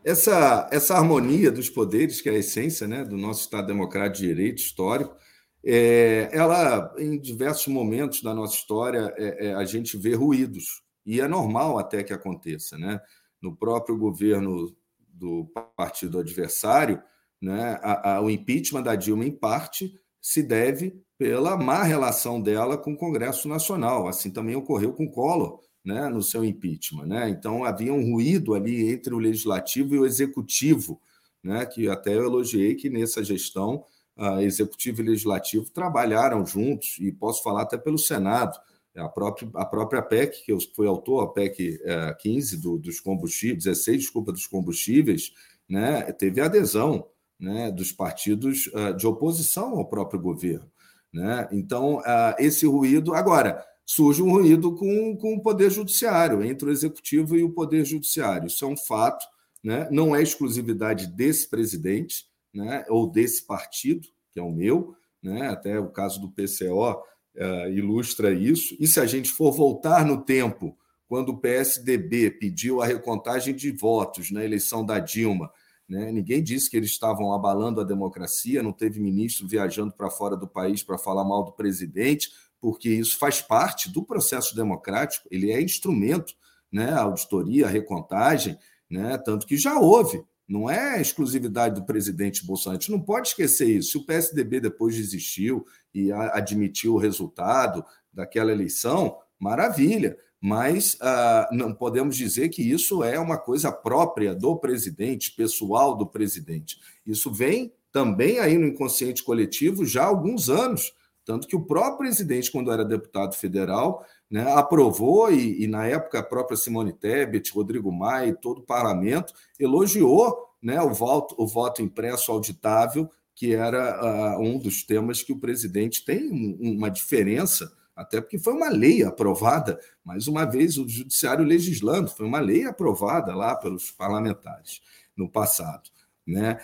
Essa, 0.04 0.68
essa 0.72 0.94
harmonia 0.94 1.50
dos 1.50 1.68
poderes, 1.68 2.20
que 2.20 2.28
é 2.28 2.32
a 2.32 2.38
essência 2.38 2.88
né, 2.88 3.04
do 3.04 3.16
nosso 3.16 3.42
Estado 3.42 3.66
Democrático 3.66 4.22
de 4.22 4.28
Direito 4.28 4.58
histórico, 4.58 5.14
é, 5.62 6.30
ela, 6.32 6.94
em 6.98 7.20
diversos 7.20 7.66
momentos 7.68 8.22
da 8.22 8.34
nossa 8.34 8.54
história, 8.54 9.12
é, 9.16 9.48
é, 9.48 9.54
a 9.54 9.64
gente 9.64 9.96
vê 9.98 10.14
ruídos, 10.14 10.82
e 11.04 11.20
é 11.20 11.28
normal 11.28 11.78
até 11.78 12.02
que 12.02 12.12
aconteça. 12.12 12.78
Né? 12.78 13.00
No 13.42 13.54
próprio 13.54 13.96
governo 13.98 14.74
do 14.98 15.46
partido 15.76 16.18
adversário, 16.18 17.02
né, 17.40 17.78
a, 17.82 18.16
a, 18.16 18.20
o 18.20 18.30
impeachment 18.30 18.82
da 18.82 18.94
Dilma, 18.94 19.24
em 19.24 19.30
parte, 19.30 19.92
se 20.20 20.42
deve 20.42 21.02
pela 21.18 21.56
má 21.56 21.82
relação 21.82 22.40
dela 22.40 22.78
com 22.78 22.92
o 22.92 22.96
Congresso 22.96 23.48
Nacional. 23.48 24.08
Assim 24.08 24.30
também 24.30 24.56
ocorreu 24.56 24.92
com 24.92 25.10
Collor, 25.10 25.60
né, 25.84 26.08
no 26.08 26.22
seu 26.22 26.44
impeachment. 26.44 27.06
Né? 27.06 27.30
Então, 27.30 27.64
havia 27.64 27.92
um 27.92 28.12
ruído 28.12 28.54
ali 28.54 28.90
entre 28.90 29.14
o 29.14 29.18
legislativo 29.18 29.94
e 29.94 29.98
o 29.98 30.06
executivo 30.06 31.00
né, 31.42 31.64
que 31.66 31.88
até 31.88 32.14
eu 32.14 32.24
elogiei 32.24 32.74
que 32.74 32.90
nessa 32.90 33.24
gestão 33.24 33.84
uh, 34.16 34.40
executivo 34.40 35.00
e 35.00 35.06
legislativo 35.06 35.70
trabalharam 35.70 36.44
juntos, 36.44 36.96
e 37.00 37.10
posso 37.10 37.42
falar 37.42 37.62
até 37.62 37.78
pelo 37.78 37.98
Senado, 37.98 38.58
a 38.96 39.08
própria, 39.08 39.48
a 39.54 39.64
própria 39.64 40.02
PEC, 40.02 40.44
que 40.44 40.52
eu 40.52 40.58
fui 40.74 40.86
autor, 40.86 41.22
a 41.22 41.28
PEC 41.28 41.76
uh, 41.76 42.16
15 42.18 42.60
do, 42.60 42.78
dos 42.78 43.00
combustíveis, 43.00 43.64
16, 43.64 44.00
desculpa, 44.00 44.32
dos 44.32 44.46
combustíveis, 44.46 45.32
né, 45.68 46.02
teve 46.12 46.40
adesão 46.40 47.06
né, 47.38 47.70
dos 47.70 47.92
partidos 47.92 48.66
uh, 48.68 48.94
de 48.94 49.06
oposição 49.06 49.78
ao 49.78 49.88
próprio 49.88 50.20
governo. 50.20 50.70
Né? 51.12 51.48
Então, 51.52 51.98
uh, 51.98 52.34
esse 52.38 52.66
ruído. 52.66 53.14
Agora, 53.14 53.64
surge 53.90 54.22
um 54.22 54.30
ruído 54.30 54.76
com, 54.76 55.16
com 55.16 55.34
o 55.34 55.42
Poder 55.42 55.68
Judiciário, 55.68 56.44
entre 56.44 56.68
o 56.68 56.70
Executivo 56.70 57.36
e 57.36 57.42
o 57.42 57.50
Poder 57.50 57.84
Judiciário. 57.84 58.46
Isso 58.46 58.64
é 58.64 58.68
um 58.68 58.76
fato, 58.76 59.26
né? 59.64 59.88
não 59.90 60.14
é 60.14 60.22
exclusividade 60.22 61.08
desse 61.08 61.50
presidente 61.50 62.24
né? 62.54 62.84
ou 62.88 63.10
desse 63.10 63.44
partido, 63.44 64.06
que 64.30 64.38
é 64.38 64.42
o 64.44 64.52
meu, 64.52 64.94
né? 65.20 65.48
até 65.48 65.80
o 65.80 65.88
caso 65.88 66.20
do 66.20 66.30
PCO 66.30 66.92
uh, 66.92 67.02
eh, 67.34 67.72
ilustra 67.72 68.32
isso. 68.32 68.76
E 68.78 68.86
se 68.86 69.00
a 69.00 69.06
gente 69.06 69.28
for 69.28 69.50
voltar 69.50 70.06
no 70.06 70.22
tempo, 70.22 70.78
quando 71.08 71.30
o 71.30 71.38
PSDB 71.38 72.30
pediu 72.30 72.80
a 72.80 72.86
recontagem 72.86 73.52
de 73.52 73.72
votos 73.72 74.30
na 74.30 74.44
eleição 74.44 74.86
da 74.86 75.00
Dilma, 75.00 75.50
né? 75.88 76.12
Ninguém 76.12 76.40
disse 76.40 76.70
que 76.70 76.76
eles 76.76 76.90
estavam 76.90 77.32
abalando 77.32 77.80
a 77.80 77.84
democracia, 77.84 78.62
não 78.62 78.72
teve 78.72 79.00
ministro 79.00 79.48
viajando 79.48 79.92
para 79.92 80.08
fora 80.08 80.36
do 80.36 80.46
país 80.46 80.84
para 80.84 80.96
falar 80.96 81.24
mal 81.24 81.42
do 81.42 81.50
presidente, 81.50 82.30
porque 82.60 82.88
isso 82.88 83.18
faz 83.18 83.40
parte 83.40 83.90
do 83.90 84.04
processo 84.04 84.54
democrático, 84.54 85.26
ele 85.30 85.50
é 85.50 85.60
instrumento, 85.60 86.34
né? 86.70 86.92
auditoria, 86.92 87.66
recontagem, 87.66 88.58
né? 88.88 89.18
tanto 89.18 89.46
que 89.46 89.56
já 89.56 89.78
houve. 89.78 90.22
Não 90.48 90.68
é 90.68 91.00
exclusividade 91.00 91.76
do 91.76 91.86
presidente 91.86 92.44
Bolsonaro. 92.44 92.78
A 92.78 92.80
gente 92.80 92.90
não 92.90 93.00
pode 93.00 93.28
esquecer 93.28 93.68
isso. 93.68 93.92
Se 93.92 93.98
o 93.98 94.04
PSDB 94.04 94.60
depois 94.60 94.96
desistiu 94.96 95.64
e 95.94 96.10
admitiu 96.12 96.94
o 96.94 96.98
resultado 96.98 97.84
daquela 98.12 98.50
eleição, 98.50 99.16
maravilha 99.38 100.16
mas 100.40 100.96
ah, 101.02 101.48
não 101.52 101.74
podemos 101.74 102.16
dizer 102.16 102.48
que 102.48 102.62
isso 102.62 103.04
é 103.04 103.18
uma 103.18 103.36
coisa 103.36 103.70
própria 103.70 104.34
do 104.34 104.56
presidente, 104.56 105.32
pessoal 105.32 105.94
do 105.94 106.06
presidente. 106.06 106.78
Isso 107.06 107.30
vem 107.30 107.72
também 107.92 108.38
aí 108.38 108.56
no 108.56 108.68
inconsciente 108.68 109.22
coletivo 109.22 109.84
já 109.84 110.04
há 110.04 110.06
alguns 110.06 110.48
anos, 110.48 110.94
tanto 111.24 111.46
que 111.46 111.56
o 111.56 111.64
próprio 111.64 111.98
presidente, 111.98 112.50
quando 112.50 112.72
era 112.72 112.84
deputado 112.84 113.34
federal, 113.34 114.04
né, 114.30 114.52
aprovou, 114.52 115.32
e, 115.32 115.64
e, 115.64 115.66
na 115.66 115.86
época 115.86 116.18
a 116.18 116.22
própria 116.22 116.56
Simone 116.56 116.92
Tebet, 116.92 117.52
Rodrigo 117.52 117.92
Maia 117.92 118.34
todo 118.34 118.58
o 118.58 118.66
parlamento 118.66 119.32
elogiou 119.58 120.36
né, 120.62 120.80
o, 120.80 120.92
voto, 120.92 121.34
o 121.38 121.46
voto 121.46 121.82
impresso 121.82 122.30
auditável, 122.30 123.10
que 123.34 123.54
era 123.54 124.36
uh, 124.36 124.40
um 124.40 124.58
dos 124.58 124.84
temas 124.84 125.22
que 125.22 125.32
o 125.32 125.38
presidente 125.38 126.04
tem 126.04 126.30
uma 126.60 126.90
diferença 126.90 127.72
até 128.00 128.18
porque 128.18 128.38
foi 128.38 128.54
uma 128.54 128.70
lei 128.70 129.04
aprovada, 129.04 129.78
mais 130.02 130.26
uma 130.26 130.46
vez, 130.46 130.78
o 130.78 130.88
judiciário 130.88 131.44
legislando, 131.44 132.10
foi 132.10 132.24
uma 132.24 132.40
lei 132.40 132.64
aprovada 132.64 133.34
lá 133.34 133.54
pelos 133.54 133.90
parlamentares 133.90 134.80
no 135.14 135.28
passado. 135.28 135.90
Né? 136.26 136.58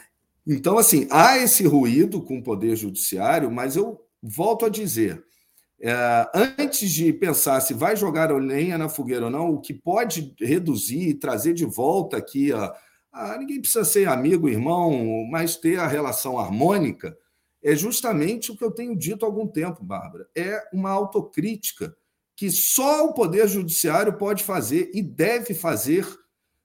Então, 0.47 0.79
assim, 0.79 1.07
há 1.11 1.37
esse 1.37 1.67
ruído 1.67 2.23
com 2.23 2.39
o 2.39 2.43
Poder 2.43 2.75
Judiciário, 2.75 3.51
mas 3.51 3.77
eu 3.77 4.01
volto 4.23 4.65
a 4.65 4.69
dizer. 4.69 5.25
É, 5.81 6.31
antes 6.35 6.91
de 6.91 7.13
pensar 7.13 7.61
se 7.61 7.75
vai 7.75 7.97
jogar 7.97 8.31
a 8.31 8.37
lenha 8.37 8.79
na 8.79 8.89
fogueira 8.89 9.27
ou 9.27 9.31
não, 9.31 9.51
o 9.51 9.61
que 9.61 9.75
pode 9.75 10.35
reduzir 10.41 11.09
e 11.09 11.15
trazer 11.15 11.53
de 11.53 11.67
volta 11.67 12.17
aqui 12.17 12.51
a, 12.53 12.75
a 13.17 13.39
ninguém 13.39 13.61
precisa 13.61 13.85
ser 13.85 14.09
amigo, 14.09 14.49
irmão, 14.49 15.27
mas 15.31 15.57
ter 15.57 15.79
a 15.79 15.87
relação 15.87 16.39
harmônica, 16.39 17.17
é 17.63 17.75
justamente 17.75 18.53
o 18.53 18.57
que 18.57 18.63
eu 18.63 18.71
tenho 18.71 18.97
dito 18.97 19.25
há 19.25 19.29
algum 19.29 19.47
tempo, 19.47 19.83
Bárbara. 19.83 20.29
É 20.37 20.63
uma 20.73 20.91
autocrítica 20.91 21.97
que 22.37 22.51
só 22.51 23.07
o 23.07 23.15
Poder 23.15 23.49
Judiciário 23.49 24.19
pode 24.19 24.45
fazer 24.45 24.91
e 24.95 25.03
deve 25.03 25.55
fazer. 25.55 26.07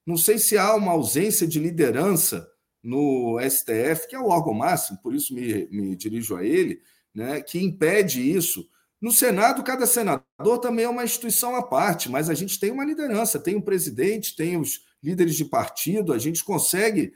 Não 0.06 0.18
sei 0.18 0.38
se 0.38 0.58
há 0.58 0.76
uma 0.76 0.92
ausência 0.92 1.48
de 1.48 1.58
liderança 1.58 2.46
no 2.84 3.40
STF, 3.40 4.08
que 4.10 4.16
é 4.16 4.20
o 4.20 4.28
órgão 4.28 4.54
máximo, 4.54 5.00
por 5.02 5.16
isso 5.16 5.34
me, 5.34 5.68
me 5.72 5.96
dirijo 5.96 6.36
a 6.36 6.44
ele, 6.44 6.82
né, 7.14 7.42
que 7.42 7.60
impede 7.60 8.22
isso. 8.22 8.68
No 9.02 9.12
Senado, 9.12 9.64
cada 9.64 9.86
senador 9.86 10.60
também 10.62 10.86
é 10.86 10.90
uma 10.90 11.04
instituição 11.04 11.56
à 11.56 11.64
parte, 11.64 12.10
mas 12.10 12.30
a 12.30 12.34
gente 12.34 12.60
tem 12.60 12.72
uma 12.72 12.86
liderança, 12.86 13.40
tem 13.40 13.56
o 13.56 13.62
presidente, 13.62 14.36
tem 14.36 14.58
os 14.58 14.82
líderes 15.02 15.36
de 15.36 15.46
partido, 15.46 16.14
a 16.14 16.20
gente 16.20 16.44
consegue 16.44 17.12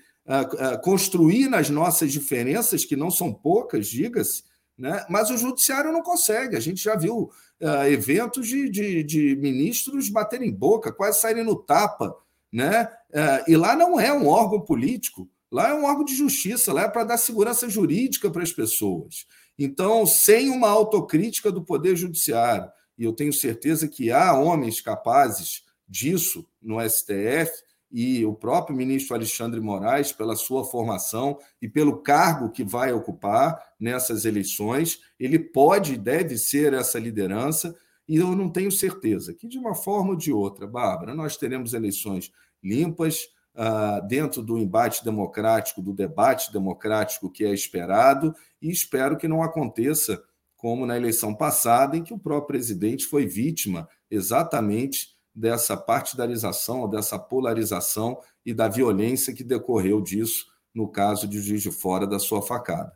construir 0.84 1.48
nas 1.48 1.70
nossas 1.70 2.12
diferenças, 2.12 2.84
que 2.84 2.96
não 2.96 3.12
são 3.12 3.32
poucas, 3.32 3.88
diga-se, 3.88 4.44
né? 4.78 5.06
mas 5.10 5.30
o 5.30 5.38
judiciário 5.38 5.92
não 5.92 6.02
consegue. 6.02 6.56
A 6.56 6.60
gente 6.60 6.84
já 6.84 6.96
viu 6.96 7.30
uh, 7.62 7.86
eventos 7.88 8.48
de, 8.48 8.70
de, 8.70 9.04
de, 9.04 9.36
ministros 9.36 10.10
baterem 10.10 10.52
boca, 10.52 10.92
quase 10.92 11.22
saírem 11.22 11.44
no 11.44 11.56
tapa. 11.56 12.16
Né? 12.52 12.90
Uh, 13.10 13.52
e 13.52 13.56
lá 13.56 13.76
não 13.76 14.00
é 14.00 14.12
um 14.12 14.28
órgão 14.28 14.62
político, 14.62 15.30
lá 15.52 15.70
é 15.70 15.74
um 15.74 15.86
órgão 15.86 16.04
de 16.04 16.16
justiça, 16.16 16.74
lá 16.74 16.84
é 16.84 16.90
para 16.90 17.04
dar 17.04 17.18
segurança 17.18 17.70
jurídica 17.70 18.30
para 18.30 18.44
as 18.44 18.52
pessoas. 18.52 19.26
Então, 19.58 20.06
sem 20.06 20.50
uma 20.50 20.70
autocrítica 20.70 21.52
do 21.52 21.64
Poder 21.64 21.96
Judiciário, 21.96 22.70
e 22.98 23.04
eu 23.04 23.14
tenho 23.14 23.34
certeza 23.34 23.88
que 23.88 24.12
há 24.12 24.38
homens 24.38 24.82
capazes 24.82 25.64
disso 25.88 26.46
no 26.62 26.78
STF, 26.82 27.52
e 27.92 28.26
o 28.26 28.34
próprio 28.34 28.76
ministro 28.76 29.16
Alexandre 29.16 29.62
Moraes, 29.62 30.12
pela 30.12 30.36
sua 30.36 30.66
formação 30.66 31.38
e 31.62 31.70
pelo 31.70 32.02
cargo 32.02 32.52
que 32.52 32.64
vai 32.64 32.92
ocupar 32.92 33.58
nessas 33.80 34.26
eleições, 34.26 35.00
ele 35.18 35.40
pode 35.40 35.94
e 35.94 35.98
deve 35.98 36.38
ser 36.38 36.74
essa 36.74 37.00
liderança, 37.00 37.74
e 38.08 38.18
eu 38.18 38.36
não 38.36 38.50
tenho 38.50 38.72
certeza 38.72 39.34
que, 39.34 39.48
de 39.48 39.58
uma 39.58 39.74
forma 39.74 40.10
ou 40.10 40.16
de 40.16 40.32
outra, 40.32 40.68
Bárbara, 40.68 41.16
nós 41.16 41.38
teremos 41.38 41.74
eleições 41.74 42.32
limpas, 42.62 43.28
dentro 44.08 44.42
do 44.42 44.58
embate 44.58 45.04
democrático, 45.04 45.82
do 45.82 45.94
debate 45.94 46.52
democrático 46.52 47.32
que 47.32 47.46
é 47.46 47.54
esperado, 47.54 48.34
e 48.62 48.70
espero 48.70 49.18
que 49.18 49.28
não 49.28 49.42
aconteça 49.42 50.22
como 50.56 50.86
na 50.86 50.98
eleição 50.98 51.34
passada, 51.34 51.96
em 51.96 52.04
que 52.04 52.14
o 52.14 52.20
próprio 52.20 52.48
presidente 52.48 53.06
foi 53.06 53.26
vítima 53.26 53.88
exatamente 54.10 55.16
dessa 55.34 55.76
partidarização, 55.76 56.90
dessa 56.90 57.20
polarização 57.20 58.20
e 58.46 58.54
da 58.54 58.68
violência 58.68 59.34
que 59.34 59.44
decorreu 59.44 60.02
disso 60.02 60.46
no 60.74 60.88
caso 60.88 61.28
de 61.28 61.40
Juiz 61.40 61.62
de 61.62 61.72
Fora 61.72 62.08
da 62.08 62.20
sua 62.20 62.42
facada. 62.42 62.92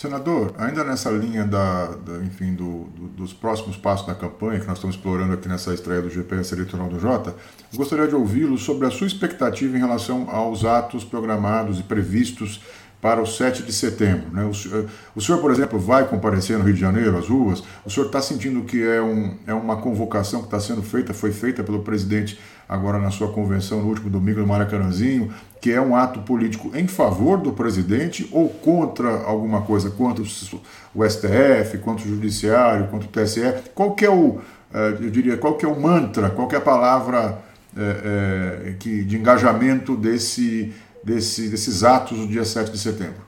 Senador, 0.00 0.54
ainda 0.56 0.82
nessa 0.82 1.10
linha 1.10 1.44
da, 1.44 1.88
da 1.88 2.24
enfim, 2.24 2.54
do, 2.54 2.84
do, 2.84 3.08
dos 3.08 3.34
próximos 3.34 3.76
passos 3.76 4.06
da 4.06 4.14
campanha 4.14 4.58
que 4.58 4.66
nós 4.66 4.78
estamos 4.78 4.96
explorando 4.96 5.34
aqui 5.34 5.46
nessa 5.46 5.74
estreia 5.74 6.00
do 6.00 6.08
GPS 6.08 6.54
Eleitoral 6.54 6.88
do 6.88 6.98
Jota, 6.98 7.34
gostaria 7.74 8.08
de 8.08 8.14
ouvi-lo 8.14 8.56
sobre 8.56 8.86
a 8.86 8.90
sua 8.90 9.06
expectativa 9.06 9.76
em 9.76 9.78
relação 9.78 10.30
aos 10.30 10.64
atos 10.64 11.04
programados 11.04 11.80
e 11.80 11.82
previstos 11.82 12.62
para 13.00 13.20
o 13.22 13.26
7 13.26 13.62
de 13.62 13.72
setembro. 13.72 14.30
Né? 14.32 14.44
O, 14.44 14.52
senhor, 14.52 14.86
o, 15.14 15.20
senhor, 15.20 15.40
por 15.40 15.50
exemplo, 15.50 15.78
vai 15.78 16.06
comparecer 16.06 16.58
no 16.58 16.64
Rio 16.64 16.74
de 16.74 16.80
Janeiro, 16.80 17.16
às 17.16 17.28
ruas? 17.28 17.62
O 17.84 17.90
senhor 17.90 18.06
está 18.06 18.20
sentindo 18.20 18.62
que 18.62 18.82
é, 18.82 19.00
um, 19.00 19.34
é 19.46 19.54
uma 19.54 19.76
convocação 19.76 20.40
que 20.40 20.46
está 20.46 20.60
sendo 20.60 20.82
feita, 20.82 21.14
foi 21.14 21.32
feita 21.32 21.64
pelo 21.64 21.80
presidente 21.80 22.38
agora 22.68 22.98
na 22.98 23.10
sua 23.10 23.32
convenção 23.32 23.80
no 23.80 23.88
último 23.88 24.10
domingo 24.10 24.40
no 24.40 24.46
Maracanãzinho, 24.46 25.32
que 25.60 25.72
é 25.72 25.80
um 25.80 25.96
ato 25.96 26.20
político 26.20 26.70
em 26.74 26.86
favor 26.86 27.38
do 27.38 27.52
presidente 27.52 28.28
ou 28.30 28.48
contra 28.48 29.08
alguma 29.24 29.62
coisa, 29.62 29.90
contra 29.90 30.22
o 30.22 31.08
STF, 31.08 31.78
contra 31.78 32.06
o 32.06 32.08
Judiciário, 32.08 32.86
contra 32.88 33.08
o 33.08 33.10
TSE? 33.10 33.40
Qual 33.74 33.94
que 33.94 34.04
é 34.04 34.10
o, 34.10 34.38
eh, 34.72 34.98
eu 35.00 35.10
diria, 35.10 35.36
qual 35.36 35.54
que 35.54 35.64
é 35.64 35.68
o 35.68 35.80
mantra, 35.80 36.30
qual 36.30 36.46
que 36.46 36.54
é 36.54 36.58
a 36.58 36.62
palavra 36.62 37.42
é, 37.76 38.70
é, 38.70 38.74
que, 38.80 39.04
de 39.04 39.16
engajamento 39.16 39.96
desse 39.96 40.72
desse, 41.02 41.48
desses 41.48 41.82
atos 41.82 42.18
do 42.18 42.26
dia 42.26 42.44
7 42.44 42.70
de 42.70 42.78
setembro? 42.78 43.26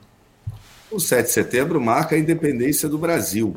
O 0.90 1.00
7 1.00 1.26
de 1.26 1.32
setembro 1.32 1.80
marca 1.80 2.14
a 2.14 2.18
independência 2.18 2.88
do 2.88 2.98
Brasil. 2.98 3.56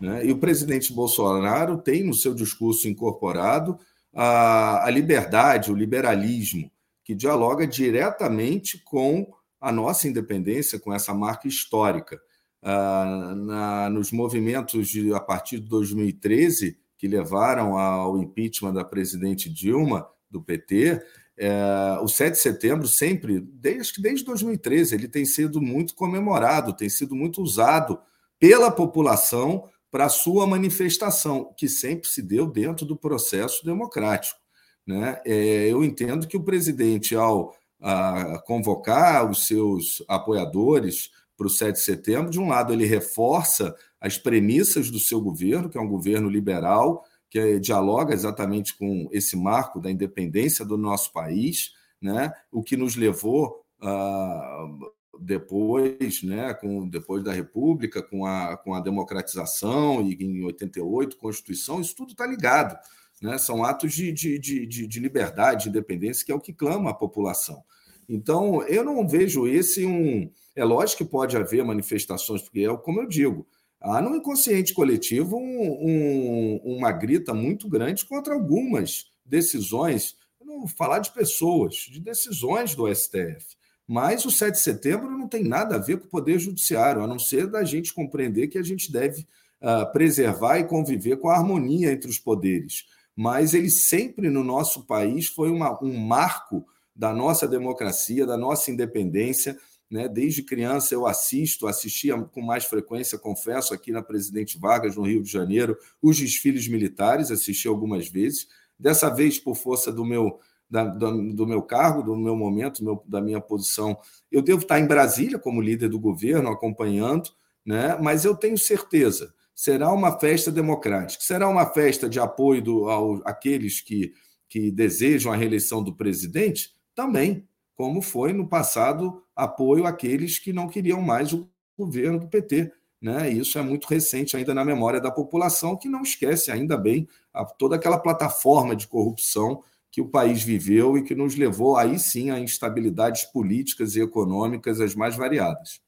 Né? 0.00 0.26
E 0.26 0.32
o 0.32 0.38
presidente 0.38 0.92
Bolsonaro 0.92 1.78
tem 1.78 2.04
no 2.04 2.14
seu 2.14 2.34
discurso 2.34 2.88
incorporado 2.88 3.78
a, 4.14 4.84
a 4.86 4.90
liberdade, 4.90 5.70
o 5.70 5.74
liberalismo, 5.74 6.70
que 7.04 7.14
dialoga 7.14 7.66
diretamente 7.66 8.82
com 8.84 9.32
a 9.60 9.72
nossa 9.72 10.06
independência, 10.06 10.78
com 10.78 10.92
essa 10.92 11.14
marca 11.14 11.48
histórica. 11.48 12.20
Ah, 12.62 13.34
na, 13.36 13.90
nos 13.90 14.10
movimentos 14.10 14.88
de, 14.88 15.14
a 15.14 15.20
partir 15.20 15.60
de 15.60 15.68
2013, 15.68 16.78
que 16.98 17.06
levaram 17.06 17.78
ao 17.78 18.18
impeachment 18.18 18.72
da 18.72 18.84
presidente 18.84 19.48
Dilma, 19.48 20.08
do 20.30 20.42
PT, 20.42 21.00
é, 21.38 21.98
o 22.02 22.08
7 22.08 22.32
de 22.32 22.40
setembro 22.40 22.88
sempre, 22.88 23.40
desde, 23.40 24.00
desde 24.00 24.24
2013, 24.24 24.94
ele 24.94 25.08
tem 25.08 25.24
sido 25.24 25.60
muito 25.60 25.94
comemorado, 25.94 26.72
tem 26.72 26.88
sido 26.88 27.14
muito 27.14 27.42
usado 27.42 27.98
pela 28.38 28.70
população 28.70 29.64
para 29.90 30.08
sua 30.08 30.46
manifestação, 30.46 31.52
que 31.56 31.68
sempre 31.68 32.08
se 32.08 32.20
deu 32.22 32.46
dentro 32.46 32.84
do 32.84 32.96
processo 32.96 33.64
democrático. 33.64 34.38
Né? 34.86 35.20
É, 35.24 35.68
eu 35.68 35.84
entendo 35.84 36.26
que 36.26 36.36
o 36.36 36.42
presidente, 36.42 37.14
ao 37.14 37.54
a 37.80 38.38
convocar 38.46 39.30
os 39.30 39.46
seus 39.46 40.02
apoiadores 40.08 41.10
para 41.36 41.46
o 41.46 41.50
7 41.50 41.76
de 41.76 41.82
setembro. 41.82 42.30
De 42.30 42.40
um 42.40 42.48
lado, 42.48 42.72
ele 42.72 42.86
reforça 42.86 43.74
as 44.00 44.16
premissas 44.16 44.90
do 44.90 44.98
seu 44.98 45.20
governo, 45.20 45.68
que 45.68 45.76
é 45.76 45.80
um 45.80 45.88
governo 45.88 46.28
liberal, 46.28 47.04
que 47.36 47.60
dialoga 47.60 48.14
exatamente 48.14 48.76
com 48.76 49.08
esse 49.12 49.36
marco 49.36 49.80
da 49.80 49.90
independência 49.90 50.64
do 50.64 50.78
nosso 50.78 51.12
país, 51.12 51.72
né? 52.00 52.32
o 52.50 52.62
que 52.62 52.76
nos 52.76 52.96
levou 52.96 53.62
uh, 53.82 54.90
depois, 55.20 56.22
né, 56.22 56.54
com, 56.54 56.88
depois 56.88 57.22
da 57.22 57.32
República, 57.32 58.02
com 58.02 58.26
a, 58.26 58.56
com 58.56 58.74
a 58.74 58.80
democratização 58.80 60.02
e 60.02 60.14
em 60.14 60.44
88, 60.44 61.16
Constituição, 61.16 61.80
isso 61.80 61.94
tudo 61.94 62.12
está 62.12 62.26
ligado. 62.26 62.78
Né? 63.20 63.38
São 63.38 63.64
atos 63.64 63.92
de, 63.94 64.12
de, 64.12 64.38
de, 64.38 64.86
de 64.86 65.00
liberdade, 65.00 65.64
de 65.64 65.68
independência, 65.70 66.24
que 66.24 66.32
é 66.32 66.34
o 66.34 66.40
que 66.40 66.52
clama 66.52 66.90
a 66.90 66.94
população. 66.94 67.62
Então, 68.08 68.62
eu 68.64 68.84
não 68.84 69.06
vejo 69.06 69.46
esse 69.46 69.84
um. 69.84 70.30
É 70.54 70.64
lógico 70.64 71.04
que 71.04 71.10
pode 71.10 71.36
haver 71.36 71.64
manifestações, 71.64 72.42
porque 72.42 72.60
é 72.60 72.76
como 72.76 73.00
eu 73.00 73.06
digo, 73.06 73.46
há 73.86 74.02
no 74.02 74.16
inconsciente 74.16 74.74
coletivo 74.74 75.36
um, 75.36 75.62
um, 75.62 76.60
uma 76.76 76.92
grita 76.92 77.32
muito 77.32 77.68
grande 77.68 78.04
contra 78.04 78.34
algumas 78.34 79.06
decisões, 79.24 80.16
não 80.44 80.60
vou 80.60 80.68
falar 80.68 81.00
de 81.00 81.12
pessoas, 81.12 81.74
de 81.74 82.00
decisões 82.00 82.74
do 82.74 82.92
STF. 82.92 83.56
Mas 83.86 84.24
o 84.24 84.30
7 84.30 84.54
de 84.54 84.60
setembro 84.60 85.10
não 85.10 85.28
tem 85.28 85.44
nada 85.44 85.76
a 85.76 85.78
ver 85.78 85.98
com 85.98 86.06
o 86.06 86.10
Poder 86.10 86.38
Judiciário, 86.38 87.02
a 87.02 87.06
não 87.06 87.18
ser 87.18 87.46
da 87.46 87.62
gente 87.62 87.94
compreender 87.94 88.48
que 88.48 88.58
a 88.58 88.62
gente 88.62 88.90
deve 88.90 89.26
uh, 89.60 89.90
preservar 89.92 90.58
e 90.58 90.64
conviver 90.64 91.18
com 91.18 91.28
a 91.28 91.36
harmonia 91.36 91.92
entre 91.92 92.10
os 92.10 92.18
poderes. 92.18 92.84
Mas 93.14 93.54
ele 93.54 93.70
sempre 93.70 94.28
no 94.28 94.42
nosso 94.42 94.84
país 94.84 95.26
foi 95.28 95.50
uma, 95.50 95.82
um 95.82 95.96
marco 95.96 96.66
da 96.94 97.12
nossa 97.12 97.46
democracia, 97.46 98.26
da 98.26 98.36
nossa 98.36 98.70
independência. 98.70 99.56
Né? 99.90 100.08
Desde 100.08 100.42
criança 100.42 100.94
eu 100.94 101.06
assisto, 101.06 101.66
assistia 101.66 102.20
com 102.20 102.42
mais 102.42 102.64
frequência, 102.64 103.18
confesso, 103.18 103.72
aqui 103.72 103.92
na 103.92 104.02
Presidente 104.02 104.58
Vargas, 104.58 104.96
no 104.96 105.06
Rio 105.06 105.22
de 105.22 105.30
Janeiro, 105.30 105.76
os 106.02 106.18
desfiles 106.18 106.66
militares, 106.68 107.30
assisti 107.30 107.68
algumas 107.68 108.08
vezes. 108.08 108.48
Dessa 108.78 109.08
vez, 109.08 109.38
por 109.38 109.56
força 109.56 109.92
do 109.92 110.04
meu 110.04 110.38
da, 110.68 110.84
do, 110.84 111.32
do, 111.32 111.46
meu 111.46 111.62
cargo, 111.62 112.02
do 112.02 112.16
meu 112.16 112.36
momento, 112.36 112.84
meu, 112.84 113.02
da 113.06 113.20
minha 113.20 113.40
posição. 113.40 113.96
Eu 114.30 114.42
devo 114.42 114.62
estar 114.62 114.80
em 114.80 114.86
Brasília 114.86 115.38
como 115.38 115.62
líder 115.62 115.88
do 115.88 115.98
governo, 115.98 116.50
acompanhando, 116.50 117.30
né? 117.64 117.96
mas 118.00 118.24
eu 118.24 118.34
tenho 118.34 118.58
certeza, 118.58 119.32
será 119.54 119.92
uma 119.92 120.18
festa 120.18 120.50
democrática, 120.50 121.22
será 121.22 121.48
uma 121.48 121.66
festa 121.66 122.08
de 122.08 122.18
apoio 122.18 122.62
do, 122.62 122.88
ao, 122.88 123.22
àqueles 123.24 123.80
que, 123.80 124.12
que 124.48 124.70
desejam 124.70 125.32
a 125.32 125.36
reeleição 125.36 125.82
do 125.82 125.94
presidente, 125.94 126.74
também, 126.94 127.46
como 127.74 128.02
foi 128.02 128.32
no 128.32 128.48
passado 128.48 129.22
apoio 129.36 129.86
àqueles 129.86 130.38
que 130.38 130.52
não 130.52 130.66
queriam 130.66 131.02
mais 131.02 131.32
o 131.32 131.48
governo 131.78 132.18
do 132.18 132.26
PT. 132.26 132.72
Né? 133.00 133.30
Isso 133.30 133.58
é 133.58 133.62
muito 133.62 133.86
recente 133.86 134.36
ainda 134.36 134.54
na 134.54 134.64
memória 134.64 135.00
da 135.00 135.10
população, 135.10 135.76
que 135.76 135.88
não 135.88 136.02
esquece, 136.02 136.50
ainda 136.50 136.76
bem, 136.76 137.06
a, 137.32 137.44
toda 137.44 137.76
aquela 137.76 137.98
plataforma 137.98 138.74
de 138.74 138.88
corrupção 138.88 139.62
que 139.90 140.00
o 140.00 140.08
país 140.08 140.42
viveu 140.42 140.96
e 140.96 141.02
que 141.02 141.14
nos 141.14 141.36
levou 141.36 141.76
aí 141.76 141.98
sim 141.98 142.30
a 142.30 142.40
instabilidades 142.40 143.24
políticas 143.24 143.94
e 143.96 144.00
econômicas 144.00 144.80
as 144.80 144.94
mais 144.94 145.14
variadas. 145.14 145.80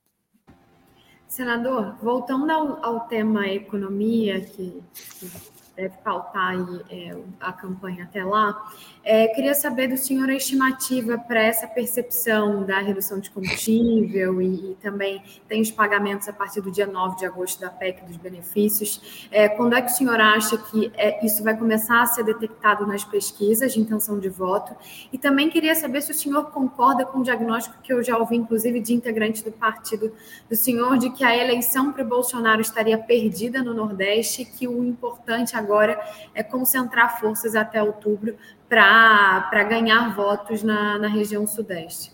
Senador, 1.26 1.96
voltando 2.02 2.50
ao, 2.50 2.84
ao 2.84 3.00
tema 3.00 3.46
economia, 3.48 4.40
que, 4.40 4.82
que 5.18 5.30
deve 5.78 5.96
pautar 5.98 6.48
aí, 6.48 6.80
é, 6.90 7.16
a 7.38 7.52
campanha 7.52 8.02
até 8.02 8.24
lá. 8.24 8.68
É, 9.04 9.28
queria 9.28 9.54
saber 9.54 9.86
do 9.86 9.96
senhor 9.96 10.28
a 10.28 10.34
estimativa 10.34 11.16
para 11.16 11.40
essa 11.40 11.68
percepção 11.68 12.64
da 12.64 12.80
redução 12.80 13.20
de 13.20 13.30
combustível 13.30 14.42
e, 14.42 14.72
e, 14.72 14.74
também 14.82 15.22
tem 15.46 15.62
os 15.62 15.70
pagamentos 15.70 16.28
a 16.28 16.32
partir 16.32 16.60
do 16.60 16.72
dia 16.72 16.86
9 16.86 17.18
de 17.18 17.24
agosto 17.24 17.60
da 17.60 17.70
PEC 17.70 18.04
dos 18.04 18.16
benefícios. 18.16 19.28
É, 19.30 19.48
quando 19.48 19.74
é 19.74 19.80
que 19.80 19.92
o 19.92 19.94
senhor 19.94 20.20
acha 20.20 20.58
que 20.58 20.90
é, 20.96 21.24
isso 21.24 21.44
vai 21.44 21.56
começar 21.56 22.02
a 22.02 22.06
ser 22.06 22.24
detectado 22.24 22.84
nas 22.84 23.04
pesquisas 23.04 23.72
de 23.72 23.80
intenção 23.80 24.18
de 24.18 24.28
voto? 24.28 24.74
E 25.12 25.16
também 25.16 25.48
queria 25.48 25.76
saber 25.76 26.02
se 26.02 26.10
o 26.10 26.14
senhor 26.14 26.50
concorda 26.50 27.06
com 27.06 27.20
o 27.20 27.22
diagnóstico 27.22 27.80
que 27.80 27.92
eu 27.92 28.02
já 28.02 28.18
ouvi, 28.18 28.34
inclusive, 28.34 28.80
de 28.80 28.94
integrante 28.94 29.44
do 29.44 29.52
partido 29.52 30.12
do 30.50 30.56
senhor, 30.56 30.98
de 30.98 31.10
que 31.10 31.22
a 31.22 31.36
eleição 31.36 31.92
para 31.92 32.02
o 32.02 32.06
Bolsonaro 32.06 32.60
estaria 32.60 32.98
perdida 32.98 33.62
no 33.62 33.72
Nordeste, 33.72 34.44
que 34.44 34.66
o 34.66 34.82
importante 34.82 35.56
agora 35.56 35.67
agora 35.68 36.00
é 36.34 36.42
concentrar 36.42 37.20
forças 37.20 37.54
até 37.54 37.82
outubro 37.82 38.36
para 38.68 39.64
ganhar 39.64 40.14
votos 40.14 40.62
na, 40.62 40.98
na 40.98 41.08
região 41.08 41.46
sudeste. 41.46 42.12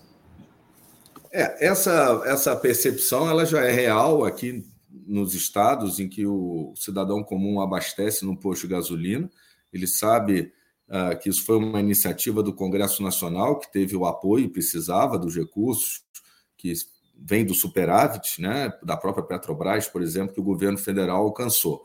É, 1.32 1.66
essa, 1.66 2.22
essa 2.26 2.56
percepção 2.56 3.28
ela 3.28 3.44
já 3.44 3.64
é 3.64 3.70
real 3.70 4.24
aqui 4.24 4.64
nos 5.06 5.34
estados 5.34 5.98
em 5.98 6.08
que 6.08 6.26
o 6.26 6.72
cidadão 6.76 7.22
comum 7.22 7.60
abastece 7.60 8.24
no 8.24 8.36
posto 8.36 8.62
de 8.62 8.74
gasolina. 8.74 9.30
Ele 9.72 9.86
sabe 9.86 10.52
uh, 10.88 11.18
que 11.18 11.28
isso 11.28 11.44
foi 11.44 11.56
uma 11.56 11.80
iniciativa 11.80 12.42
do 12.42 12.54
Congresso 12.54 13.02
Nacional 13.02 13.58
que 13.58 13.70
teve 13.72 13.96
o 13.96 14.06
apoio, 14.06 14.50
precisava 14.50 15.18
dos 15.18 15.34
recursos 15.34 16.04
que 16.56 16.72
vem 17.16 17.44
do 17.44 17.54
superávit, 17.54 18.40
né, 18.40 18.72
da 18.82 18.96
própria 18.96 19.24
Petrobras, 19.24 19.88
por 19.88 20.02
exemplo, 20.02 20.34
que 20.34 20.40
o 20.40 20.44
governo 20.44 20.78
federal 20.78 21.24
alcançou. 21.24 21.84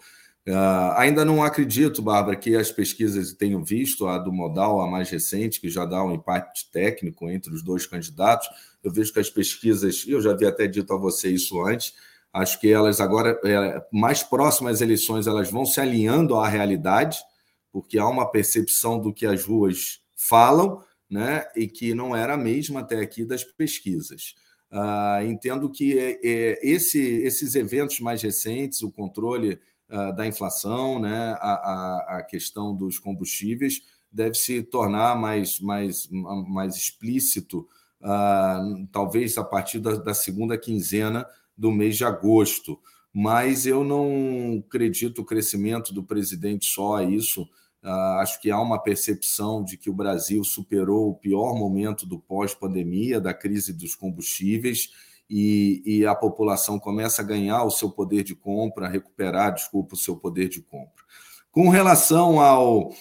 Uh, 0.49 0.97
ainda 0.97 1.23
não 1.23 1.43
acredito, 1.43 2.01
Bárbara, 2.01 2.35
que 2.35 2.55
as 2.55 2.71
pesquisas 2.71 3.31
tenham 3.33 3.63
visto, 3.63 4.07
a 4.07 4.17
do 4.17 4.33
Modal, 4.33 4.81
a 4.81 4.89
mais 4.89 5.07
recente, 5.07 5.61
que 5.61 5.69
já 5.69 5.85
dá 5.85 6.03
um 6.03 6.11
empate 6.11 6.71
técnico 6.71 7.29
entre 7.29 7.53
os 7.53 7.61
dois 7.61 7.85
candidatos. 7.85 8.49
Eu 8.83 8.91
vejo 8.91 9.13
que 9.13 9.19
as 9.19 9.29
pesquisas, 9.29 10.03
eu 10.07 10.19
já 10.19 10.31
havia 10.31 10.49
até 10.49 10.65
dito 10.65 10.91
a 10.91 10.97
você 10.97 11.29
isso 11.29 11.63
antes, 11.63 11.93
acho 12.33 12.59
que 12.59 12.71
elas 12.71 12.99
agora, 12.99 13.39
é, 13.45 13.85
mais 13.91 14.23
próximas 14.23 14.75
às 14.75 14.81
eleições, 14.81 15.27
elas 15.27 15.51
vão 15.51 15.67
se 15.67 15.79
alinhando 15.79 16.35
à 16.35 16.47
realidade, 16.47 17.19
porque 17.71 17.99
há 17.99 18.07
uma 18.07 18.31
percepção 18.31 18.99
do 18.99 19.13
que 19.13 19.27
as 19.27 19.45
ruas 19.45 20.01
falam, 20.15 20.83
né, 21.07 21.45
e 21.55 21.67
que 21.67 21.93
não 21.93 22.15
era 22.15 22.33
a 22.33 22.37
mesma 22.37 22.79
até 22.79 22.99
aqui 22.99 23.23
das 23.23 23.43
pesquisas. 23.43 24.33
Uh, 24.71 25.25
entendo 25.25 25.69
que 25.69 25.97
é, 25.97 26.19
é, 26.23 26.59
esse, 26.63 26.99
esses 26.99 27.53
eventos 27.53 27.99
mais 27.99 28.21
recentes, 28.21 28.81
o 28.81 28.91
controle 28.91 29.59
uh, 29.89 30.15
da 30.15 30.27
inflação, 30.27 30.99
né, 30.99 31.35
a, 31.39 31.53
a, 31.53 32.17
a, 32.17 32.23
questão 32.23 32.75
dos 32.75 32.99
combustíveis, 32.99 33.81
deve 34.11 34.35
se 34.35 34.63
tornar 34.63 35.15
mais, 35.15 35.59
mais, 35.59 36.07
mais 36.11 36.75
explícito, 36.75 37.67
uh, 38.01 38.87
talvez 38.91 39.37
a 39.37 39.43
partir 39.43 39.79
da, 39.79 39.95
da 39.95 40.13
segunda 40.13 40.57
quinzena 40.57 41.25
do 41.57 41.71
mês 41.71 41.97
de 41.97 42.05
agosto. 42.05 42.79
Mas 43.13 43.65
eu 43.65 43.83
não 43.83 44.63
acredito 44.65 45.21
o 45.21 45.25
crescimento 45.25 45.93
do 45.93 46.03
presidente 46.03 46.65
só 46.65 46.97
a 46.97 47.03
isso. 47.03 47.43
Uh, 47.83 48.19
acho 48.19 48.41
que 48.41 48.51
há 48.51 48.59
uma 48.59 48.81
percepção 48.81 49.63
de 49.63 49.77
que 49.77 49.89
o 49.89 49.93
Brasil 49.93 50.43
superou 50.43 51.09
o 51.09 51.15
pior 51.15 51.55
momento 51.55 52.05
do 52.05 52.19
pós-pandemia, 52.19 53.21
da 53.21 53.33
crise 53.33 53.73
dos 53.73 53.95
combustíveis, 53.95 54.89
e, 55.29 55.83
e, 55.85 56.05
a 56.05 56.15
população 56.15 56.79
começa 56.79 57.21
a 57.21 57.25
ganhar 57.25 57.63
o 57.63 57.69
seu 57.69 57.91
poder 57.91 58.23
de 58.23 58.33
compra, 58.33 58.87
recuperar, 58.87 59.53
desculpa, 59.53 59.93
o 59.93 59.97
seu 59.97 60.15
poder 60.15 60.49
de 60.49 60.61
compra. 60.61 61.03
Com 61.51 61.69
relação 61.69 62.39
ao, 62.39 62.91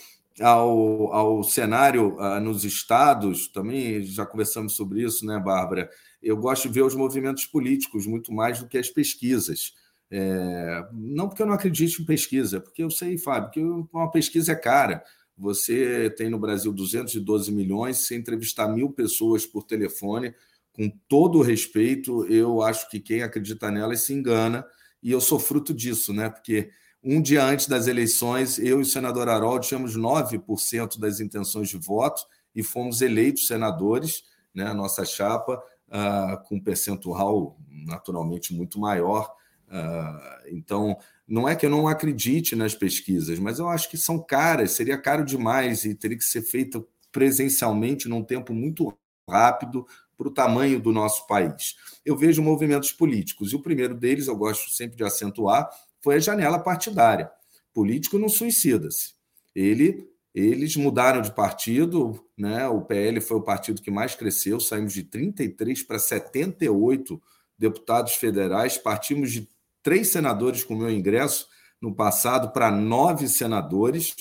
ao, 0.41 1.13
ao 1.13 1.43
cenário 1.43 2.17
uh, 2.17 2.39
nos 2.41 2.65
estados, 2.65 3.49
também 3.49 4.03
já 4.03 4.27
conversamos 4.27 4.75
sobre 4.75 5.03
isso, 5.03 5.25
né, 5.25 5.39
Bárbara? 5.39 5.89
Eu 6.23 6.37
gosto 6.37 6.69
de 6.69 6.75
ver 6.75 6.83
os 6.83 6.95
movimentos 6.95 7.47
políticos 7.47 8.07
muito 8.07 8.33
mais 8.33 8.59
do 8.59 8.69
que 8.69 8.77
as 8.77 8.91
pesquisas. 8.91 9.75
É, 10.11 10.87
não 10.93 11.29
porque 11.29 11.43
eu 11.43 11.47
não 11.47 11.55
acredite 11.55 12.03
em 12.03 12.05
pesquisa, 12.05 12.61
porque 12.61 12.83
eu 12.83 12.91
sei, 12.91 13.19
Fábio, 13.19 13.51
que 13.51 13.61
uma 13.93 14.11
pesquisa 14.11 14.53
é 14.53 14.57
cara. 14.57 15.03
Você 15.37 16.11
tem 16.11 16.29
no 16.29 16.39
Brasil 16.39 16.73
212 16.73 17.53
milhões, 17.53 17.99
se 17.99 18.17
entrevistar 18.17 18.69
mil 18.69 18.91
pessoas 18.91 19.47
por 19.47 19.63
telefone, 19.63 20.35
com 20.79 20.89
todo 21.09 21.43
respeito, 21.43 22.25
eu 22.27 22.63
acho 22.63 22.89
que 22.89 23.01
quem 23.01 23.21
acredita 23.21 23.69
nelas 23.69 24.03
se 24.03 24.15
engana, 24.15 24.65
e 25.03 25.11
eu 25.11 25.21
sou 25.21 25.37
fruto 25.37 25.75
disso, 25.75 26.13
né? 26.13 26.31
Porque 26.31 26.71
um 27.03 27.21
dia 27.21 27.43
antes 27.43 27.67
das 27.67 27.89
eleições, 27.89 28.61
eu 28.61 28.79
e 28.79 28.83
o 28.83 28.85
senador 28.85 29.29
Harold 29.29 29.67
tínhamos 29.67 29.97
9% 29.97 31.01
das 31.01 31.19
intenções 31.19 31.69
de 31.69 31.77
voto 31.77 32.23
e 32.55 32.63
fomos 32.63 33.03
eleitos 33.03 33.49
senadores, 33.49 34.23
né? 34.55 34.67
A 34.67 34.75
nossa 34.75 35.05
chapa, 35.05 35.61
uh, 35.89 36.49
com 36.49 36.55
um 36.55 36.63
percentual 36.63 37.59
naturalmente 37.69 38.55
muito 38.55 38.79
maior. 38.79 39.35
Uh, 39.67 40.49
então, 40.53 40.97
não 41.27 41.49
é 41.49 41.57
que 41.57 41.67
eu 41.67 41.71
não 41.71 41.89
acredite 41.89 42.55
nas 42.55 42.77
pesquisas, 42.77 43.41
mas 43.41 43.59
eu 43.59 43.69
acho 43.69 43.91
que 43.91 43.97
são 43.97 44.17
caras, 44.17 44.71
seria 44.71 44.97
caro 44.97 45.25
demais 45.25 45.85
e 45.85 45.93
teria 45.93 46.17
que 46.17 46.25
ser 46.25 46.43
feita 46.43 46.81
presencialmente 47.11 48.09
num 48.09 48.23
tempo 48.23 48.55
muito 48.55 48.97
rápido, 49.29 49.85
para 50.19 50.29
o 50.29 50.35
tamanho 50.35 50.81
do 50.81 50.93
nosso 50.93 51.27
país. 51.29 51.77
Eu 52.05 52.17
vejo 52.17 52.43
movimentos 52.43 52.91
políticos, 52.93 53.53
e 53.53 53.57
o 53.57 53.63
primeiro 53.63 53.95
deles, 53.95 54.27
eu 54.27 54.37
gosto 54.37 54.69
sempre 54.71 54.97
de 54.97 55.05
acentuar, 55.05 55.71
foi 56.03 56.17
a 56.17 56.21
janela 56.21 56.59
partidária. 56.59 57.31
Político 57.73 58.19
não 58.19 58.29
suicida-se. 58.29 59.13
Ele 59.55 60.11
Eles 60.35 60.77
mudaram 60.77 61.23
de 61.23 61.33
partido, 61.33 62.23
né? 62.37 62.69
o 62.69 62.83
PL 62.83 63.21
foi 63.21 63.39
o 63.39 63.43
partido 63.43 63.81
que 63.81 63.91
mais 63.91 64.15
cresceu, 64.15 64.61
saímos 64.61 64.93
de 64.93 65.05
33 65.05 65.83
para 65.85 65.99
78 65.99 67.21
deputados 67.59 68.15
federais, 68.15 68.77
partimos 68.77 69.33
de 69.33 69.49
três 69.83 70.09
senadores 70.09 70.63
com 70.63 70.77
meu 70.77 70.91
ingresso 70.91 71.49
no 71.81 71.95
passado 71.95 72.53
para 72.53 72.71
nove 72.71 73.29
senadores. 73.29 74.15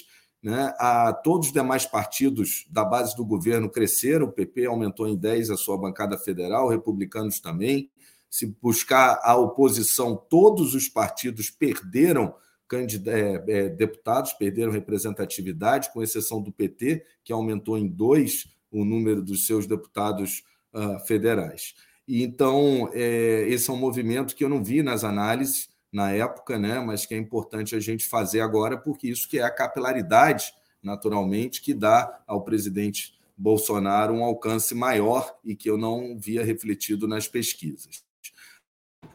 Né? 0.47 0.73
A, 0.79 1.11
todos 1.11 1.47
os 1.47 1.53
demais 1.53 1.85
partidos 1.85 2.65
da 2.71 2.85
base 2.85 3.13
do 3.17 3.25
governo 3.25 3.69
cresceram, 3.69 4.27
o 4.27 4.31
PP 4.31 4.65
aumentou 4.65 5.05
em 5.05 5.17
10 5.17 5.49
a 5.49 5.57
sua 5.57 5.77
bancada 5.77 6.17
federal, 6.17 6.69
republicanos 6.69 7.41
também. 7.41 7.91
Se 8.29 8.45
buscar 8.61 9.19
a 9.23 9.35
oposição, 9.35 10.15
todos 10.15 10.73
os 10.73 10.87
partidos 10.87 11.49
perderam 11.49 12.33
é, 12.71 13.43
é, 13.45 13.67
deputados, 13.67 14.31
perderam 14.31 14.71
representatividade, 14.71 15.91
com 15.91 16.01
exceção 16.01 16.41
do 16.41 16.49
PT, 16.49 17.03
que 17.25 17.33
aumentou 17.33 17.77
em 17.77 17.85
dois 17.85 18.47
o 18.71 18.85
número 18.85 19.21
dos 19.21 19.45
seus 19.45 19.67
deputados 19.67 20.45
uh, 20.73 20.97
federais. 21.05 21.75
Então, 22.07 22.89
é, 22.93 23.45
esse 23.49 23.69
é 23.69 23.73
um 23.73 23.77
movimento 23.77 24.33
que 24.33 24.45
eu 24.45 24.49
não 24.49 24.63
vi 24.63 24.81
nas 24.81 25.03
análises 25.03 25.67
na 25.97 26.11
época, 26.11 26.59
né, 26.59 26.79
mas 26.79 27.07
que 27.07 27.15
é 27.15 27.17
importante 27.17 27.75
a 27.75 27.79
gente 27.79 28.05
fazer 28.05 28.41
agora, 28.41 28.77
porque 28.77 29.09
isso 29.09 29.27
que 29.27 29.39
é 29.39 29.41
a 29.41 29.49
capilaridade, 29.49 30.53
naturalmente, 30.81 31.59
que 31.59 31.73
dá 31.73 32.21
ao 32.27 32.43
presidente 32.43 33.19
Bolsonaro 33.35 34.13
um 34.13 34.23
alcance 34.23 34.75
maior 34.75 35.35
e 35.43 35.55
que 35.55 35.67
eu 35.67 35.75
não 35.75 36.15
via 36.15 36.45
refletido 36.45 37.07
nas 37.07 37.27
pesquisas. 37.27 38.05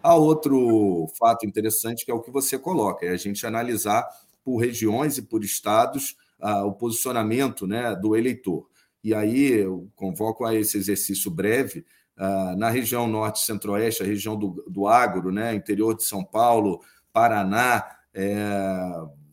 Há 0.03 0.17
outro 0.17 1.07
fato 1.17 1.47
interessante 1.47 2.05
que 2.05 2.11
é 2.11 2.15
o 2.15 2.21
que 2.21 2.33
você 2.33 2.59
coloca, 2.59 3.07
é 3.07 3.11
a 3.11 3.17
gente 3.17 3.47
analisar 3.47 4.05
por 4.45 4.57
regiões 4.57 5.17
e 5.19 5.23
por 5.23 5.45
estados 5.45 6.17
ah, 6.41 6.65
o 6.65 6.73
posicionamento 6.73 7.65
né, 7.65 7.95
do 7.95 8.17
eleitor. 8.17 8.69
E 9.05 9.15
aí 9.15 9.53
eu 9.53 9.89
convoco 9.95 10.45
a 10.45 10.53
esse 10.53 10.77
exercício 10.77 11.31
breve 11.31 11.85
ah, 12.17 12.55
na 12.57 12.69
região 12.69 13.07
norte 13.07 13.41
centro-oeste, 13.41 14.03
a 14.03 14.07
região 14.07 14.37
do, 14.37 14.65
do 14.69 14.87
agro, 14.87 15.33
né, 15.33 15.55
interior 15.55 15.97
de 15.97 16.05
São 16.05 16.25
Paulo, 16.25 16.81
Paraná, 17.13 17.85
é, 18.15 18.37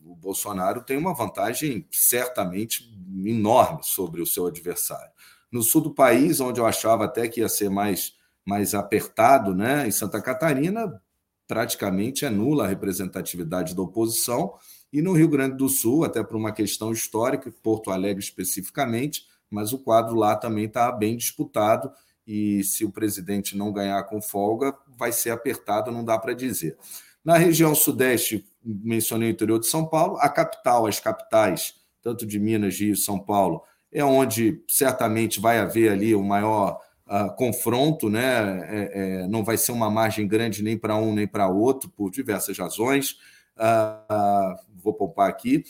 o 0.04 0.14
Bolsonaro 0.14 0.82
tem 0.82 0.96
uma 0.96 1.14
vantagem 1.14 1.86
certamente 1.90 2.90
enorme 3.24 3.80
sobre 3.82 4.20
o 4.20 4.26
seu 4.26 4.46
adversário. 4.46 5.10
No 5.50 5.62
sul 5.62 5.82
do 5.82 5.94
país, 5.94 6.40
onde 6.40 6.60
eu 6.60 6.66
achava 6.66 7.04
até 7.04 7.28
que 7.28 7.40
ia 7.40 7.48
ser 7.48 7.68
mais 7.68 8.18
mais 8.44 8.74
apertado, 8.74 9.54
né? 9.54 9.86
Em 9.86 9.90
Santa 9.90 10.20
Catarina, 10.20 11.00
praticamente 11.46 12.24
é 12.24 12.30
nula 12.30 12.64
a 12.64 12.68
representatividade 12.68 13.74
da 13.74 13.82
oposição, 13.82 14.54
e 14.92 15.00
no 15.00 15.12
Rio 15.12 15.28
Grande 15.28 15.56
do 15.56 15.68
Sul, 15.68 16.04
até 16.04 16.22
por 16.22 16.36
uma 16.36 16.52
questão 16.52 16.90
histórica, 16.90 17.52
Porto 17.62 17.90
Alegre 17.90 18.22
especificamente, 18.22 19.24
mas 19.48 19.72
o 19.72 19.78
quadro 19.78 20.16
lá 20.16 20.34
também 20.34 20.64
está 20.64 20.90
bem 20.90 21.16
disputado, 21.16 21.92
e 22.30 22.62
se 22.62 22.84
o 22.84 22.92
presidente 22.92 23.56
não 23.56 23.72
ganhar 23.72 24.00
com 24.04 24.22
folga, 24.22 24.72
vai 24.96 25.10
ser 25.10 25.30
apertado, 25.30 25.90
não 25.90 26.04
dá 26.04 26.16
para 26.16 26.32
dizer. 26.32 26.76
Na 27.24 27.36
região 27.36 27.74
sudeste, 27.74 28.46
mencionei 28.64 29.30
o 29.30 29.32
interior 29.32 29.58
de 29.58 29.66
São 29.66 29.84
Paulo, 29.84 30.16
a 30.20 30.28
capital, 30.28 30.86
as 30.86 31.00
capitais, 31.00 31.74
tanto 32.00 32.24
de 32.24 32.38
Minas, 32.38 32.78
Rio 32.78 32.94
e 32.94 32.96
São 32.96 33.18
Paulo, 33.18 33.64
é 33.92 34.04
onde 34.04 34.62
certamente 34.68 35.40
vai 35.40 35.58
haver 35.58 35.90
ali 35.90 36.14
o 36.14 36.22
maior 36.22 36.78
uh, 37.08 37.34
confronto, 37.34 38.08
né? 38.08 38.60
É, 38.68 39.22
é, 39.24 39.26
não 39.26 39.42
vai 39.42 39.56
ser 39.56 39.72
uma 39.72 39.90
margem 39.90 40.28
grande 40.28 40.62
nem 40.62 40.78
para 40.78 40.94
um 40.96 41.12
nem 41.12 41.26
para 41.26 41.48
outro, 41.48 41.90
por 41.90 42.12
diversas 42.12 42.56
razões. 42.56 43.16
Uh, 43.56 44.54
vou 44.80 44.94
poupar 44.94 45.28
aqui. 45.28 45.64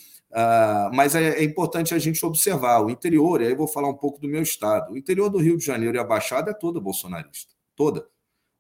Mas 0.93 1.15
é, 1.15 1.41
é, 1.41 1.45
importante 1.45 1.95
a 1.95 1.99
gente 1.99 2.25
observar 2.25 2.81
o 2.85 2.91
interior, 2.91 3.41
e 3.41 3.47
aí 3.47 3.55
vou 3.55 3.67
falar 3.67 3.89
um 3.89 3.97
pouco 3.97 4.21
do 4.21 4.29
meu 4.29 4.43
estado. 4.43 4.93
O 4.93 4.97
interior 4.97 5.29
do 5.29 5.39
Rio 5.39 5.57
de 5.57 5.65
Janeiro 5.65 5.97
e 5.97 6.01
a 6.01 6.05
Baixada 6.05 6.53
é 6.53 6.55
toda 6.55 6.81
bolsonarista, 6.81 7.53
toda. 7.75 8.07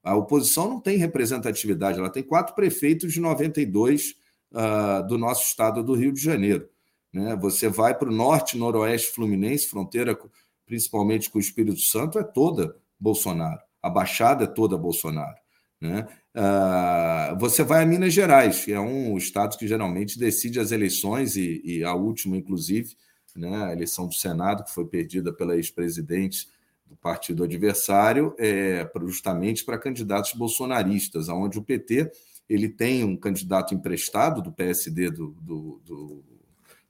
A 0.02 0.16
oposição 0.16 0.68
não 0.68 0.80
tem 0.80 0.96
representatividade, 0.96 1.98
ela 1.98 2.10
tem 2.10 2.22
quatro 2.22 2.54
prefeitos 2.54 3.12
de 3.12 3.20
92 3.20 4.14
uh, 4.52 5.06
do 5.06 5.18
nosso 5.18 5.44
estado 5.44 5.84
do 5.84 5.94
Rio 5.94 6.12
de 6.12 6.20
Janeiro. 6.20 6.68
Né? 7.12 7.36
Você 7.36 7.68
vai 7.68 7.96
para 7.96 8.08
o 8.08 8.12
norte, 8.12 8.56
noroeste 8.56 9.10
fluminense, 9.12 9.68
fronteira 9.68 10.18
principalmente 10.64 11.28
com 11.28 11.38
o 11.38 11.40
Espírito 11.40 11.80
Santo, 11.80 12.18
é 12.18 12.22
toda 12.22 12.76
Bolsonaro. 12.98 13.60
A 13.82 13.90
Baixada 13.90 14.44
é 14.44 14.46
toda 14.46 14.78
Bolsonaro. 14.78 15.36
Né? 15.80 16.06
Uh, 16.34 17.38
você 17.38 17.64
vai 17.64 17.82
a 17.82 17.86
Minas 17.86 18.12
Gerais, 18.12 18.64
que 18.64 18.72
é 18.72 18.80
um 18.80 19.16
estado 19.16 19.56
que 19.56 19.66
geralmente 19.66 20.18
decide 20.18 20.60
as 20.60 20.72
eleições, 20.72 21.36
e, 21.36 21.62
e 21.64 21.84
a 21.84 21.94
última, 21.94 22.36
inclusive, 22.36 22.96
né, 23.34 23.64
a 23.64 23.72
eleição 23.72 24.06
do 24.06 24.14
Senado, 24.14 24.64
que 24.64 24.74
foi 24.74 24.86
perdida 24.86 25.32
pela 25.32 25.56
ex-presidente 25.56 26.48
do 26.86 26.96
partido 26.96 27.44
adversário, 27.44 28.34
é, 28.38 28.88
justamente 29.06 29.64
para 29.64 29.78
candidatos 29.78 30.32
bolsonaristas, 30.34 31.28
onde 31.28 31.58
o 31.58 31.62
PT 31.62 32.10
ele 32.48 32.68
tem 32.68 33.04
um 33.04 33.16
candidato 33.16 33.72
emprestado 33.74 34.42
do 34.42 34.50
PSD, 34.50 35.08
do, 35.08 35.28
do, 35.40 35.80
do 35.84 36.24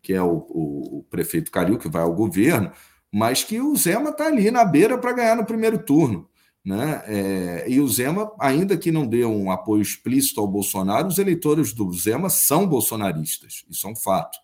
que 0.01 0.14
é 0.14 0.22
o, 0.22 0.47
o, 0.49 1.07
prefeito 1.11 1.51
Calil, 1.51 1.78
que 1.78 1.88
vai 1.88 2.01
ao 2.01 2.14
governo, 2.14 2.72
mas 3.12 3.45
que 3.45 3.61
o 3.61 3.76
Zema 3.76 4.09
está 4.09 4.26
ali 4.26 4.51
na 4.51 4.64
beira 4.64 4.97
para 4.97 5.12
ganhar 5.12 5.36
no 5.36 5.45
primeiro 5.45 5.78
turno. 5.78 6.30
Né? 6.65 7.03
É, 7.07 7.71
e 7.71 7.81
o 7.81 7.89
Zema, 7.89 8.33
ainda 8.39 8.77
que 8.77 8.93
não 8.93 9.07
dê 9.07 9.25
um 9.25 9.51
apoio 9.51 9.81
explícito 9.81 10.41
ao 10.41 10.47
Bolsonaro, 10.47 11.09
os 11.09 11.19
eleitores 11.19 11.73
do 11.73 11.91
Zema 11.93 12.29
são 12.29 12.67
bolsonaristas, 12.67 13.65
isso 13.71 13.87
é 13.87 13.91
um 13.91 13.97
fato. 13.97 14.39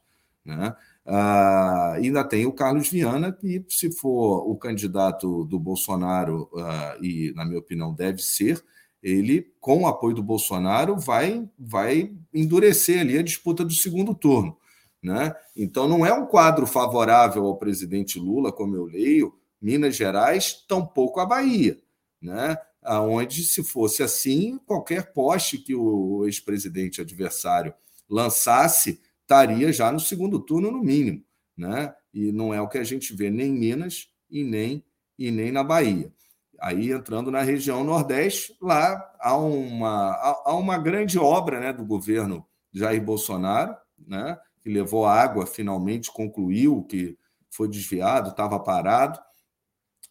Né? 0.45 0.75
Ah, 1.05 1.93
ainda 1.95 2.25
tem 2.25 2.47
o 2.47 2.53
Carlos 2.53 2.89
Viana, 2.89 3.33
que, 3.33 3.64
se 3.69 3.93
for 3.93 4.49
o 4.51 4.57
candidato 4.57 5.45
do 5.45 5.59
Bolsonaro, 5.59 6.49
ah, 6.57 6.97
e 7.01 7.33
na 7.37 7.45
minha 7.45 7.59
opinião 7.59 7.93
deve 7.95 8.23
ser, 8.23 8.64
ele, 9.03 9.53
com 9.61 9.83
o 9.83 9.87
apoio 9.87 10.17
do 10.17 10.23
Bolsonaro, 10.23 10.99
vai, 10.99 11.49
vai 11.59 12.12
endurecer 12.35 13.01
ali 13.01 13.19
a 13.19 13.23
disputa 13.23 13.64
do 13.64 13.73
segundo 13.73 14.14
turno. 14.14 14.57
Né? 15.03 15.33
Então, 15.57 15.87
não 15.87 16.05
é 16.05 16.12
um 16.12 16.27
quadro 16.27 16.67
favorável 16.67 17.45
ao 17.45 17.57
presidente 17.57 18.19
Lula, 18.19 18.51
como 18.51 18.75
eu 18.75 18.85
leio, 18.85 19.35
Minas 19.61 19.95
Gerais, 19.95 20.64
tampouco 20.67 21.21
a 21.21 21.27
Bahia. 21.27 21.79
Né? 22.21 22.57
Onde, 22.83 23.45
se 23.45 23.62
fosse 23.64 24.03
assim, 24.03 24.59
qualquer 24.64 25.12
poste 25.12 25.59
que 25.59 25.75
o 25.75 26.25
ex-presidente 26.25 27.01
adversário 27.01 27.75
lançasse 28.09 29.01
estaria 29.21 29.73
já 29.73 29.91
no 29.91 29.99
segundo 29.99 30.39
turno, 30.39 30.71
no 30.71 30.83
mínimo. 30.83 31.23
Né? 31.57 31.95
E 32.14 32.31
não 32.33 32.55
é 32.55 32.61
o 32.61 32.69
que 32.69 32.79
a 32.79 32.85
gente 32.85 33.14
vê 33.14 33.31
nem 33.31 33.49
em 33.49 33.59
Minas 33.59 34.09
e 34.31 34.45
nem, 34.45 34.85
e 35.19 35.31
nem 35.31 35.51
na 35.51 35.64
Bahia. 35.64 36.12
Aí, 36.61 36.91
entrando 36.91 37.31
na 37.31 37.43
região 37.43 37.85
Nordeste, 37.85 38.57
lá 38.61 39.12
há 39.21 39.37
uma, 39.37 40.12
há 40.45 40.55
uma 40.55 40.79
grande 40.79 41.19
obra 41.19 41.61
né, 41.61 41.73
do 41.73 41.85
governo 41.85 42.47
Jair 42.73 43.03
Bolsonaro, 43.03 43.77
né, 43.99 44.39
que 44.62 44.71
levou 44.71 45.07
água, 45.07 45.47
finalmente 45.47 46.11
concluiu, 46.11 46.83
que 46.85 47.19
foi 47.51 47.69
desviado, 47.69 48.31
estava 48.31 48.59
parado. 48.59 49.19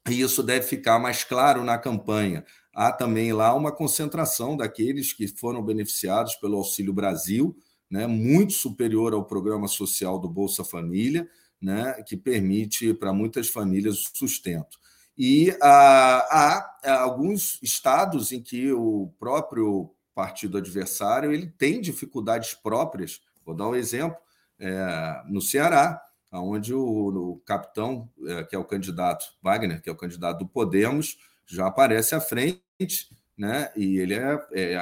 E 0.08 0.22
isso 0.22 0.44
deve 0.44 0.66
ficar 0.68 1.00
mais 1.00 1.24
claro 1.24 1.64
na 1.64 1.78
campanha. 1.78 2.46
Há 2.74 2.92
também 2.92 3.34
lá 3.34 3.54
uma 3.56 3.72
concentração 3.72 4.56
daqueles 4.56 5.14
que 5.14 5.28
foram 5.28 5.64
beneficiados 5.64 6.36
pelo 6.36 6.58
Auxílio 6.58 6.94
Brasil, 6.94 7.56
né, 7.90 8.06
muito 8.06 8.54
superior 8.54 9.14
ao 9.14 9.26
programa 9.26 9.68
social 9.68 10.20
do 10.20 10.28
Bolsa 10.28 10.64
Família, 10.64 11.28
né, 11.62 11.94
que 12.06 12.18
permite 12.18 12.94
para 12.94 13.14
muitas 13.14 13.48
famílias 13.48 13.98
o 14.00 14.18
sustento. 14.18 14.78
E 15.18 15.56
ah, 15.62 16.68
há 16.84 17.02
alguns 17.02 17.58
estados 17.64 18.32
em 18.32 18.42
que 18.42 18.72
o 18.74 19.12
próprio 19.18 19.90
partido 20.14 20.58
adversário 20.58 21.32
ele 21.32 21.48
tem 21.48 21.80
dificuldades 21.80 22.54
próprias. 22.54 23.22
Vou 23.46 23.56
dar 23.56 23.70
um 23.70 23.76
exemplo 23.76 24.18
é, 24.60 25.22
no 25.28 25.42
Ceará, 25.42 26.02
onde 26.32 26.74
o, 26.74 26.82
o 26.82 27.38
capitão, 27.46 28.10
é, 28.26 28.44
que 28.44 28.56
é 28.56 28.60
o 28.60 28.66
candidato 28.66 29.26
Wagner, 29.42 29.82
que 29.82 29.90
é 29.90 29.92
o 29.92 29.98
candidato 29.98 30.40
do 30.40 30.48
Podemos, 30.48 31.18
já 31.46 31.68
aparece 31.68 32.16
à 32.16 32.22
frente, 32.22 33.10
né? 33.38 33.72
E 33.76 33.98
ele 33.98 34.14
é, 34.14 34.40
é 34.54 34.78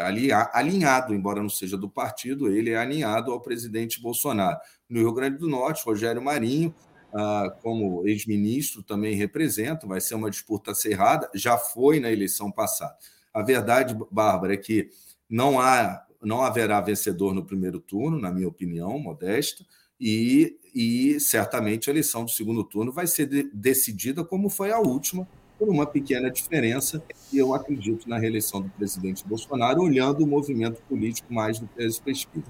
alinhado, 0.54 1.14
embora 1.14 1.42
não 1.42 1.50
seja 1.50 1.78
do 1.78 1.90
partido, 1.90 2.48
ele 2.48 2.72
é 2.72 2.78
alinhado 2.78 3.32
ao 3.32 3.42
presidente 3.42 4.02
Bolsonaro. 4.02 4.58
No 4.90 5.00
Rio 5.00 5.14
Grande 5.14 5.38
do 5.38 5.50
Norte, 5.50 5.84
Rogério 5.84 6.22
Marinho, 6.22 6.74
ah, 7.14 7.56
como 7.62 8.08
ex-ministro, 8.08 8.82
também 8.82 9.16
representa, 9.16 9.86
vai 9.86 10.02
ser 10.02 10.16
uma 10.16 10.30
disputa 10.30 10.72
acirrada, 10.72 11.30
já 11.36 11.58
foi 11.58 12.00
na 12.00 12.12
eleição 12.12 12.52
passada. 12.52 12.96
A 13.34 13.42
verdade, 13.42 13.96
Bárbara, 14.12 14.54
é 14.54 14.58
que 14.58 14.90
não 15.30 15.60
há 15.60 16.06
não 16.24 16.42
haverá 16.42 16.80
vencedor 16.80 17.34
no 17.34 17.46
primeiro 17.46 17.80
turno, 17.80 18.20
na 18.20 18.32
minha 18.32 18.48
opinião, 18.48 18.98
modesta, 18.98 19.66
e, 20.00 20.58
e 20.74 21.20
certamente 21.20 21.90
a 21.90 21.94
eleição 21.94 22.26
do 22.26 22.32
segundo 22.32 22.64
turno 22.64 22.92
vai 22.92 23.06
ser 23.06 23.28
de, 23.28 23.44
decidida 23.54 24.24
como 24.24 24.50
foi 24.50 24.72
a 24.72 24.80
última, 24.80 25.28
por 25.58 25.70
uma 25.70 25.86
pequena 25.86 26.32
diferença, 26.32 27.04
e 27.32 27.38
eu 27.38 27.54
acredito 27.54 28.10
na 28.10 28.18
reeleição 28.18 28.62
do 28.62 28.70
presidente 28.70 29.26
Bolsonaro, 29.26 29.82
olhando 29.82 30.24
o 30.24 30.28
movimento 30.28 30.82
político 30.90 31.32
mais 31.34 31.60
do 31.60 31.68
que 31.68 31.84
as 31.84 32.00
pesquisas. 32.00 32.50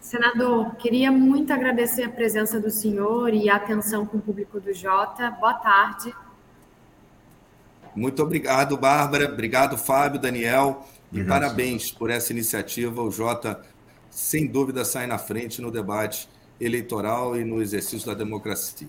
Senador, 0.00 0.74
queria 0.76 1.12
muito 1.12 1.52
agradecer 1.52 2.02
a 2.02 2.08
presença 2.08 2.58
do 2.58 2.70
senhor 2.70 3.32
e 3.32 3.48
a 3.48 3.56
atenção 3.56 4.06
com 4.06 4.18
o 4.18 4.20
público 4.20 4.58
do 4.58 4.72
Jota. 4.72 5.30
Boa 5.32 5.54
tarde. 5.54 6.14
Muito 7.94 8.22
obrigado, 8.22 8.76
Bárbara. 8.76 9.30
Obrigado, 9.30 9.76
Fábio, 9.76 10.20
Daniel. 10.20 10.86
Obrigado, 11.10 11.26
e 11.26 11.28
parabéns 11.28 11.88
senhor. 11.88 11.98
por 11.98 12.10
essa 12.10 12.32
iniciativa. 12.32 13.02
O 13.02 13.10
Jota, 13.10 13.62
sem 14.10 14.46
dúvida, 14.46 14.84
sai 14.84 15.06
na 15.06 15.18
frente 15.18 15.60
no 15.60 15.70
debate 15.70 16.28
eleitoral 16.60 17.36
e 17.36 17.44
no 17.44 17.60
exercício 17.60 18.06
da 18.06 18.14
democracia. 18.14 18.88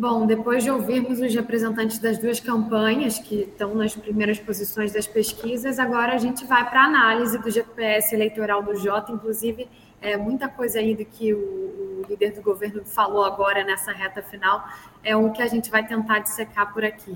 Bom, 0.00 0.24
depois 0.24 0.64
de 0.64 0.70
ouvirmos 0.70 1.20
os 1.20 1.34
representantes 1.34 1.98
das 1.98 2.16
duas 2.16 2.40
campanhas 2.40 3.18
que 3.18 3.42
estão 3.42 3.74
nas 3.74 3.94
primeiras 3.94 4.38
posições 4.38 4.92
das 4.92 5.06
pesquisas, 5.06 5.78
agora 5.78 6.14
a 6.14 6.18
gente 6.18 6.46
vai 6.46 6.68
para 6.70 6.84
a 6.84 6.84
análise 6.86 7.36
do 7.36 7.50
GPS 7.50 8.14
eleitoral 8.14 8.62
do 8.62 8.74
Jota, 8.76 9.12
inclusive 9.12 9.68
é, 10.00 10.16
muita 10.16 10.48
coisa 10.48 10.78
aí 10.78 10.94
do 10.94 11.04
que 11.04 11.34
o, 11.34 11.38
o, 11.38 12.06
líder 12.08 12.32
do 12.32 12.40
governo 12.40 12.82
falou 12.82 13.24
agora 13.24 13.62
nessa 13.62 13.92
reta 13.92 14.22
final 14.22 14.66
é 15.04 15.14
o 15.14 15.30
que 15.32 15.42
a 15.42 15.46
gente 15.46 15.70
vai 15.70 15.86
tentar 15.86 16.20
dissecar 16.20 16.72
por 16.72 16.82
aqui. 16.82 17.14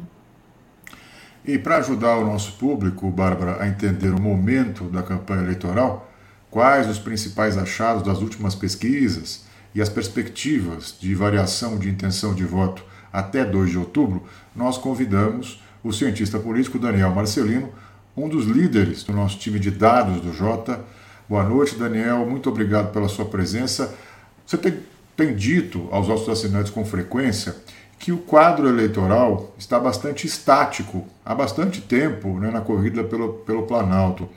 E 1.43 1.59
para 1.59 1.79
ajudar 1.79 2.19
o 2.19 2.27
nosso 2.27 2.59
público, 2.59 3.11
Bárbara, 3.11 3.63
a 3.63 3.67
entender 3.67 4.11
o 4.11 4.21
momento 4.21 4.85
da 4.85 5.03
campanha 5.03 5.43
eleitoral, 5.43 6.11
quais 6.55 6.89
os 6.89 7.01
principais 7.01 7.59
achados 7.59 8.05
das 8.05 8.21
últimas 8.21 8.55
pesquisas 8.55 9.43
e 9.75 9.83
as 9.83 9.89
perspectivas 9.89 10.95
de 11.01 11.13
variação 11.13 11.77
de 11.77 11.89
intenção 11.89 12.33
de 12.33 12.45
voto 12.45 12.85
até 13.13 13.45
2 13.45 13.71
de 13.71 13.79
outubro, 13.79 14.23
nós 14.55 14.79
convidamos 14.79 15.61
o 15.83 15.93
cientista 15.93 16.39
político 16.39 16.79
Daniel 16.79 17.11
Marcelino, 17.11 17.71
um 18.17 18.29
dos 18.29 18.47
líderes 18.47 19.03
do 19.03 19.13
nosso 19.13 19.37
time 19.37 19.59
de 19.59 19.73
dados 19.73 20.21
do 20.21 20.33
Jota. 20.33 20.79
Boa 21.29 21.43
noite, 21.43 21.75
Daniel. 21.75 22.25
Muito 22.25 22.49
obrigado 22.51 22.93
pela 22.93 23.09
sua 23.09 23.25
presença. 23.25 23.93
Você 24.47 24.57
tem, 24.57 24.79
tem 25.17 25.35
dito 25.35 25.89
aos 25.91 26.07
nossos 26.07 26.29
assinantes 26.29 26.71
com 26.71 26.85
frequência 26.85 27.57
que 27.99 28.13
o 28.13 28.19
quadro 28.19 28.69
eleitoral 28.69 29.53
está 29.59 29.81
bastante 29.81 30.25
estático 30.25 31.05
há 31.25 31.35
bastante 31.35 31.81
tempo 31.81 32.39
né, 32.39 32.49
na 32.49 32.61
corrida 32.61 33.03
pelo, 33.03 33.33
pelo 33.41 33.65
Planalto. 33.65 34.29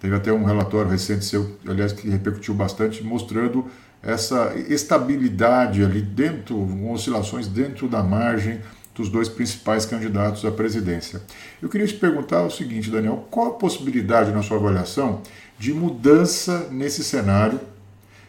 Teve 0.00 0.14
até 0.14 0.32
um 0.32 0.44
relatório 0.44 0.90
recente 0.90 1.24
seu, 1.24 1.56
aliás, 1.66 1.92
que 1.92 2.08
repercutiu 2.08 2.54
bastante, 2.54 3.02
mostrando 3.02 3.66
essa 4.02 4.54
estabilidade 4.68 5.82
ali 5.84 6.00
dentro, 6.00 6.56
oscilações 6.90 7.48
dentro 7.48 7.88
da 7.88 8.02
margem 8.02 8.60
dos 8.94 9.08
dois 9.08 9.28
principais 9.28 9.84
candidatos 9.86 10.44
à 10.44 10.50
presidência. 10.50 11.22
Eu 11.62 11.68
queria 11.68 11.86
te 11.86 11.94
perguntar 11.94 12.42
o 12.42 12.50
seguinte, 12.50 12.90
Daniel, 12.90 13.26
qual 13.30 13.48
a 13.48 13.50
possibilidade 13.52 14.32
na 14.32 14.42
sua 14.42 14.56
avaliação 14.56 15.22
de 15.58 15.72
mudança 15.72 16.68
nesse 16.70 17.04
cenário 17.04 17.60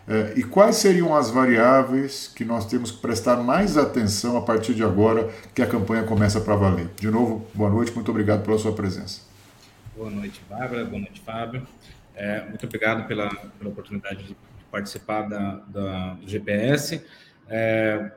eh, 0.07 0.33
e 0.37 0.43
quais 0.43 0.75
seriam 0.77 1.15
as 1.15 1.29
variáveis 1.29 2.31
que 2.35 2.45
nós 2.45 2.65
temos 2.65 2.91
que 2.91 2.97
prestar 2.99 3.37
mais 3.37 3.77
atenção 3.77 4.37
a 4.37 4.41
partir 4.41 4.73
de 4.73 4.83
agora 4.83 5.29
que 5.53 5.61
a 5.61 5.67
campanha 5.67 6.03
começa 6.03 6.39
para 6.39 6.55
valer? 6.55 6.89
De 6.99 7.09
novo, 7.09 7.45
boa 7.53 7.69
noite, 7.69 7.91
muito 7.93 8.09
obrigado 8.09 8.43
pela 8.43 8.57
sua 8.57 8.71
presença. 8.71 9.28
Boa 9.99 10.11
noite, 10.11 10.39
Bárbara. 10.49 10.85
Boa 10.85 11.01
noite, 11.01 11.19
Fábio. 11.19 11.67
É, 12.15 12.45
muito 12.47 12.65
obrigado 12.65 13.05
pela, 13.05 13.27
pela 13.35 13.69
oportunidade 13.69 14.23
de 14.23 14.37
participar 14.71 15.23
da, 15.23 15.55
da 15.67 16.13
do 16.13 16.25
GPS. 16.25 17.05
É, 17.49 18.09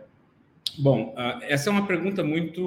bom, 0.79 1.13
essa 1.43 1.69
é 1.69 1.73
uma 1.73 1.85
pergunta 1.85 2.23
muito, 2.23 2.63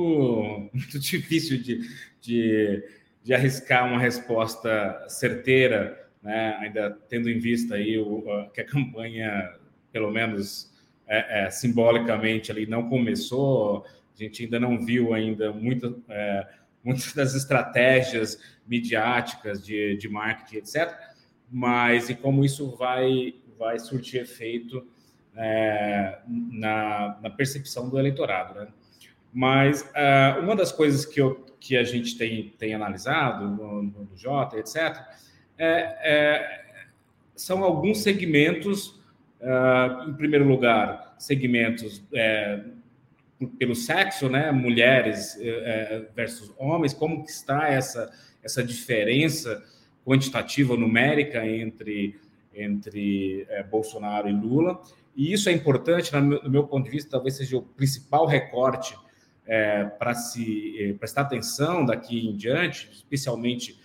muito 0.74 1.00
difícil 1.00 1.64
de, 1.64 1.80
de, 2.20 2.84
de 3.24 3.34
arriscar 3.34 3.88
uma 3.88 3.98
resposta 3.98 5.06
certeira, 5.08 6.10
né? 6.22 6.58
ainda 6.60 6.92
tendo 7.08 7.30
em 7.30 7.40
vista 7.40 7.76
aí 7.76 7.98
o, 7.98 8.50
que 8.54 8.60
a 8.60 8.66
campanha, 8.66 9.50
pelo 9.94 10.12
menos 10.12 10.74
é, 11.08 11.46
é, 11.46 11.50
simbolicamente, 11.50 12.52
ali 12.52 12.66
não 12.66 12.90
começou, 12.90 13.86
a 14.14 14.22
gente 14.22 14.44
ainda 14.44 14.60
não 14.60 14.78
viu 14.86 15.14
ainda 15.14 15.54
muito, 15.54 16.04
é, 16.10 16.48
muitas 16.86 17.12
das 17.14 17.34
estratégias 17.34 18.40
midiáticas 18.68 19.66
de, 19.66 19.98
de 19.98 20.08
marketing, 20.08 20.58
etc. 20.58 20.96
Mas 21.52 22.10
e 22.10 22.16
como 22.16 22.46
isso 22.46 22.76
vai, 22.76 23.34
vai 23.58 23.80
surtir 23.80 24.22
efeito 24.22 24.88
é, 25.36 26.20
na, 26.28 27.18
na, 27.22 27.30
percepção 27.30 27.90
do 27.90 27.98
eleitorado. 28.00 28.60
Né? 28.60 28.68
Mas 29.34 29.82
uh, 29.82 30.40
uma 30.42 30.56
das 30.56 30.72
coisas 30.72 31.06
que, 31.06 31.20
eu, 31.20 31.46
que 31.60 31.76
a 31.76 31.84
gente 31.84 32.18
tem, 32.18 32.54
tem 32.58 32.74
analisado 32.74 33.50
no, 33.50 33.84
no 33.84 34.10
Jota, 34.16 34.58
etc., 34.58 34.98
é, 35.58 35.98
é, 36.04 36.66
são 37.36 37.64
alguns 37.64 38.00
segmentos, 38.00 39.02
uh, 39.42 40.10
em 40.10 40.14
primeiro 40.14 40.48
lugar, 40.48 41.16
segmentos 41.18 42.04
é, 42.14 42.64
pelo 43.58 43.76
sexo, 43.76 44.30
né, 44.30 44.52
mulheres 44.52 45.38
é, 45.40 46.08
versus 46.16 46.52
homens, 46.58 46.94
como 46.94 47.24
que 47.24 47.32
está 47.32 47.68
essa, 47.68 48.12
essa 48.42 48.64
diferença 48.64 49.64
quantitativa, 50.06 50.78
numérica 50.78 51.46
entre, 51.46 52.20
entre 52.54 53.46
é, 53.50 53.64
Bolsonaro 53.64 54.30
e 54.30 54.32
Lula. 54.32 54.82
E 55.16 55.34
isso 55.34 55.50
é 55.50 55.52
importante, 55.52 56.14
no 56.16 56.50
meu 56.50 56.66
ponto 56.66 56.86
de 56.86 56.92
vista, 56.92 57.12
talvez 57.12 57.36
seja 57.36 57.58
o 57.58 57.62
principal 57.62 58.26
recorte 58.26 58.98
é, 59.46 59.84
para 59.84 60.14
se 60.14 60.96
prestar 61.00 61.22
atenção 61.22 61.86
daqui 61.86 62.28
em 62.28 62.36
diante, 62.36 62.90
especialmente 62.92 63.84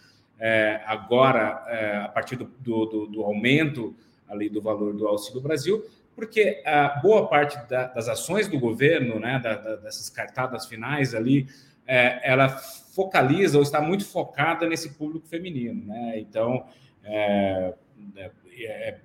agora, 0.87 2.03
a 2.03 2.09
partir 2.09 2.35
do, 2.37 2.47
do, 2.61 3.07
do, 3.07 3.23
aumento 3.23 3.95
ali 4.27 4.49
do 4.49 4.63
valor 4.63 4.95
do 4.95 5.07
Auxílio 5.07 5.39
Brasil, 5.43 5.85
porque 6.21 6.62
a 6.66 7.01
boa 7.01 7.27
parte 7.29 7.59
da, 7.66 7.87
das 7.87 8.07
ações 8.07 8.47
do 8.47 8.61
governo, 8.61 9.18
né, 9.18 9.41
da, 9.43 9.55
da, 9.55 9.77
dessas 9.77 10.11
cartadas 10.11 10.66
finais 10.66 11.14
ali, 11.14 11.47
é, 11.87 12.21
ela 12.23 12.51
focaliza 12.51 13.57
ou 13.57 13.62
está 13.62 13.81
muito 13.81 14.05
focada 14.05 14.68
nesse 14.68 14.91
público 14.91 15.27
feminino, 15.27 15.87
né? 15.87 16.18
Então, 16.18 16.66
é, 17.03 17.73
é, 18.16 18.31
é 18.59 18.99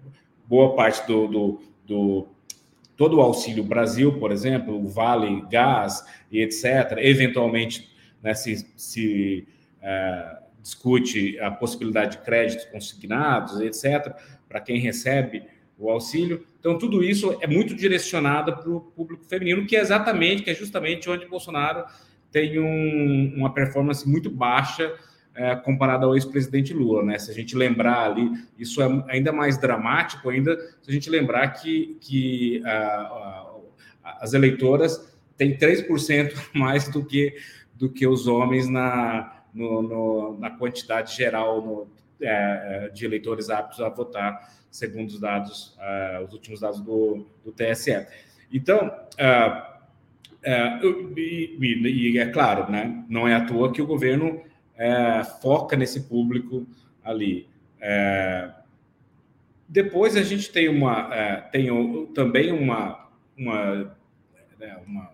boa 0.45 0.75
parte 0.75 1.07
do, 1.07 1.27
do, 1.27 1.61
do, 1.87 2.27
todo 2.97 3.17
o 3.17 3.21
auxílio 3.21 3.63
Brasil, 3.63 4.19
por 4.19 4.29
exemplo, 4.29 4.77
o 4.77 4.89
Vale 4.89 5.45
Gás 5.49 6.05
e 6.29 6.41
etc. 6.41 6.97
Eventualmente, 6.97 7.89
né, 8.21 8.33
se, 8.33 8.67
se 8.75 9.47
é, 9.81 10.37
discute 10.61 11.39
a 11.39 11.49
possibilidade 11.49 12.17
de 12.17 12.23
créditos 12.23 12.65
consignados, 12.65 13.61
etc. 13.61 14.13
Para 14.49 14.59
quem 14.59 14.79
recebe 14.79 15.54
o 15.77 15.89
auxílio. 15.89 16.45
Então, 16.59 16.77
tudo 16.77 17.03
isso 17.03 17.37
é 17.41 17.47
muito 17.47 17.75
direcionado 17.75 18.55
para 18.55 18.69
o 18.69 18.81
público 18.81 19.25
feminino, 19.25 19.65
que 19.65 19.75
é 19.75 19.81
exatamente, 19.81 20.43
que 20.43 20.49
é 20.49 20.55
justamente 20.55 21.09
onde 21.09 21.27
Bolsonaro 21.27 21.85
tem 22.31 22.59
um, 22.59 23.33
uma 23.35 23.53
performance 23.53 24.07
muito 24.07 24.29
baixa 24.29 24.93
é, 25.35 25.55
comparada 25.55 26.05
ao 26.05 26.15
ex-presidente 26.15 26.73
Lula, 26.73 27.03
né? 27.03 27.19
Se 27.19 27.29
a 27.29 27.33
gente 27.33 27.55
lembrar 27.55 28.09
ali, 28.09 28.31
isso 28.57 28.81
é 28.81 29.05
ainda 29.09 29.31
mais 29.31 29.57
dramático 29.57 30.29
ainda, 30.29 30.57
se 30.81 30.89
a 30.89 30.93
gente 30.93 31.09
lembrar 31.09 31.49
que, 31.49 31.97
que 31.99 32.61
as 34.03 34.33
eleitoras 34.33 35.13
têm 35.37 35.57
3% 35.57 36.33
mais 36.55 36.87
do 36.87 37.03
que, 37.03 37.35
do 37.73 37.89
que 37.89 38.07
os 38.07 38.27
homens 38.27 38.69
na, 38.69 39.43
no, 39.53 39.81
no, 39.81 40.39
na 40.39 40.49
quantidade 40.49 41.15
geral 41.15 41.61
no, 41.61 41.87
é, 42.21 42.89
de 42.93 43.05
eleitores 43.05 43.49
aptos 43.49 43.79
a 43.81 43.89
votar 43.89 44.55
segundo 44.75 45.09
os 45.09 45.19
dados, 45.19 45.77
uh, 45.77 46.23
os 46.25 46.33
últimos 46.33 46.59
dados 46.59 46.81
do, 46.81 47.25
do 47.43 47.51
TSE. 47.51 48.05
Então, 48.51 48.87
uh, 48.87 50.85
uh, 50.85 51.17
e, 51.17 52.13
e, 52.13 52.17
é 52.17 52.25
claro, 52.27 52.69
né, 52.69 53.03
não 53.07 53.27
é 53.27 53.33
à 53.33 53.45
toa 53.45 53.71
que 53.71 53.81
o 53.81 53.87
governo 53.87 54.41
foca 55.41 55.77
nesse 55.77 56.01
público 56.01 56.67
ali. 57.01 57.47
depois 59.69 60.17
a 60.17 60.21
gente 60.21 60.51
tem 60.51 60.67
uma 60.67 61.09
tem 61.49 61.69
também 62.13 62.51
uma 62.51 63.07
uma, 63.37 63.95
né, 64.59 64.77
uma, 64.85 65.11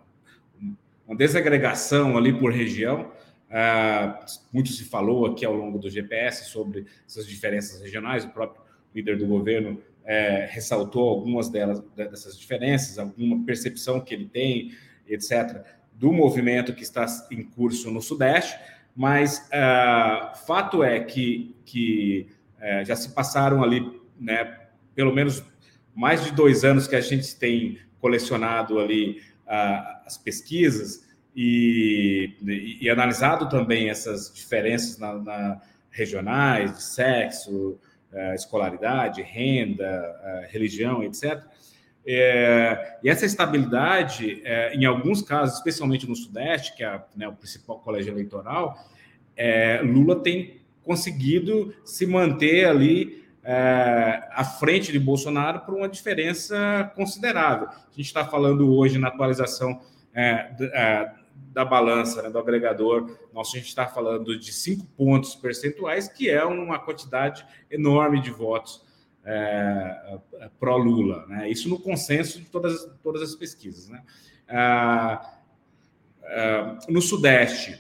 uma 1.07 1.15
desagregação 1.15 2.17
ali 2.17 2.33
por 2.33 2.51
região. 2.51 3.11
Uh, 3.51 4.25
muito 4.53 4.69
se 4.69 4.85
falou 4.85 5.25
aqui 5.25 5.45
ao 5.45 5.53
longo 5.53 5.77
do 5.77 5.89
GPS 5.89 6.45
sobre 6.45 6.85
essas 7.05 7.27
diferenças 7.27 7.81
regionais, 7.81 8.23
o 8.23 8.29
próprio 8.29 8.63
líder 8.95 9.17
do 9.17 9.27
governo 9.27 9.81
é, 10.03 10.47
ressaltou 10.49 11.09
algumas 11.09 11.49
delas, 11.49 11.81
dessas 11.95 12.37
diferenças, 12.37 12.97
alguma 12.97 13.45
percepção 13.45 13.99
que 13.99 14.13
ele 14.13 14.27
tem, 14.27 14.71
etc., 15.07 15.63
do 15.93 16.11
movimento 16.11 16.73
que 16.73 16.83
está 16.83 17.05
em 17.29 17.43
curso 17.43 17.91
no 17.91 18.01
Sudeste, 18.01 18.57
mas 18.95 19.47
uh, 19.49 20.35
fato 20.45 20.83
é 20.83 20.99
que, 20.99 21.55
que 21.63 22.27
uh, 22.57 22.83
já 22.83 22.95
se 22.95 23.13
passaram 23.13 23.63
ali, 23.63 24.01
né, 24.19 24.59
pelo 24.95 25.13
menos 25.13 25.43
mais 25.93 26.23
de 26.23 26.31
dois 26.31 26.63
anos 26.65 26.87
que 26.87 26.95
a 26.95 27.01
gente 27.01 27.35
tem 27.35 27.77
colecionado 27.99 28.79
ali 28.79 29.21
uh, 29.45 30.01
as 30.05 30.17
pesquisas 30.17 31.07
e, 31.35 32.33
e, 32.81 32.89
analisado 32.89 33.47
também 33.49 33.89
essas 33.89 34.31
diferenças 34.33 34.97
na, 34.97 35.13
na 35.13 35.61
regionais, 35.89 36.75
de 36.75 36.83
sexo, 36.83 37.79
uh, 38.11 38.33
escolaridade, 38.35 39.21
renda, 39.21 40.15
uh, 40.23 40.51
religião, 40.51 41.03
etc. 41.03 41.41
É, 42.05 42.97
e 43.03 43.09
essa 43.09 43.25
estabilidade, 43.25 44.41
é, 44.43 44.73
em 44.73 44.85
alguns 44.85 45.21
casos, 45.21 45.57
especialmente 45.57 46.07
no 46.07 46.15
Sudeste, 46.15 46.75
que 46.75 46.83
é 46.83 46.99
né, 47.15 47.27
o 47.27 47.33
principal 47.33 47.79
colégio 47.79 48.11
eleitoral, 48.11 48.75
é, 49.37 49.81
Lula 49.83 50.19
tem 50.19 50.59
conseguido 50.83 51.73
se 51.85 52.05
manter 52.07 52.65
ali 52.65 53.21
à 53.43 54.43
frente 54.43 54.91
de 54.91 54.99
Bolsonaro 54.99 55.61
por 55.61 55.73
uma 55.73 55.89
diferença 55.89 56.91
considerável. 56.95 57.69
A 57.69 57.95
gente 57.95 58.05
está 58.05 58.23
falando 58.23 58.71
hoje 58.71 58.99
na 58.99 59.07
atualização 59.07 59.81
da 61.51 61.65
balança, 61.65 62.21
né, 62.21 62.29
do 62.29 62.39
agregador, 62.39 63.17
nosso, 63.33 63.55
a 63.55 63.59
gente 63.59 63.67
está 63.67 63.85
falando 63.85 64.39
de 64.39 64.53
cinco 64.53 64.85
pontos 64.97 65.35
percentuais, 65.35 66.07
que 66.07 66.29
é 66.29 66.43
uma 66.45 66.79
quantidade 66.79 67.45
enorme 67.69 68.21
de 68.21 68.31
votos 68.31 68.85
é, 69.23 70.17
pró-Lula. 70.59 71.25
Né? 71.27 71.49
Isso 71.49 71.69
no 71.69 71.77
consenso 71.77 72.39
de 72.39 72.45
todas, 72.45 72.89
todas 73.03 73.21
as 73.21 73.35
pesquisas. 73.35 73.89
Né? 73.89 74.01
Ah, 74.47 75.39
ah, 76.23 76.79
no 76.87 77.01
Sudeste, 77.01 77.79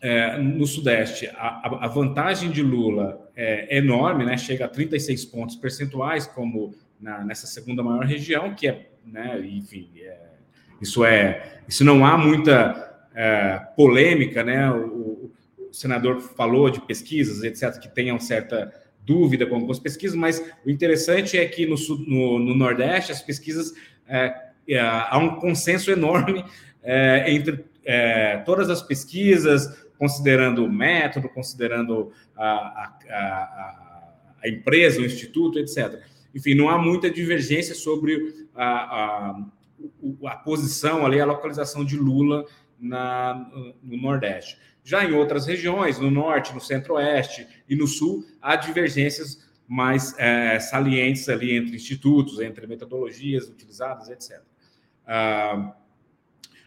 é, 0.00 0.36
no 0.38 0.66
Sudeste, 0.66 1.28
a, 1.34 1.86
a, 1.86 1.88
vantagem 1.88 2.50
de 2.50 2.62
Lula 2.62 3.30
é 3.34 3.78
enorme, 3.78 4.26
né? 4.26 4.36
chega 4.36 4.66
a 4.66 4.68
36 4.68 5.24
pontos 5.24 5.56
percentuais, 5.56 6.26
como 6.26 6.74
na, 7.00 7.24
nessa 7.24 7.46
segunda 7.46 7.82
maior 7.82 8.04
região, 8.04 8.54
que 8.54 8.68
é, 8.68 8.90
né, 9.04 9.40
enfim, 9.40 9.90
é, 9.96 10.33
isso 10.80 11.04
é, 11.04 11.60
isso 11.68 11.84
não 11.84 12.04
há 12.04 12.16
muita 12.16 12.84
é, 13.14 13.58
polêmica, 13.76 14.42
né? 14.42 14.70
O, 14.70 15.30
o, 15.66 15.74
senador 15.74 16.20
falou 16.20 16.70
de 16.70 16.80
pesquisas, 16.80 17.42
etc., 17.42 17.80
que 17.80 17.88
tenham 17.88 18.18
certa 18.20 18.72
dúvida 19.04 19.44
com 19.44 19.56
algumas 19.56 19.80
pesquisas, 19.80 20.16
mas 20.16 20.40
o 20.64 20.70
interessante 20.70 21.36
é 21.36 21.44
que 21.46 21.66
no, 21.66 21.74
no, 22.06 22.38
no 22.38 22.54
Nordeste 22.54 23.10
as 23.10 23.20
pesquisas 23.20 23.72
é, 24.08 24.32
é, 24.68 24.78
há 24.80 25.18
um 25.18 25.36
consenso 25.36 25.90
enorme 25.90 26.44
é, 26.82 27.30
entre 27.30 27.64
é, 27.84 28.38
todas 28.38 28.70
as 28.70 28.82
pesquisas, 28.82 29.84
considerando 29.98 30.64
o 30.64 30.72
método, 30.72 31.28
considerando 31.28 32.12
a, 32.36 32.44
a, 32.44 32.96
a, 33.10 34.12
a, 34.42 34.48
empresa, 34.48 35.00
o 35.00 35.04
instituto, 35.04 35.58
etc. 35.58 36.00
Enfim, 36.34 36.54
não 36.54 36.68
há 36.68 36.78
muita 36.78 37.10
divergência 37.10 37.74
sobre 37.74 38.46
a, 38.54 39.34
a, 40.26 40.36
posição 40.36 41.04
ali, 41.04 41.20
a 41.20 41.26
localização 41.26 41.84
de 41.84 41.96
Lula 41.96 42.44
na, 42.78 43.50
no 43.82 43.96
Nordeste. 43.96 44.58
Já 44.82 45.04
em 45.04 45.12
outras 45.12 45.46
regiões, 45.46 45.98
no 45.98 46.10
Norte, 46.10 46.54
no 46.54 46.60
Centro-Oeste 46.60 47.46
e 47.68 47.74
no 47.74 47.86
Sul, 47.86 48.24
há 48.40 48.56
divergências 48.56 49.42
mais 49.66 50.14
é, 50.18 50.60
salientes 50.60 51.28
ali 51.28 51.56
entre 51.56 51.74
institutos, 51.74 52.38
entre 52.40 52.66
metodologias 52.66 53.48
utilizadas, 53.48 54.10
etc. 54.10 54.42
Ah, 55.06 55.74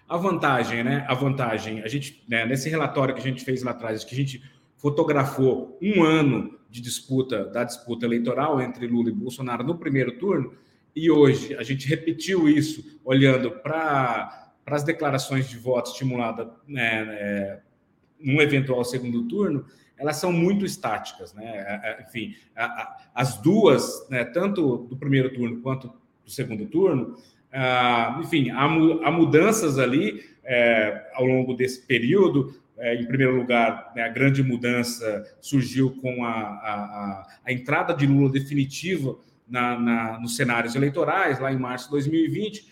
a 0.09 0.17
vantagem, 0.17 0.83
né? 0.83 1.05
A 1.07 1.13
vantagem, 1.13 1.81
a 1.81 1.87
gente, 1.87 2.23
né, 2.27 2.45
nesse 2.45 2.69
relatório 2.69 3.13
que 3.13 3.19
a 3.19 3.23
gente 3.23 3.43
fez 3.43 3.61
lá 3.61 3.71
atrás, 3.71 4.03
que 4.03 4.15
a 4.15 4.17
gente 4.17 4.41
fotografou 4.77 5.77
um 5.81 6.03
ano 6.03 6.57
de 6.69 6.81
disputa, 6.81 7.45
da 7.45 7.63
disputa 7.63 8.05
eleitoral 8.05 8.61
entre 8.61 8.87
Lula 8.87 9.09
e 9.09 9.13
Bolsonaro 9.13 9.63
no 9.63 9.77
primeiro 9.77 10.17
turno, 10.17 10.53
e 10.97 11.11
hoje 11.11 11.55
a 11.55 11.61
gente 11.61 11.87
repetiu 11.87 12.49
isso 12.49 12.99
olhando 13.05 13.51
para 13.51 14.51
as 14.65 14.83
declarações 14.83 15.47
de 15.47 15.55
voto 15.55 15.91
estimulada 15.91 16.51
né, 16.67 17.05
é, 17.11 17.59
num 18.19 18.41
eventual 18.41 18.83
segundo 18.83 19.27
turno, 19.27 19.63
elas 19.95 20.17
são 20.17 20.31
muito 20.31 20.65
estáticas, 20.65 21.35
né? 21.35 21.45
É, 21.45 21.89
é, 21.89 22.01
enfim, 22.01 22.35
a, 22.55 22.65
a, 22.65 22.97
as 23.13 23.37
duas, 23.37 24.07
né, 24.09 24.25
tanto 24.25 24.77
do 24.89 24.97
primeiro 24.97 25.31
turno 25.33 25.61
quanto 25.61 25.87
do 26.25 26.31
segundo 26.31 26.65
turno, 26.65 27.15
ah, 27.51 28.19
enfim, 28.23 28.49
há, 28.49 28.63
há, 28.63 29.11
mudanças 29.11 29.77
ali 29.77 30.23
é, 30.43 31.09
ao 31.13 31.25
longo 31.25 31.53
desse 31.53 31.85
período. 31.85 32.59
É, 32.79 32.95
em 32.95 33.05
primeiro 33.07 33.35
lugar, 33.35 33.91
né, 33.95 34.03
a 34.03 34.09
grande 34.09 34.43
mudança 34.43 35.25
surgiu 35.41 35.95
com 36.01 36.23
a, 36.23 37.25
a 37.43 37.51
entrada 37.51 37.93
de 37.93 38.05
Lula 38.05 38.31
definitiva 38.31 39.17
na, 39.49 39.79
na, 39.79 40.19
nos 40.19 40.35
cenários 40.35 40.75
eleitorais, 40.75 41.39
lá 41.39 41.51
em 41.51 41.57
março 41.57 41.85
de 41.85 41.91
2020. 41.91 42.67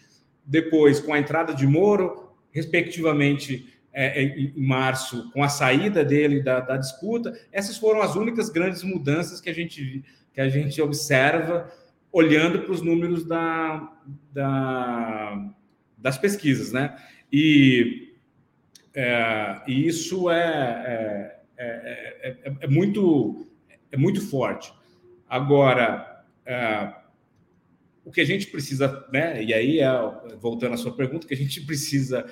Depois, 0.45 0.99
com 0.99 1.13
a 1.13 1.19
entrada 1.19 1.53
de 1.53 1.65
Moro, 1.65 2.35
respectivamente, 2.51 3.73
é, 3.91 4.21
é, 4.21 4.23
em 4.23 4.53
março, 4.55 5.31
com 5.31 5.43
a 5.43 5.49
saída 5.49 6.03
dele 6.03 6.43
da, 6.43 6.59
da, 6.59 6.77
disputa. 6.77 7.33
Essas 7.51 7.77
foram 7.77 8.01
as 8.01 8.15
únicas 8.15 8.49
grandes 8.49 8.83
mudanças 8.83 9.39
que 9.39 9.49
a 9.49 9.53
gente, 9.53 10.03
que 10.33 10.41
a 10.41 10.49
gente 10.49 10.81
observa 10.81 11.71
olhando 12.11 12.61
para 12.61 12.71
os 12.71 12.81
números 12.81 13.25
da, 13.25 13.91
da, 14.33 15.49
das 15.97 16.17
pesquisas, 16.17 16.71
né? 16.71 16.95
E, 17.31 18.05
é, 18.95 19.61
isso 19.67 20.29
é, 20.29 21.41
é, 21.57 22.37
é, 22.45 22.55
é, 22.61 22.67
muito, 22.67 23.45
é 23.91 23.97
muito 23.97 24.21
forte. 24.21 24.73
Agora, 25.27 26.14
o 28.03 28.11
que 28.11 28.21
a 28.21 28.25
gente 28.25 28.47
precisa, 28.47 29.05
né? 29.11 29.43
E 29.43 29.53
aí, 29.53 29.79
voltando 30.39 30.73
à 30.73 30.77
sua 30.77 30.95
pergunta, 30.95 31.25
o 31.25 31.27
que 31.27 31.33
a 31.33 31.37
gente 31.37 31.61
precisa 31.61 32.25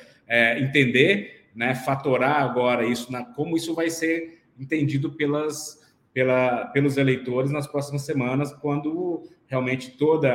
entender, 0.58 1.50
né? 1.56 1.76
Fatorar 1.76 2.42
agora 2.44 2.86
isso, 2.86 3.12
na, 3.12 3.26
como 3.26 3.58
isso 3.58 3.74
vai 3.74 3.90
ser 3.90 4.44
entendido 4.58 5.12
pelas, 5.14 5.82
pela, 6.14 6.68
pelos 6.68 6.98
eleitores 6.98 7.52
nas 7.52 7.68
próximas 7.68 8.04
semanas, 8.04 8.54
quando 8.54 9.24
realmente 9.48 9.92
todas 9.92 10.32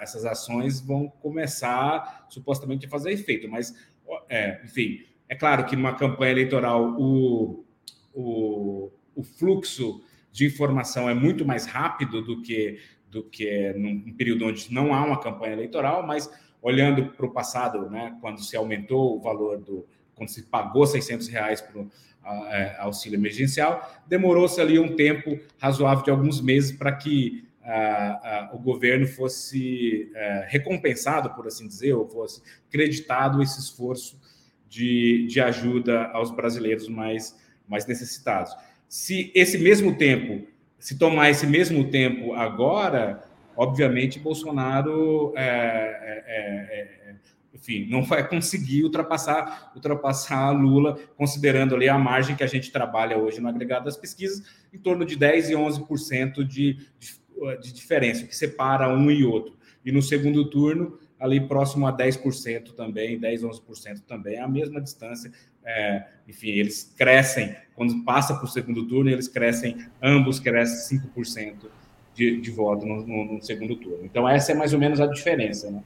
essas 0.00 0.24
ações 0.24 0.80
vão 0.80 1.08
começar 1.08 2.26
supostamente 2.28 2.86
a 2.86 2.88
fazer 2.88 3.12
efeito. 3.12 3.48
Mas, 3.48 3.74
é, 4.28 4.60
enfim, 4.64 5.04
é 5.28 5.34
claro 5.34 5.64
que 5.64 5.76
numa 5.76 5.94
campanha 5.94 6.32
eleitoral 6.32 6.94
o, 6.98 7.64
o, 8.12 8.90
o 9.14 9.22
fluxo 9.22 10.02
de 10.30 10.46
informação 10.46 11.08
é 11.08 11.14
muito 11.14 11.44
mais 11.44 11.66
rápido 11.66 12.22
do 12.22 12.42
que 12.42 12.78
do 13.12 13.22
que 13.22 13.72
num 13.74 14.14
período 14.14 14.46
onde 14.46 14.72
não 14.72 14.94
há 14.94 15.04
uma 15.04 15.20
campanha 15.20 15.52
eleitoral, 15.52 16.04
mas 16.04 16.32
olhando 16.62 17.12
para 17.12 17.26
o 17.26 17.30
passado, 17.30 17.90
né, 17.90 18.16
quando 18.20 18.42
se 18.42 18.56
aumentou 18.56 19.16
o 19.16 19.20
valor 19.20 19.58
do, 19.58 19.86
quando 20.14 20.30
se 20.30 20.44
pagou 20.44 20.86
600 20.86 21.28
reais 21.28 21.60
para 21.60 21.78
o 21.78 21.90
é, 22.24 22.76
auxílio 22.78 23.18
emergencial, 23.18 23.92
demorou-se 24.06 24.58
ali 24.60 24.78
um 24.78 24.96
tempo 24.96 25.38
razoável 25.58 26.04
de 26.04 26.10
alguns 26.10 26.40
meses 26.40 26.72
para 26.72 26.90
que 26.92 27.44
o 28.52 28.58
governo 28.58 29.06
fosse 29.06 30.10
é, 30.16 30.46
recompensado, 30.48 31.30
por 31.30 31.46
assim 31.46 31.68
dizer, 31.68 31.92
ou 31.92 32.08
fosse 32.08 32.42
creditado 32.68 33.40
esse 33.40 33.60
esforço 33.60 34.20
de, 34.68 35.26
de 35.28 35.40
ajuda 35.40 36.06
aos 36.08 36.32
brasileiros 36.32 36.88
mais, 36.88 37.38
mais 37.68 37.86
necessitados. 37.86 38.52
Se 38.88 39.30
esse 39.32 39.58
mesmo 39.58 39.96
tempo, 39.96 40.44
se 40.82 40.98
tomar 40.98 41.30
esse 41.30 41.46
mesmo 41.46 41.90
tempo 41.90 42.34
agora, 42.34 43.22
obviamente 43.56 44.18
Bolsonaro 44.18 45.32
é, 45.36 45.44
é, 45.44 46.24
é, 46.26 47.10
é 47.10 47.14
enfim, 47.54 47.86
não 47.88 48.02
vai 48.02 48.26
conseguir 48.26 48.82
ultrapassar, 48.82 49.70
ultrapassar 49.76 50.50
Lula, 50.50 50.98
considerando 51.16 51.76
ali 51.76 51.88
a 51.88 51.96
margem 51.96 52.34
que 52.34 52.42
a 52.42 52.48
gente 52.48 52.72
trabalha 52.72 53.16
hoje 53.16 53.40
no 53.40 53.48
agregado 53.48 53.84
das 53.84 53.96
pesquisas, 53.96 54.42
em 54.72 54.78
torno 54.78 55.04
de 55.04 55.16
10% 55.16 55.50
e 55.50 55.52
11% 55.52 56.44
de, 56.44 56.78
de 56.98 57.22
de 57.60 57.72
diferença, 57.72 58.26
que 58.26 58.36
separa 58.36 58.88
um 58.88 59.10
e 59.10 59.24
outro. 59.24 59.56
E 59.84 59.90
no 59.90 60.00
segundo 60.00 60.48
turno, 60.48 60.98
ali 61.18 61.40
próximo 61.40 61.86
a 61.86 61.96
10% 61.96 62.72
também, 62.72 63.18
10, 63.18 63.42
11% 63.42 64.00
também, 64.06 64.38
a 64.38 64.48
mesma 64.48 64.80
distância. 64.80 65.32
É, 65.64 66.04
enfim, 66.28 66.48
eles 66.48 66.92
crescem, 66.96 67.54
quando 67.74 68.04
passa 68.04 68.34
para 68.34 68.44
o 68.44 68.48
segundo 68.48 68.86
turno, 68.86 69.10
eles 69.10 69.28
crescem, 69.28 69.76
ambos 70.02 70.40
crescem 70.40 70.98
5% 70.98 71.54
de, 72.14 72.40
de 72.40 72.50
voto 72.50 72.84
no, 72.86 73.06
no, 73.06 73.34
no, 73.34 73.42
segundo 73.42 73.76
turno. 73.76 74.04
Então, 74.04 74.28
essa 74.28 74.52
é 74.52 74.54
mais 74.54 74.72
ou 74.72 74.78
menos 74.78 75.00
a 75.00 75.06
diferença. 75.06 75.70
Né? 75.70 75.82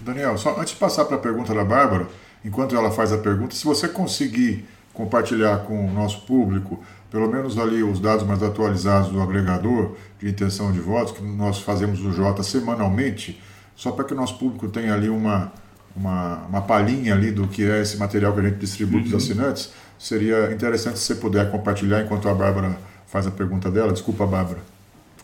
Daniel, 0.00 0.36
só 0.38 0.58
antes 0.58 0.74
de 0.74 0.78
passar 0.78 1.04
para 1.04 1.16
a 1.16 1.20
pergunta 1.20 1.54
da 1.54 1.64
Bárbara, 1.64 2.08
enquanto 2.44 2.76
ela 2.76 2.90
faz 2.90 3.12
a 3.12 3.18
pergunta, 3.18 3.54
se 3.54 3.64
você 3.64 3.88
conseguir 3.88 4.64
compartilhar 4.92 5.64
com 5.64 5.86
o 5.86 5.92
nosso 5.92 6.26
público 6.26 6.82
pelo 7.10 7.28
menos 7.28 7.58
ali 7.58 7.82
os 7.82 7.98
dados 7.98 8.24
mais 8.24 8.42
atualizados 8.42 9.10
do 9.10 9.20
agregador 9.20 9.96
de 10.18 10.28
intenção 10.28 10.70
de 10.70 10.78
votos, 10.78 11.12
que 11.12 11.22
nós 11.22 11.58
fazemos 11.58 11.98
no 11.98 12.12
Jota 12.12 12.42
semanalmente, 12.42 13.42
só 13.74 13.90
para 13.90 14.04
que 14.04 14.12
o 14.12 14.16
nosso 14.16 14.38
público 14.38 14.68
tenha 14.68 14.94
ali 14.94 15.08
uma, 15.08 15.52
uma, 15.94 16.46
uma 16.46 16.62
palhinha 16.62 17.14
ali 17.14 17.30
do 17.30 17.46
que 17.46 17.68
é 17.68 17.80
esse 17.80 17.96
material 17.96 18.32
que 18.32 18.40
a 18.40 18.42
gente 18.44 18.58
distribui 18.58 19.00
para 19.00 19.08
os 19.08 19.12
uhum. 19.12 19.18
assinantes, 19.18 19.72
seria 19.98 20.52
interessante 20.52 20.98
se 20.98 21.06
você 21.06 21.14
puder 21.14 21.50
compartilhar 21.50 22.02
enquanto 22.02 22.28
a 22.28 22.34
Bárbara 22.34 22.78
faz 23.06 23.26
a 23.26 23.30
pergunta 23.30 23.70
dela. 23.70 23.92
Desculpa, 23.92 24.26
Bárbara. 24.26 24.60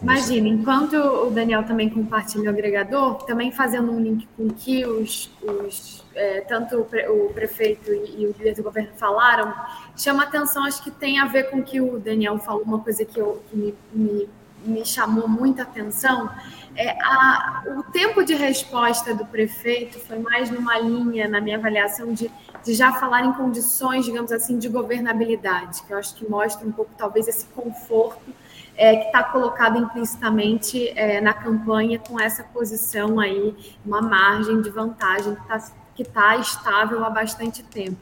Imagina, 0.02 0.48
enquanto 0.48 0.94
o 0.94 1.30
Daniel 1.30 1.62
também 1.62 1.88
compartilha 1.88 2.51
o 2.51 2.52
agregador, 2.52 3.14
também 3.24 3.51
fazendo 3.51 3.90
um 3.90 3.98
link 3.98 4.28
com 4.36 4.48
que 4.51 4.84
os, 4.84 5.30
os 5.43 6.05
é, 6.14 6.43
tanto 6.43 6.80
o 6.80 7.32
prefeito 7.32 7.90
e 7.90 8.26
o 8.26 8.34
líder 8.36 8.55
do 8.56 8.62
governo 8.62 8.90
falaram, 8.97 9.55
chama 9.97 10.24
atenção, 10.24 10.64
acho 10.64 10.82
que 10.82 10.90
tem 10.90 11.18
a 11.18 11.24
ver 11.24 11.44
com 11.51 11.59
o 11.59 11.62
que 11.62 11.80
o 11.80 11.98
Daniel 11.98 12.38
falou, 12.38 12.62
uma 12.62 12.80
coisa 12.80 13.06
que, 13.06 13.18
eu, 13.18 13.43
que 13.51 13.56
me, 13.56 13.74
me, 13.94 14.28
me 14.66 14.84
chamou 14.84 15.26
muita 15.26 15.62
atenção. 15.62 16.30
É, 16.77 16.90
a, 17.03 17.65
o 17.78 17.82
tempo 17.85 18.23
de 18.23 18.35
resposta 18.35 19.15
do 19.15 19.24
prefeito 19.24 19.98
foi 19.98 20.19
mais 20.19 20.51
numa 20.51 20.78
linha, 20.78 21.27
na 21.27 21.40
minha 21.40 21.57
avaliação, 21.57 22.12
de, 22.12 22.31
de 22.62 22.74
já 22.74 22.93
falar 22.93 23.24
em 23.24 23.32
condições, 23.32 24.05
digamos 24.05 24.31
assim, 24.31 24.59
de 24.59 24.69
governabilidade, 24.69 25.82
que 25.85 25.93
eu 25.93 25.98
acho 25.98 26.15
que 26.15 26.28
mostra 26.28 26.66
um 26.66 26.73
pouco, 26.73 26.90
talvez, 26.98 27.28
esse 27.28 27.47
conforto 27.47 28.31
é, 28.77 28.97
que 28.97 29.07
está 29.07 29.23
colocado 29.23 29.78
implicitamente 29.78 30.90
é, 30.90 31.19
na 31.20 31.32
campanha 31.32 31.98
com 31.98 32.20
essa 32.20 32.44
posição 32.44 33.19
aí, 33.19 33.57
uma 33.85 34.03
margem 34.03 34.61
de 34.61 34.70
vantagem 34.70 35.35
que 35.35 35.40
está 35.43 35.86
que 35.97 36.05
tá 36.05 36.36
estável 36.36 37.03
há 37.03 37.09
bastante 37.09 37.62
tempo. 37.62 37.97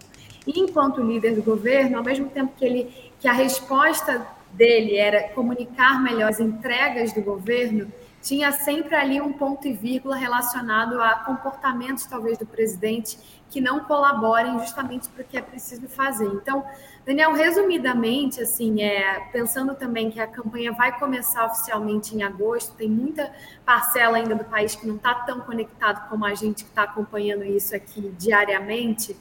E 0.44 0.58
enquanto 0.58 1.00
líder 1.00 1.36
do 1.36 1.42
governo, 1.44 1.96
ao 1.96 2.02
mesmo 2.02 2.28
tempo 2.28 2.52
que 2.56 2.64
ele 2.64 3.12
que 3.20 3.28
a 3.28 3.32
resposta 3.32 4.26
dele 4.52 4.96
era 4.96 5.28
comunicar 5.28 6.02
melhor 6.02 6.28
as 6.28 6.40
entregas 6.40 7.12
do 7.12 7.22
governo, 7.22 7.90
tinha 8.24 8.50
sempre 8.52 8.96
ali 8.96 9.20
um 9.20 9.34
ponto 9.34 9.68
e 9.68 9.72
vírgula 9.74 10.16
relacionado 10.16 11.00
a 11.00 11.14
comportamentos, 11.16 12.06
talvez, 12.06 12.38
do 12.38 12.46
presidente 12.46 13.18
que 13.50 13.60
não 13.60 13.80
colaborem 13.80 14.58
justamente 14.58 15.10
para 15.10 15.22
o 15.22 15.26
que 15.26 15.36
é 15.36 15.42
preciso 15.42 15.86
fazer. 15.88 16.24
Então, 16.24 16.64
Daniel, 17.04 17.34
resumidamente, 17.34 18.40
assim, 18.40 18.82
é, 18.82 19.28
pensando 19.30 19.74
também 19.74 20.10
que 20.10 20.18
a 20.18 20.26
campanha 20.26 20.72
vai 20.72 20.98
começar 20.98 21.44
oficialmente 21.44 22.16
em 22.16 22.22
agosto, 22.22 22.74
tem 22.74 22.88
muita 22.88 23.30
parcela 23.64 24.16
ainda 24.16 24.34
do 24.34 24.44
país 24.44 24.74
que 24.74 24.86
não 24.86 24.96
está 24.96 25.14
tão 25.14 25.40
conectado 25.40 26.08
como 26.08 26.24
a 26.24 26.34
gente 26.34 26.64
que 26.64 26.70
está 26.70 26.84
acompanhando 26.84 27.44
isso 27.44 27.76
aqui 27.76 28.10
diariamente. 28.18 29.14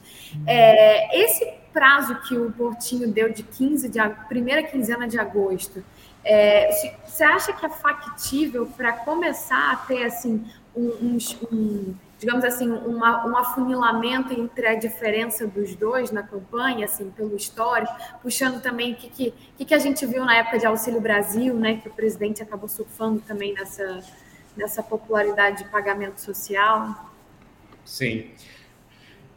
É, 0.46 1.22
esse 1.22 1.44
prazo 1.74 2.20
que 2.22 2.38
o 2.38 2.50
Portinho 2.52 3.12
deu 3.12 3.30
de 3.30 3.42
15 3.42 3.88
de 3.88 4.00
primeira 4.28 4.62
quinzena 4.62 5.06
de 5.06 5.18
agosto, 5.18 5.84
é, 6.24 6.70
você 7.04 7.24
acha 7.24 7.52
que 7.52 7.66
é 7.66 7.68
factível 7.68 8.66
para 8.66 8.92
começar 8.92 9.72
a 9.72 9.76
ter 9.76 10.04
assim 10.04 10.44
um, 10.74 10.86
um, 10.86 11.18
um 11.52 11.94
digamos 12.18 12.44
assim 12.44 12.68
uma, 12.70 13.26
um 13.26 13.36
afunilamento 13.36 14.32
entre 14.32 14.66
a 14.66 14.74
diferença 14.74 15.46
dos 15.46 15.74
dois 15.74 16.10
na 16.10 16.22
campanha, 16.22 16.86
assim 16.86 17.10
pelo 17.10 17.36
histórico, 17.36 17.92
puxando 18.22 18.62
também 18.62 18.94
o 18.94 18.96
que, 18.96 19.32
que, 19.56 19.64
que 19.64 19.74
a 19.74 19.78
gente 19.78 20.06
viu 20.06 20.24
na 20.24 20.36
época 20.36 20.58
de 20.58 20.66
Auxílio 20.66 21.00
Brasil, 21.00 21.54
né, 21.54 21.76
que 21.82 21.88
o 21.88 21.92
presidente 21.92 22.42
acabou 22.42 22.68
surfando 22.68 23.20
também 23.20 23.52
nessa 23.52 24.02
nessa 24.56 24.82
popularidade 24.82 25.64
de 25.64 25.70
pagamento 25.70 26.20
social. 26.20 27.10
Sim. 27.84 28.30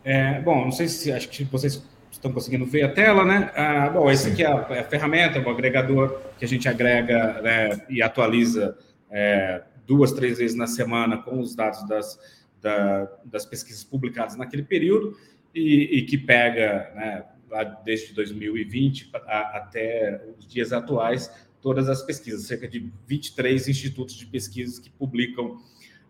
É, 0.04 0.40
bom, 0.40 0.66
não 0.66 0.72
sei 0.72 0.88
se 0.88 1.12
acho 1.12 1.28
que 1.30 1.44
vocês 1.44 1.84
estão 2.28 2.34
conseguindo 2.34 2.66
ver 2.66 2.84
a 2.84 2.90
tela, 2.90 3.26
né? 3.26 3.52
Ah, 3.56 3.90
bom, 3.90 4.10
esse 4.12 4.30
aqui 4.30 4.44
é 4.44 4.48
a, 4.48 4.68
é 4.72 4.80
a 4.80 4.84
ferramenta, 4.84 5.40
o 5.40 5.50
agregador 5.50 6.22
que 6.38 6.46
a 6.46 6.48
gente 6.48 6.68
agrega 6.68 7.42
né, 7.42 7.86
e 7.90 8.02
atualiza 8.02 8.78
é, 9.10 9.64
duas, 9.86 10.12
três 10.12 10.38
vezes 10.38 10.56
na 10.56 10.68
semana 10.68 11.18
com 11.18 11.40
os 11.40 11.56
dados 11.56 11.88
das, 11.88 12.20
da, 12.62 13.10
das 13.26 13.46
pesquisas 13.46 13.84
publicadas 13.84 14.36
naquele 14.36 14.64
período 14.64 15.18
e, 15.54 15.98
e 15.98 16.02
que 16.04 16.18
pega, 16.18 16.92
né, 16.96 17.24
lá 17.50 17.64
desde 17.64 18.14
2020 18.14 19.12
a, 19.14 19.58
até 19.58 20.22
os 20.38 20.48
dias 20.48 20.74
atuais, 20.74 21.32
todas 21.62 21.90
as 21.90 22.02
pesquisas, 22.02 22.46
cerca 22.46 22.68
de 22.68 22.92
23 23.08 23.68
institutos 23.68 24.16
de 24.16 24.26
pesquisas 24.26 24.80
que 24.80 24.90
publicam 24.90 25.58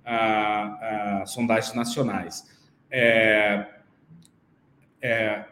ah, 0.03 1.21
ah, 1.21 1.25
sondagens 1.25 1.73
nacionais. 1.73 2.45
É, 2.89 3.65
é, 5.01 5.45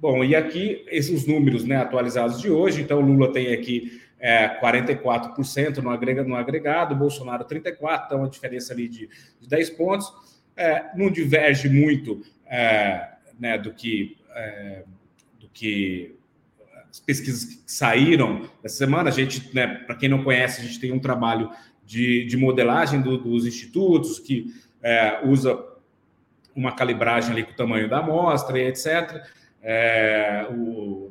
Bom, 0.00 0.22
e 0.24 0.34
aqui 0.34 0.84
esses 0.88 1.26
números 1.26 1.64
né, 1.64 1.76
atualizados 1.76 2.40
de 2.40 2.50
hoje, 2.50 2.82
então 2.82 3.00
Lula 3.00 3.32
tem 3.32 3.52
aqui 3.52 4.02
é, 4.18 4.58
44% 4.60 5.78
no, 5.78 5.90
agrega, 5.90 6.24
no 6.24 6.34
agregado, 6.34 6.94
Bolsonaro 6.94 7.44
34%, 7.44 8.06
então 8.06 8.18
uma 8.18 8.28
diferença 8.28 8.72
ali 8.72 8.88
de, 8.88 9.08
de 9.40 9.48
10 9.48 9.70
pontos. 9.70 10.10
É, 10.56 10.84
não 10.96 11.10
diverge 11.10 11.68
muito 11.68 12.22
é, 12.46 13.08
né, 13.38 13.58
do 13.58 13.72
que 13.72 14.16
é, 14.34 14.84
do 15.38 15.48
que 15.48 16.16
as 16.90 17.00
pesquisas 17.00 17.44
que 17.44 17.62
saíram 17.66 18.48
essa 18.62 18.76
semana. 18.76 19.10
A 19.10 19.12
gente, 19.12 19.54
né, 19.54 19.66
para 19.66 19.94
quem 19.94 20.08
não 20.08 20.22
conhece, 20.22 20.60
a 20.60 20.64
gente 20.64 20.80
tem 20.80 20.92
um 20.92 21.00
trabalho 21.00 21.50
de, 21.84 22.24
de 22.24 22.36
modelagem 22.36 23.00
do, 23.00 23.18
dos 23.18 23.46
institutos 23.46 24.18
que 24.18 24.54
é, 24.82 25.20
usa 25.24 25.62
uma 26.54 26.72
calibragem 26.72 27.32
ali 27.32 27.42
com 27.42 27.52
o 27.52 27.56
tamanho 27.56 27.88
da 27.88 27.98
amostra 27.98 28.58
e 28.58 28.66
etc 28.68 29.22
é, 29.64 30.46
é, 30.46 30.52
o, 30.52 31.10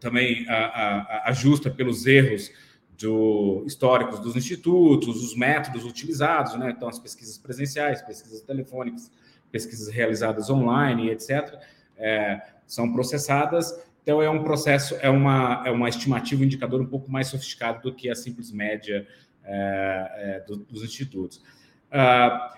também 0.00 0.48
a, 0.48 0.54
a, 0.54 1.28
ajusta 1.30 1.68
pelos 1.68 2.06
erros 2.06 2.50
do, 2.96 3.64
históricos 3.66 4.20
dos 4.20 4.36
institutos, 4.36 5.22
os 5.22 5.36
métodos 5.36 5.84
utilizados, 5.84 6.54
né? 6.54 6.72
então 6.76 6.88
as 6.88 7.00
pesquisas 7.00 7.36
presenciais, 7.36 8.00
pesquisas 8.00 8.40
telefônicas, 8.42 9.10
pesquisas 9.50 9.88
realizadas 9.92 10.48
online, 10.48 11.10
etc., 11.10 11.58
é, 11.96 12.40
são 12.66 12.92
processadas. 12.92 13.76
Então 14.02 14.22
é 14.22 14.30
um 14.30 14.42
processo, 14.44 14.96
é 15.00 15.10
uma, 15.10 15.62
é 15.66 15.70
uma 15.70 15.88
estimativa, 15.88 16.40
um 16.40 16.44
indicador 16.44 16.80
um 16.80 16.86
pouco 16.86 17.10
mais 17.10 17.26
sofisticado 17.26 17.82
do 17.82 17.94
que 17.94 18.08
a 18.08 18.14
simples 18.14 18.52
média 18.52 19.06
é, 19.44 20.12
é 20.14 20.44
do, 20.46 20.56
dos 20.56 20.82
institutos. 20.82 21.42
Ah, 21.90 22.52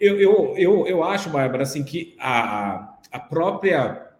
eu, 0.00 0.20
eu, 0.20 0.54
eu, 0.56 0.86
eu 0.86 1.04
acho, 1.04 1.30
Bárbara, 1.30 1.62
assim, 1.62 1.82
que 1.82 2.14
a, 2.20 2.95
a 3.16 3.18
própria, 3.18 4.10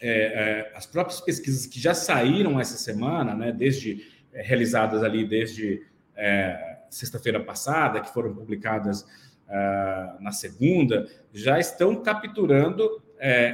é, 0.00 0.10
é, 0.10 0.72
as 0.74 0.86
próprias 0.86 1.20
pesquisas 1.20 1.66
que 1.66 1.78
já 1.80 1.94
saíram 1.94 2.58
essa 2.58 2.76
semana, 2.76 3.32
né, 3.32 3.52
desde 3.52 4.04
é, 4.32 4.42
realizadas 4.42 5.04
ali 5.04 5.24
desde 5.24 5.82
é, 6.16 6.78
sexta-feira 6.90 7.38
passada, 7.38 8.00
que 8.00 8.12
foram 8.12 8.34
publicadas 8.34 9.06
é, 9.48 10.12
na 10.18 10.32
segunda, 10.32 11.08
já 11.32 11.60
estão 11.60 11.94
capturando 12.02 13.02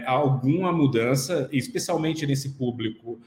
alguma 0.04 0.72
mudança, 0.72 1.48
especialmente 1.52 2.26
nesse 2.26 2.54
público, 2.54 3.20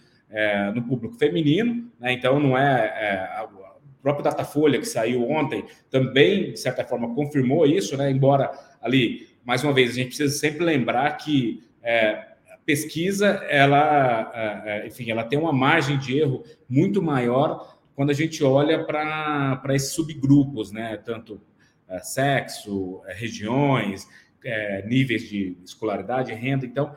no 0.75 0.83
público 0.83 1.15
feminino. 1.15 1.89
Né, 1.97 2.11
então, 2.11 2.37
não 2.37 2.57
é, 2.57 3.47
o 3.49 4.01
próprio 4.01 4.25
Datafolha 4.25 4.77
que 4.77 4.85
saiu 4.85 5.29
ontem 5.29 5.63
também, 5.89 6.51
de 6.51 6.59
certa 6.59 6.83
forma, 6.83 7.15
confirmou 7.15 7.65
isso, 7.65 7.95
né? 7.95 8.11
Embora 8.11 8.51
ali 8.81 9.32
mais 9.45 9.63
uma 9.63 9.73
vez, 9.73 9.91
a 9.91 9.93
gente 9.93 10.07
precisa 10.07 10.33
sempre 10.37 10.63
lembrar 10.63 11.11
que 11.17 11.63
é, 11.81 12.27
pesquisa, 12.65 13.27
ela, 13.49 14.31
é, 14.33 14.83
é, 14.83 14.87
enfim, 14.87 15.09
ela 15.11 15.23
tem 15.23 15.37
uma 15.37 15.51
margem 15.51 15.97
de 15.97 16.17
erro 16.17 16.43
muito 16.69 17.01
maior 17.01 17.77
quando 17.95 18.09
a 18.09 18.13
gente 18.13 18.43
olha 18.43 18.83
para 18.83 19.75
esses 19.75 19.91
subgrupos, 19.91 20.71
né? 20.71 20.97
Tanto 20.97 21.41
é, 21.87 21.99
sexo, 21.99 23.01
regiões, 23.07 24.07
níveis 24.85 25.29
de 25.29 25.57
escolaridade, 25.63 26.33
renda. 26.33 26.65
Então, 26.65 26.93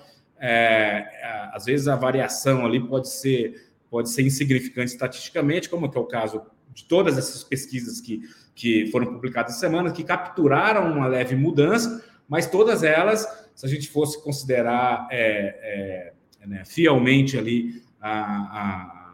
às 1.52 1.64
vezes 1.64 1.86
a 1.86 1.94
variação 1.94 2.66
ali 2.66 2.80
pode 2.80 3.08
ser 3.08 3.66
pode 3.88 4.10
ser 4.10 4.22
insignificante 4.22 4.90
estatisticamente, 4.90 5.68
como 5.68 5.86
é 5.86 5.98
o 5.98 6.04
caso 6.04 6.42
de 6.74 6.84
todas 6.84 7.16
essas 7.16 7.42
pesquisas 7.42 8.00
que, 8.00 8.20
que 8.54 8.86
foram 8.90 9.06
publicadas 9.06 9.52
essa 9.52 9.60
semana, 9.60 9.90
que 9.90 10.04
capturaram 10.04 10.92
uma 10.92 11.06
leve 11.06 11.34
mudança, 11.34 12.04
mas 12.28 12.46
todas 12.46 12.82
elas, 12.82 13.26
se 13.54 13.64
a 13.64 13.68
gente 13.68 13.88
fosse 13.88 14.22
considerar 14.22 15.08
é, 15.10 16.12
é, 16.42 16.46
né, 16.46 16.62
fielmente 16.64 17.38
ali 17.38 17.82
a, 18.00 19.12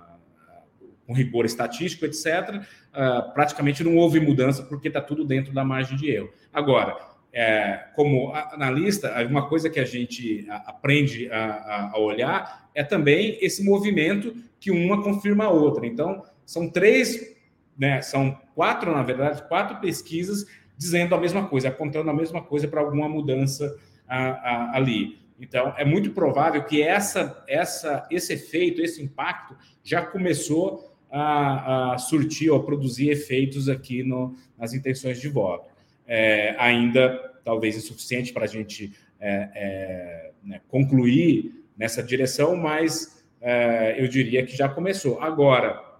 com 1.06 1.12
rigor 1.12 1.44
estatístico, 1.44 2.04
etc., 2.04 2.62
ah, 2.92 3.22
praticamente 3.34 3.82
não 3.82 3.96
houve 3.96 4.20
mudança 4.20 4.62
porque 4.62 4.88
está 4.88 5.00
tudo 5.00 5.24
dentro 5.24 5.52
da 5.52 5.64
margem 5.64 5.96
de 5.96 6.10
erro. 6.10 6.30
Agora, 6.52 6.96
é, 7.32 7.86
como 7.94 8.32
analista, 8.34 9.14
uma 9.26 9.48
coisa 9.48 9.70
que 9.70 9.80
a 9.80 9.84
gente 9.84 10.46
aprende 10.48 11.30
a, 11.30 11.92
a, 11.94 11.98
olhar 11.98 12.68
é 12.74 12.84
também 12.84 13.38
esse 13.40 13.64
movimento 13.64 14.34
que 14.60 14.70
uma 14.70 15.02
confirma 15.02 15.44
a 15.44 15.50
outra. 15.50 15.86
Então, 15.86 16.22
são 16.44 16.68
três, 16.68 17.34
né, 17.78 18.02
são 18.02 18.38
quatro, 18.54 18.92
na 18.92 19.02
verdade, 19.02 19.42
quatro 19.48 19.80
pesquisas 19.80 20.46
dizendo 20.76 21.14
a 21.14 21.20
mesma 21.20 21.46
coisa, 21.46 21.68
apontando 21.68 22.10
a 22.10 22.14
mesma 22.14 22.42
coisa 22.42 22.66
para 22.68 22.80
alguma 22.80 23.08
mudança 23.08 23.76
a, 24.08 24.18
a, 24.18 24.76
ali. 24.76 25.20
Então, 25.40 25.74
é 25.76 25.84
muito 25.84 26.10
provável 26.12 26.62
que 26.64 26.82
essa, 26.82 27.42
essa, 27.48 28.06
esse 28.10 28.32
efeito, 28.32 28.80
esse 28.80 29.02
impacto, 29.02 29.56
já 29.82 30.00
começou 30.00 30.92
a, 31.10 31.94
a 31.94 31.98
surtir 31.98 32.50
ou 32.50 32.58
a 32.58 32.62
produzir 32.62 33.10
efeitos 33.10 33.68
aqui 33.68 34.02
no, 34.02 34.36
nas 34.56 34.72
intenções 34.72 35.20
de 35.20 35.28
voto. 35.28 35.68
É, 36.06 36.54
ainda, 36.58 37.32
talvez, 37.44 37.76
insuficiente 37.76 38.32
para 38.32 38.44
a 38.44 38.48
gente 38.48 38.92
é, 39.20 39.48
é, 39.54 40.30
né, 40.44 40.60
concluir 40.68 41.64
nessa 41.76 42.02
direção, 42.02 42.56
mas 42.56 43.24
é, 43.40 43.96
eu 43.98 44.08
diria 44.08 44.44
que 44.44 44.56
já 44.56 44.68
começou. 44.68 45.20
Agora, 45.20 45.91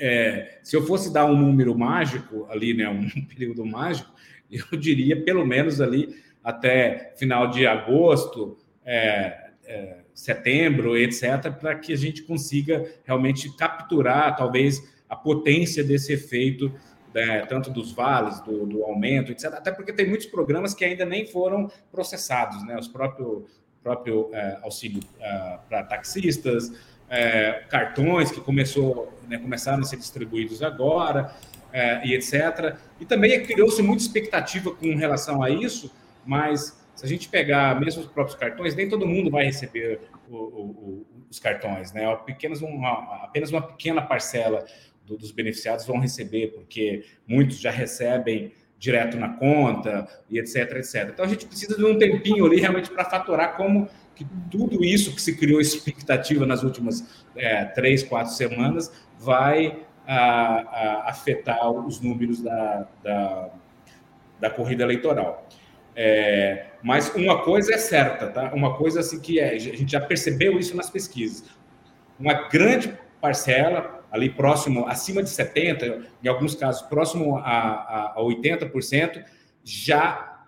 é, 0.00 0.58
se 0.62 0.74
eu 0.74 0.84
fosse 0.86 1.12
dar 1.12 1.26
um 1.26 1.36
número 1.36 1.76
mágico 1.78 2.46
ali, 2.50 2.72
né, 2.72 2.88
um 2.88 3.06
período 3.28 3.64
mágico, 3.66 4.10
eu 4.50 4.78
diria 4.78 5.22
pelo 5.22 5.46
menos 5.46 5.80
ali 5.80 6.16
até 6.42 7.12
final 7.16 7.50
de 7.50 7.66
agosto, 7.66 8.56
é, 8.84 9.50
é, 9.64 9.98
setembro, 10.14 10.96
etc., 10.96 11.52
para 11.52 11.74
que 11.74 11.92
a 11.92 11.96
gente 11.96 12.22
consiga 12.22 12.90
realmente 13.04 13.54
capturar, 13.56 14.34
talvez, 14.36 14.82
a 15.08 15.14
potência 15.14 15.84
desse 15.84 16.12
efeito, 16.12 16.72
né, 17.12 17.44
tanto 17.46 17.70
dos 17.70 17.92
vales, 17.92 18.40
do, 18.40 18.64
do, 18.64 18.84
aumento, 18.84 19.32
etc. 19.32 19.46
Até 19.54 19.70
porque 19.70 19.92
tem 19.92 20.08
muitos 20.08 20.26
programas 20.26 20.72
que 20.72 20.84
ainda 20.84 21.04
nem 21.04 21.26
foram 21.26 21.70
processados, 21.90 22.64
né? 22.64 22.78
Os 22.78 22.86
próprio, 22.86 23.46
próprio 23.82 24.30
é, 24.32 24.58
auxílio 24.62 25.02
é, 25.18 25.58
para 25.68 25.82
taxistas, 25.82 26.72
é, 27.10 27.64
cartões 27.68 28.30
que 28.30 28.40
começou, 28.40 29.12
né, 29.28 29.36
começaram 29.36 29.80
a 29.80 29.84
ser 29.84 29.96
distribuídos 29.96 30.62
agora, 30.62 31.34
é, 31.72 32.06
e 32.06 32.14
etc. 32.14 32.76
E 33.00 33.04
também 33.04 33.42
criou-se 33.44 33.82
muita 33.82 34.02
expectativa 34.02 34.70
com 34.70 34.94
relação 34.94 35.42
a 35.42 35.50
isso, 35.50 35.92
mas 36.24 36.78
se 36.94 37.04
a 37.04 37.08
gente 37.08 37.28
pegar 37.28 37.78
mesmo 37.80 38.02
os 38.02 38.08
próprios 38.08 38.38
cartões, 38.38 38.74
nem 38.74 38.88
todo 38.88 39.06
mundo 39.06 39.30
vai 39.30 39.44
receber 39.44 40.00
o, 40.28 40.36
o, 40.36 41.06
os 41.30 41.38
cartões, 41.38 41.92
né? 41.92 42.06
Apenas 42.06 42.60
uma, 42.60 43.24
apenas 43.24 43.50
uma 43.50 43.62
pequena 43.62 44.02
parcela 44.02 44.64
do, 45.04 45.16
dos 45.16 45.30
beneficiados 45.32 45.86
vão 45.86 45.98
receber, 45.98 46.48
porque 46.48 47.04
muitos 47.26 47.58
já 47.58 47.70
recebem 47.70 48.52
direto 48.78 49.16
na 49.16 49.28
conta 49.28 50.08
e 50.28 50.38
etc, 50.38 50.56
etc. 50.76 51.10
Então 51.12 51.24
a 51.24 51.28
gente 51.28 51.46
precisa 51.46 51.76
de 51.76 51.84
um 51.84 51.98
tempinho 51.98 52.46
ali 52.46 52.60
realmente 52.60 52.90
para 52.90 53.04
fatorar 53.04 53.56
como 53.56 53.88
que 54.20 54.26
tudo 54.50 54.84
isso 54.84 55.14
que 55.14 55.22
se 55.22 55.34
criou 55.34 55.62
expectativa 55.62 56.44
nas 56.44 56.62
últimas 56.62 57.24
é, 57.34 57.64
três, 57.64 58.02
quatro 58.02 58.34
semanas 58.34 58.92
vai 59.18 59.82
a, 60.06 60.16
a 60.16 61.10
afetar 61.10 61.70
os 61.70 62.00
números 62.00 62.42
da, 62.42 62.86
da, 63.02 63.50
da 64.38 64.50
corrida 64.50 64.82
eleitoral. 64.82 65.48
É, 65.96 66.66
mas 66.82 67.14
uma 67.14 67.42
coisa 67.42 67.74
é 67.74 67.78
certa, 67.78 68.28
tá? 68.28 68.52
Uma 68.52 68.76
coisa 68.76 69.00
assim 69.00 69.20
que 69.20 69.40
é, 69.40 69.54
a 69.54 69.58
gente 69.58 69.90
já 69.90 70.00
percebeu 70.00 70.58
isso 70.58 70.76
nas 70.76 70.90
pesquisas. 70.90 71.44
Uma 72.18 72.48
grande 72.48 72.92
parcela, 73.22 74.04
ali 74.12 74.28
próximo, 74.28 74.86
acima 74.86 75.22
de 75.22 75.30
70%, 75.30 76.04
em 76.22 76.28
alguns 76.28 76.54
casos 76.54 76.82
próximo 76.82 77.38
a, 77.38 77.42
a, 77.42 78.12
a 78.16 78.20
80%, 78.20 79.24
já, 79.64 80.44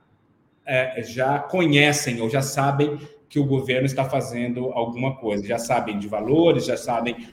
é, 0.66 1.02
já 1.02 1.38
conhecem 1.38 2.20
ou 2.20 2.28
já 2.28 2.42
sabem 2.42 2.98
que 3.32 3.40
o 3.40 3.46
governo 3.46 3.86
está 3.86 4.04
fazendo 4.04 4.72
alguma 4.74 5.16
coisa. 5.16 5.46
Já 5.46 5.58
sabem 5.58 5.98
de 5.98 6.06
valores, 6.06 6.66
já 6.66 6.76
sabem 6.76 7.28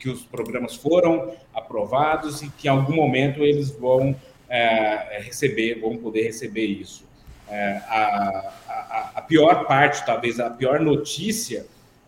que 0.00 0.08
os 0.08 0.24
programas 0.24 0.74
foram 0.74 1.32
aprovados 1.54 2.42
e 2.42 2.50
que 2.50 2.66
em 2.66 2.70
algum 2.72 2.96
momento 2.96 3.44
eles 3.44 3.70
vão 3.70 4.16
é, 4.48 5.20
receber, 5.22 5.80
vão 5.80 5.96
poder 5.96 6.22
receber 6.22 6.66
isso. 6.66 7.04
É, 7.48 7.80
a, 7.86 8.52
a, 8.68 9.10
a, 9.14 9.22
pior 9.22 9.64
parte, 9.68 10.04
talvez 10.04 10.40
a 10.40 10.50
pior 10.50 10.80
notícia 10.80 11.64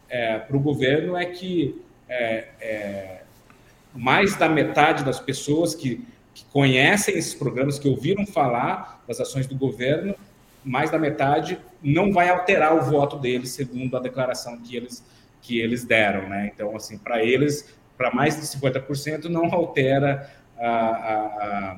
é, 0.09 0.39
para 0.39 0.57
o 0.57 0.61
governo 0.61 1.17
é 1.17 1.27
que 1.27 1.81
é, 2.09 2.49
é, 2.61 3.21
mais 3.95 4.35
da 4.35 4.49
metade 4.49 5.05
das 5.05 5.21
pessoas 5.21 5.73
que, 5.73 6.05
que 6.35 6.45
conhecem 6.47 7.17
esses 7.17 7.33
programas, 7.33 7.79
que 7.79 7.87
ouviram 7.87 8.27
falar 8.27 9.05
das 9.07 9.21
ações 9.21 9.47
do 9.47 9.55
governo, 9.55 10.17
mais 10.65 10.91
da 10.91 10.99
metade 10.99 11.61
não 11.87 12.11
vai 12.11 12.29
alterar 12.29 12.75
o 12.77 12.83
voto 12.83 13.17
deles, 13.17 13.51
segundo 13.51 13.97
a 13.97 14.01
declaração 14.01 14.59
que 14.59 14.77
eles, 14.77 15.05
que 15.41 15.61
eles 15.61 15.85
deram. 15.85 16.29
Né? 16.29 16.51
Então, 16.53 16.75
assim, 16.75 16.99
para 16.99 17.23
eles, 17.25 17.73
para 17.97 18.13
mais 18.13 18.35
de 18.35 18.43
50%, 18.43 19.27
não 19.27 19.45
altera 19.55 20.29
a, 20.59 20.69
a, 20.69 21.73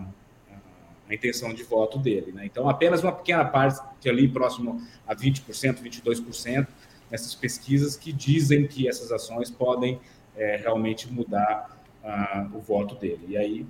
a, 1.09 1.15
intenção 1.15 1.53
de 1.53 1.63
voto 1.63 1.99
dele. 1.99 2.33
Né? 2.33 2.47
Então, 2.47 2.71
apenas 2.71 3.03
uma 3.03 3.13
pequena 3.13 3.45
parte, 3.45 3.81
que 4.01 4.09
ali 4.09 4.27
próximo 4.27 4.81
a 5.07 5.15
20%, 5.15 5.83
22%, 5.83 6.67
nessas 7.11 7.35
pesquisas 7.35 7.95
que 7.95 8.11
dizem 8.11 8.67
que 8.67 8.89
essas 8.89 9.13
ações 9.13 9.51
podem 9.51 10.01
é, 10.35 10.57
realmente 10.57 11.11
mudar 11.13 11.79
uh, 12.03 12.57
o 12.57 12.61
voto 12.61 12.95
dele. 12.95 13.27
E 13.29 13.37
aí 13.37 13.67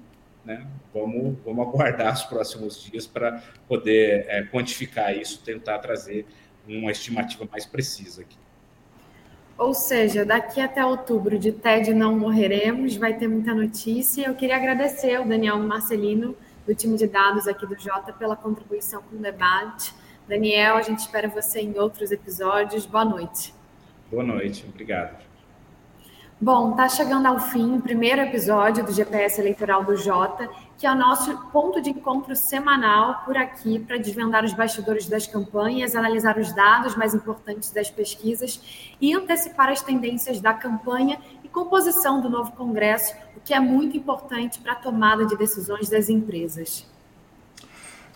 né? 0.48 0.66
Vamos, 0.94 1.36
vamos 1.44 1.68
aguardar 1.68 2.14
os 2.14 2.22
próximos 2.22 2.82
dias 2.82 3.06
para 3.06 3.42
poder 3.68 4.24
é, 4.28 4.42
quantificar 4.44 5.14
isso, 5.14 5.42
tentar 5.44 5.78
trazer 5.78 6.26
uma 6.66 6.90
estimativa 6.90 7.46
mais 7.50 7.66
precisa 7.66 8.22
aqui. 8.22 8.38
Ou 9.58 9.74
seja, 9.74 10.24
daqui 10.24 10.60
até 10.60 10.84
outubro 10.84 11.38
de 11.38 11.52
TED 11.52 11.92
não 11.92 12.18
morreremos, 12.18 12.96
vai 12.96 13.12
ter 13.12 13.28
muita 13.28 13.52
notícia. 13.52 14.26
Eu 14.26 14.34
queria 14.34 14.56
agradecer 14.56 15.16
ao 15.16 15.24
Daniel 15.26 15.58
Marcelino, 15.58 16.34
do 16.66 16.74
time 16.74 16.96
de 16.96 17.06
dados 17.06 17.46
aqui 17.46 17.66
do 17.66 17.78
Jota, 17.78 18.12
pela 18.12 18.36
contribuição 18.36 19.02
com 19.02 19.16
o 19.16 19.18
debate. 19.18 19.92
Daniel, 20.26 20.76
a 20.76 20.82
gente 20.82 21.00
espera 21.00 21.28
você 21.28 21.60
em 21.60 21.78
outros 21.78 22.10
episódios. 22.10 22.86
Boa 22.86 23.04
noite. 23.04 23.52
Boa 24.10 24.22
noite, 24.22 24.64
obrigado. 24.66 25.27
Bom, 26.40 26.70
está 26.70 26.89
chegando 26.89 27.27
ao 27.27 27.40
fim 27.40 27.78
o 27.78 27.82
primeiro 27.82 28.20
episódio 28.20 28.86
do 28.86 28.93
GPS 28.93 29.40
Eleitoral 29.40 29.82
do 29.82 29.97
Jota, 29.97 30.48
que 30.78 30.86
é 30.86 30.93
o 30.93 30.94
nosso 30.94 31.36
ponto 31.51 31.82
de 31.82 31.90
encontro 31.90 32.36
semanal 32.36 33.24
por 33.24 33.36
aqui 33.36 33.81
para 33.81 33.97
desvendar 33.97 34.44
os 34.44 34.52
bastidores 34.52 35.09
das 35.09 35.27
campanhas, 35.27 35.97
analisar 35.97 36.39
os 36.39 36.55
dados 36.55 36.94
mais 36.94 37.12
importantes 37.12 37.73
das 37.73 37.90
pesquisas 37.90 38.94
e 39.01 39.12
antecipar 39.12 39.69
as 39.69 39.82
tendências 39.82 40.40
da 40.40 40.55
campanha 40.55 41.19
e 41.43 41.48
composição 41.48 42.20
do 42.20 42.31
novo 42.31 42.52
Congresso, 42.52 43.16
o 43.36 43.40
que 43.40 43.52
é 43.52 43.59
muito 43.59 43.97
importante 43.97 44.60
para 44.60 44.74
a 44.74 44.77
tomada 44.77 45.27
de 45.27 45.36
decisões 45.36 45.89
das 45.89 46.09
empresas. 46.09 46.86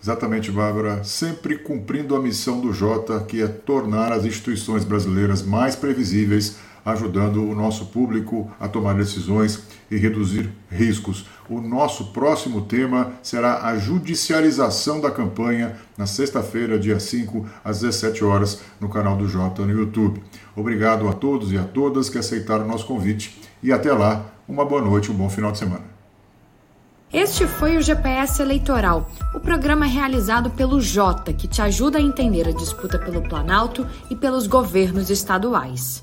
Exatamente, 0.01 0.49
Bárbara. 0.49 1.03
Sempre 1.03 1.59
cumprindo 1.59 2.15
a 2.15 2.21
missão 2.21 2.61
do 2.61 2.73
Jota, 2.73 3.21
que 3.25 3.43
é 3.43 3.49
tornar 3.49 4.13
as 4.13 4.25
instituições 4.25 4.85
brasileiras 4.85 5.43
mais 5.43 5.75
previsíveis 5.75 6.57
ajudando 6.85 7.49
o 7.49 7.55
nosso 7.55 7.87
público 7.87 8.51
a 8.59 8.69
tomar 8.69 8.95
decisões 8.95 9.67
e 9.91 9.97
reduzir 9.97 10.51
riscos. 10.71 11.27
O 11.49 11.61
nosso 11.61 12.07
próximo 12.07 12.63
tema 12.63 13.13
será 13.23 13.67
a 13.67 13.77
judicialização 13.77 15.01
da 15.01 15.11
campanha 15.11 15.77
na 15.97 16.07
sexta-feira, 16.07 16.79
dia 16.79 16.99
5, 16.99 17.47
às 17.65 17.81
17 17.81 18.25
horas, 18.25 18.61
no 18.81 18.89
canal 18.89 19.17
do 19.17 19.29
Jota 19.29 19.65
no 19.65 19.73
YouTube. 19.73 20.23
Obrigado 20.57 21.09
a 21.09 21.13
todos 21.13 21.53
e 21.53 21.59
a 21.59 21.65
todas 21.65 22.09
que 22.09 22.19
aceitaram 22.19 22.65
o 22.65 22.69
nosso 22.69 22.87
convite 22.87 23.41
e 23.63 23.73
até 23.73 23.93
lá, 23.93 24.27
uma 24.49 24.65
boa 24.65 24.83
noite, 24.83 25.11
um 25.11 25.15
bom 25.15 25.29
final 25.29 25.53
de 25.53 25.59
semana. 25.59 25.93
Este 27.13 27.47
foi 27.47 27.77
o 27.77 27.83
GPS 27.83 28.41
Eleitoral, 28.41 29.07
o 29.35 29.41
programa 29.41 29.85
realizado 29.85 30.51
pelo 30.51 30.81
Jota, 30.81 31.31
que 31.31 31.47
te 31.47 31.61
ajuda 31.61 31.99
a 31.99 32.01
entender 32.01 32.49
a 32.49 32.53
disputa 32.53 32.99
pelo 32.99 33.21
Planalto 33.21 33.87
e 34.09 34.17
pelos 34.17 34.47
governos 34.47 35.11
estaduais. 35.11 36.03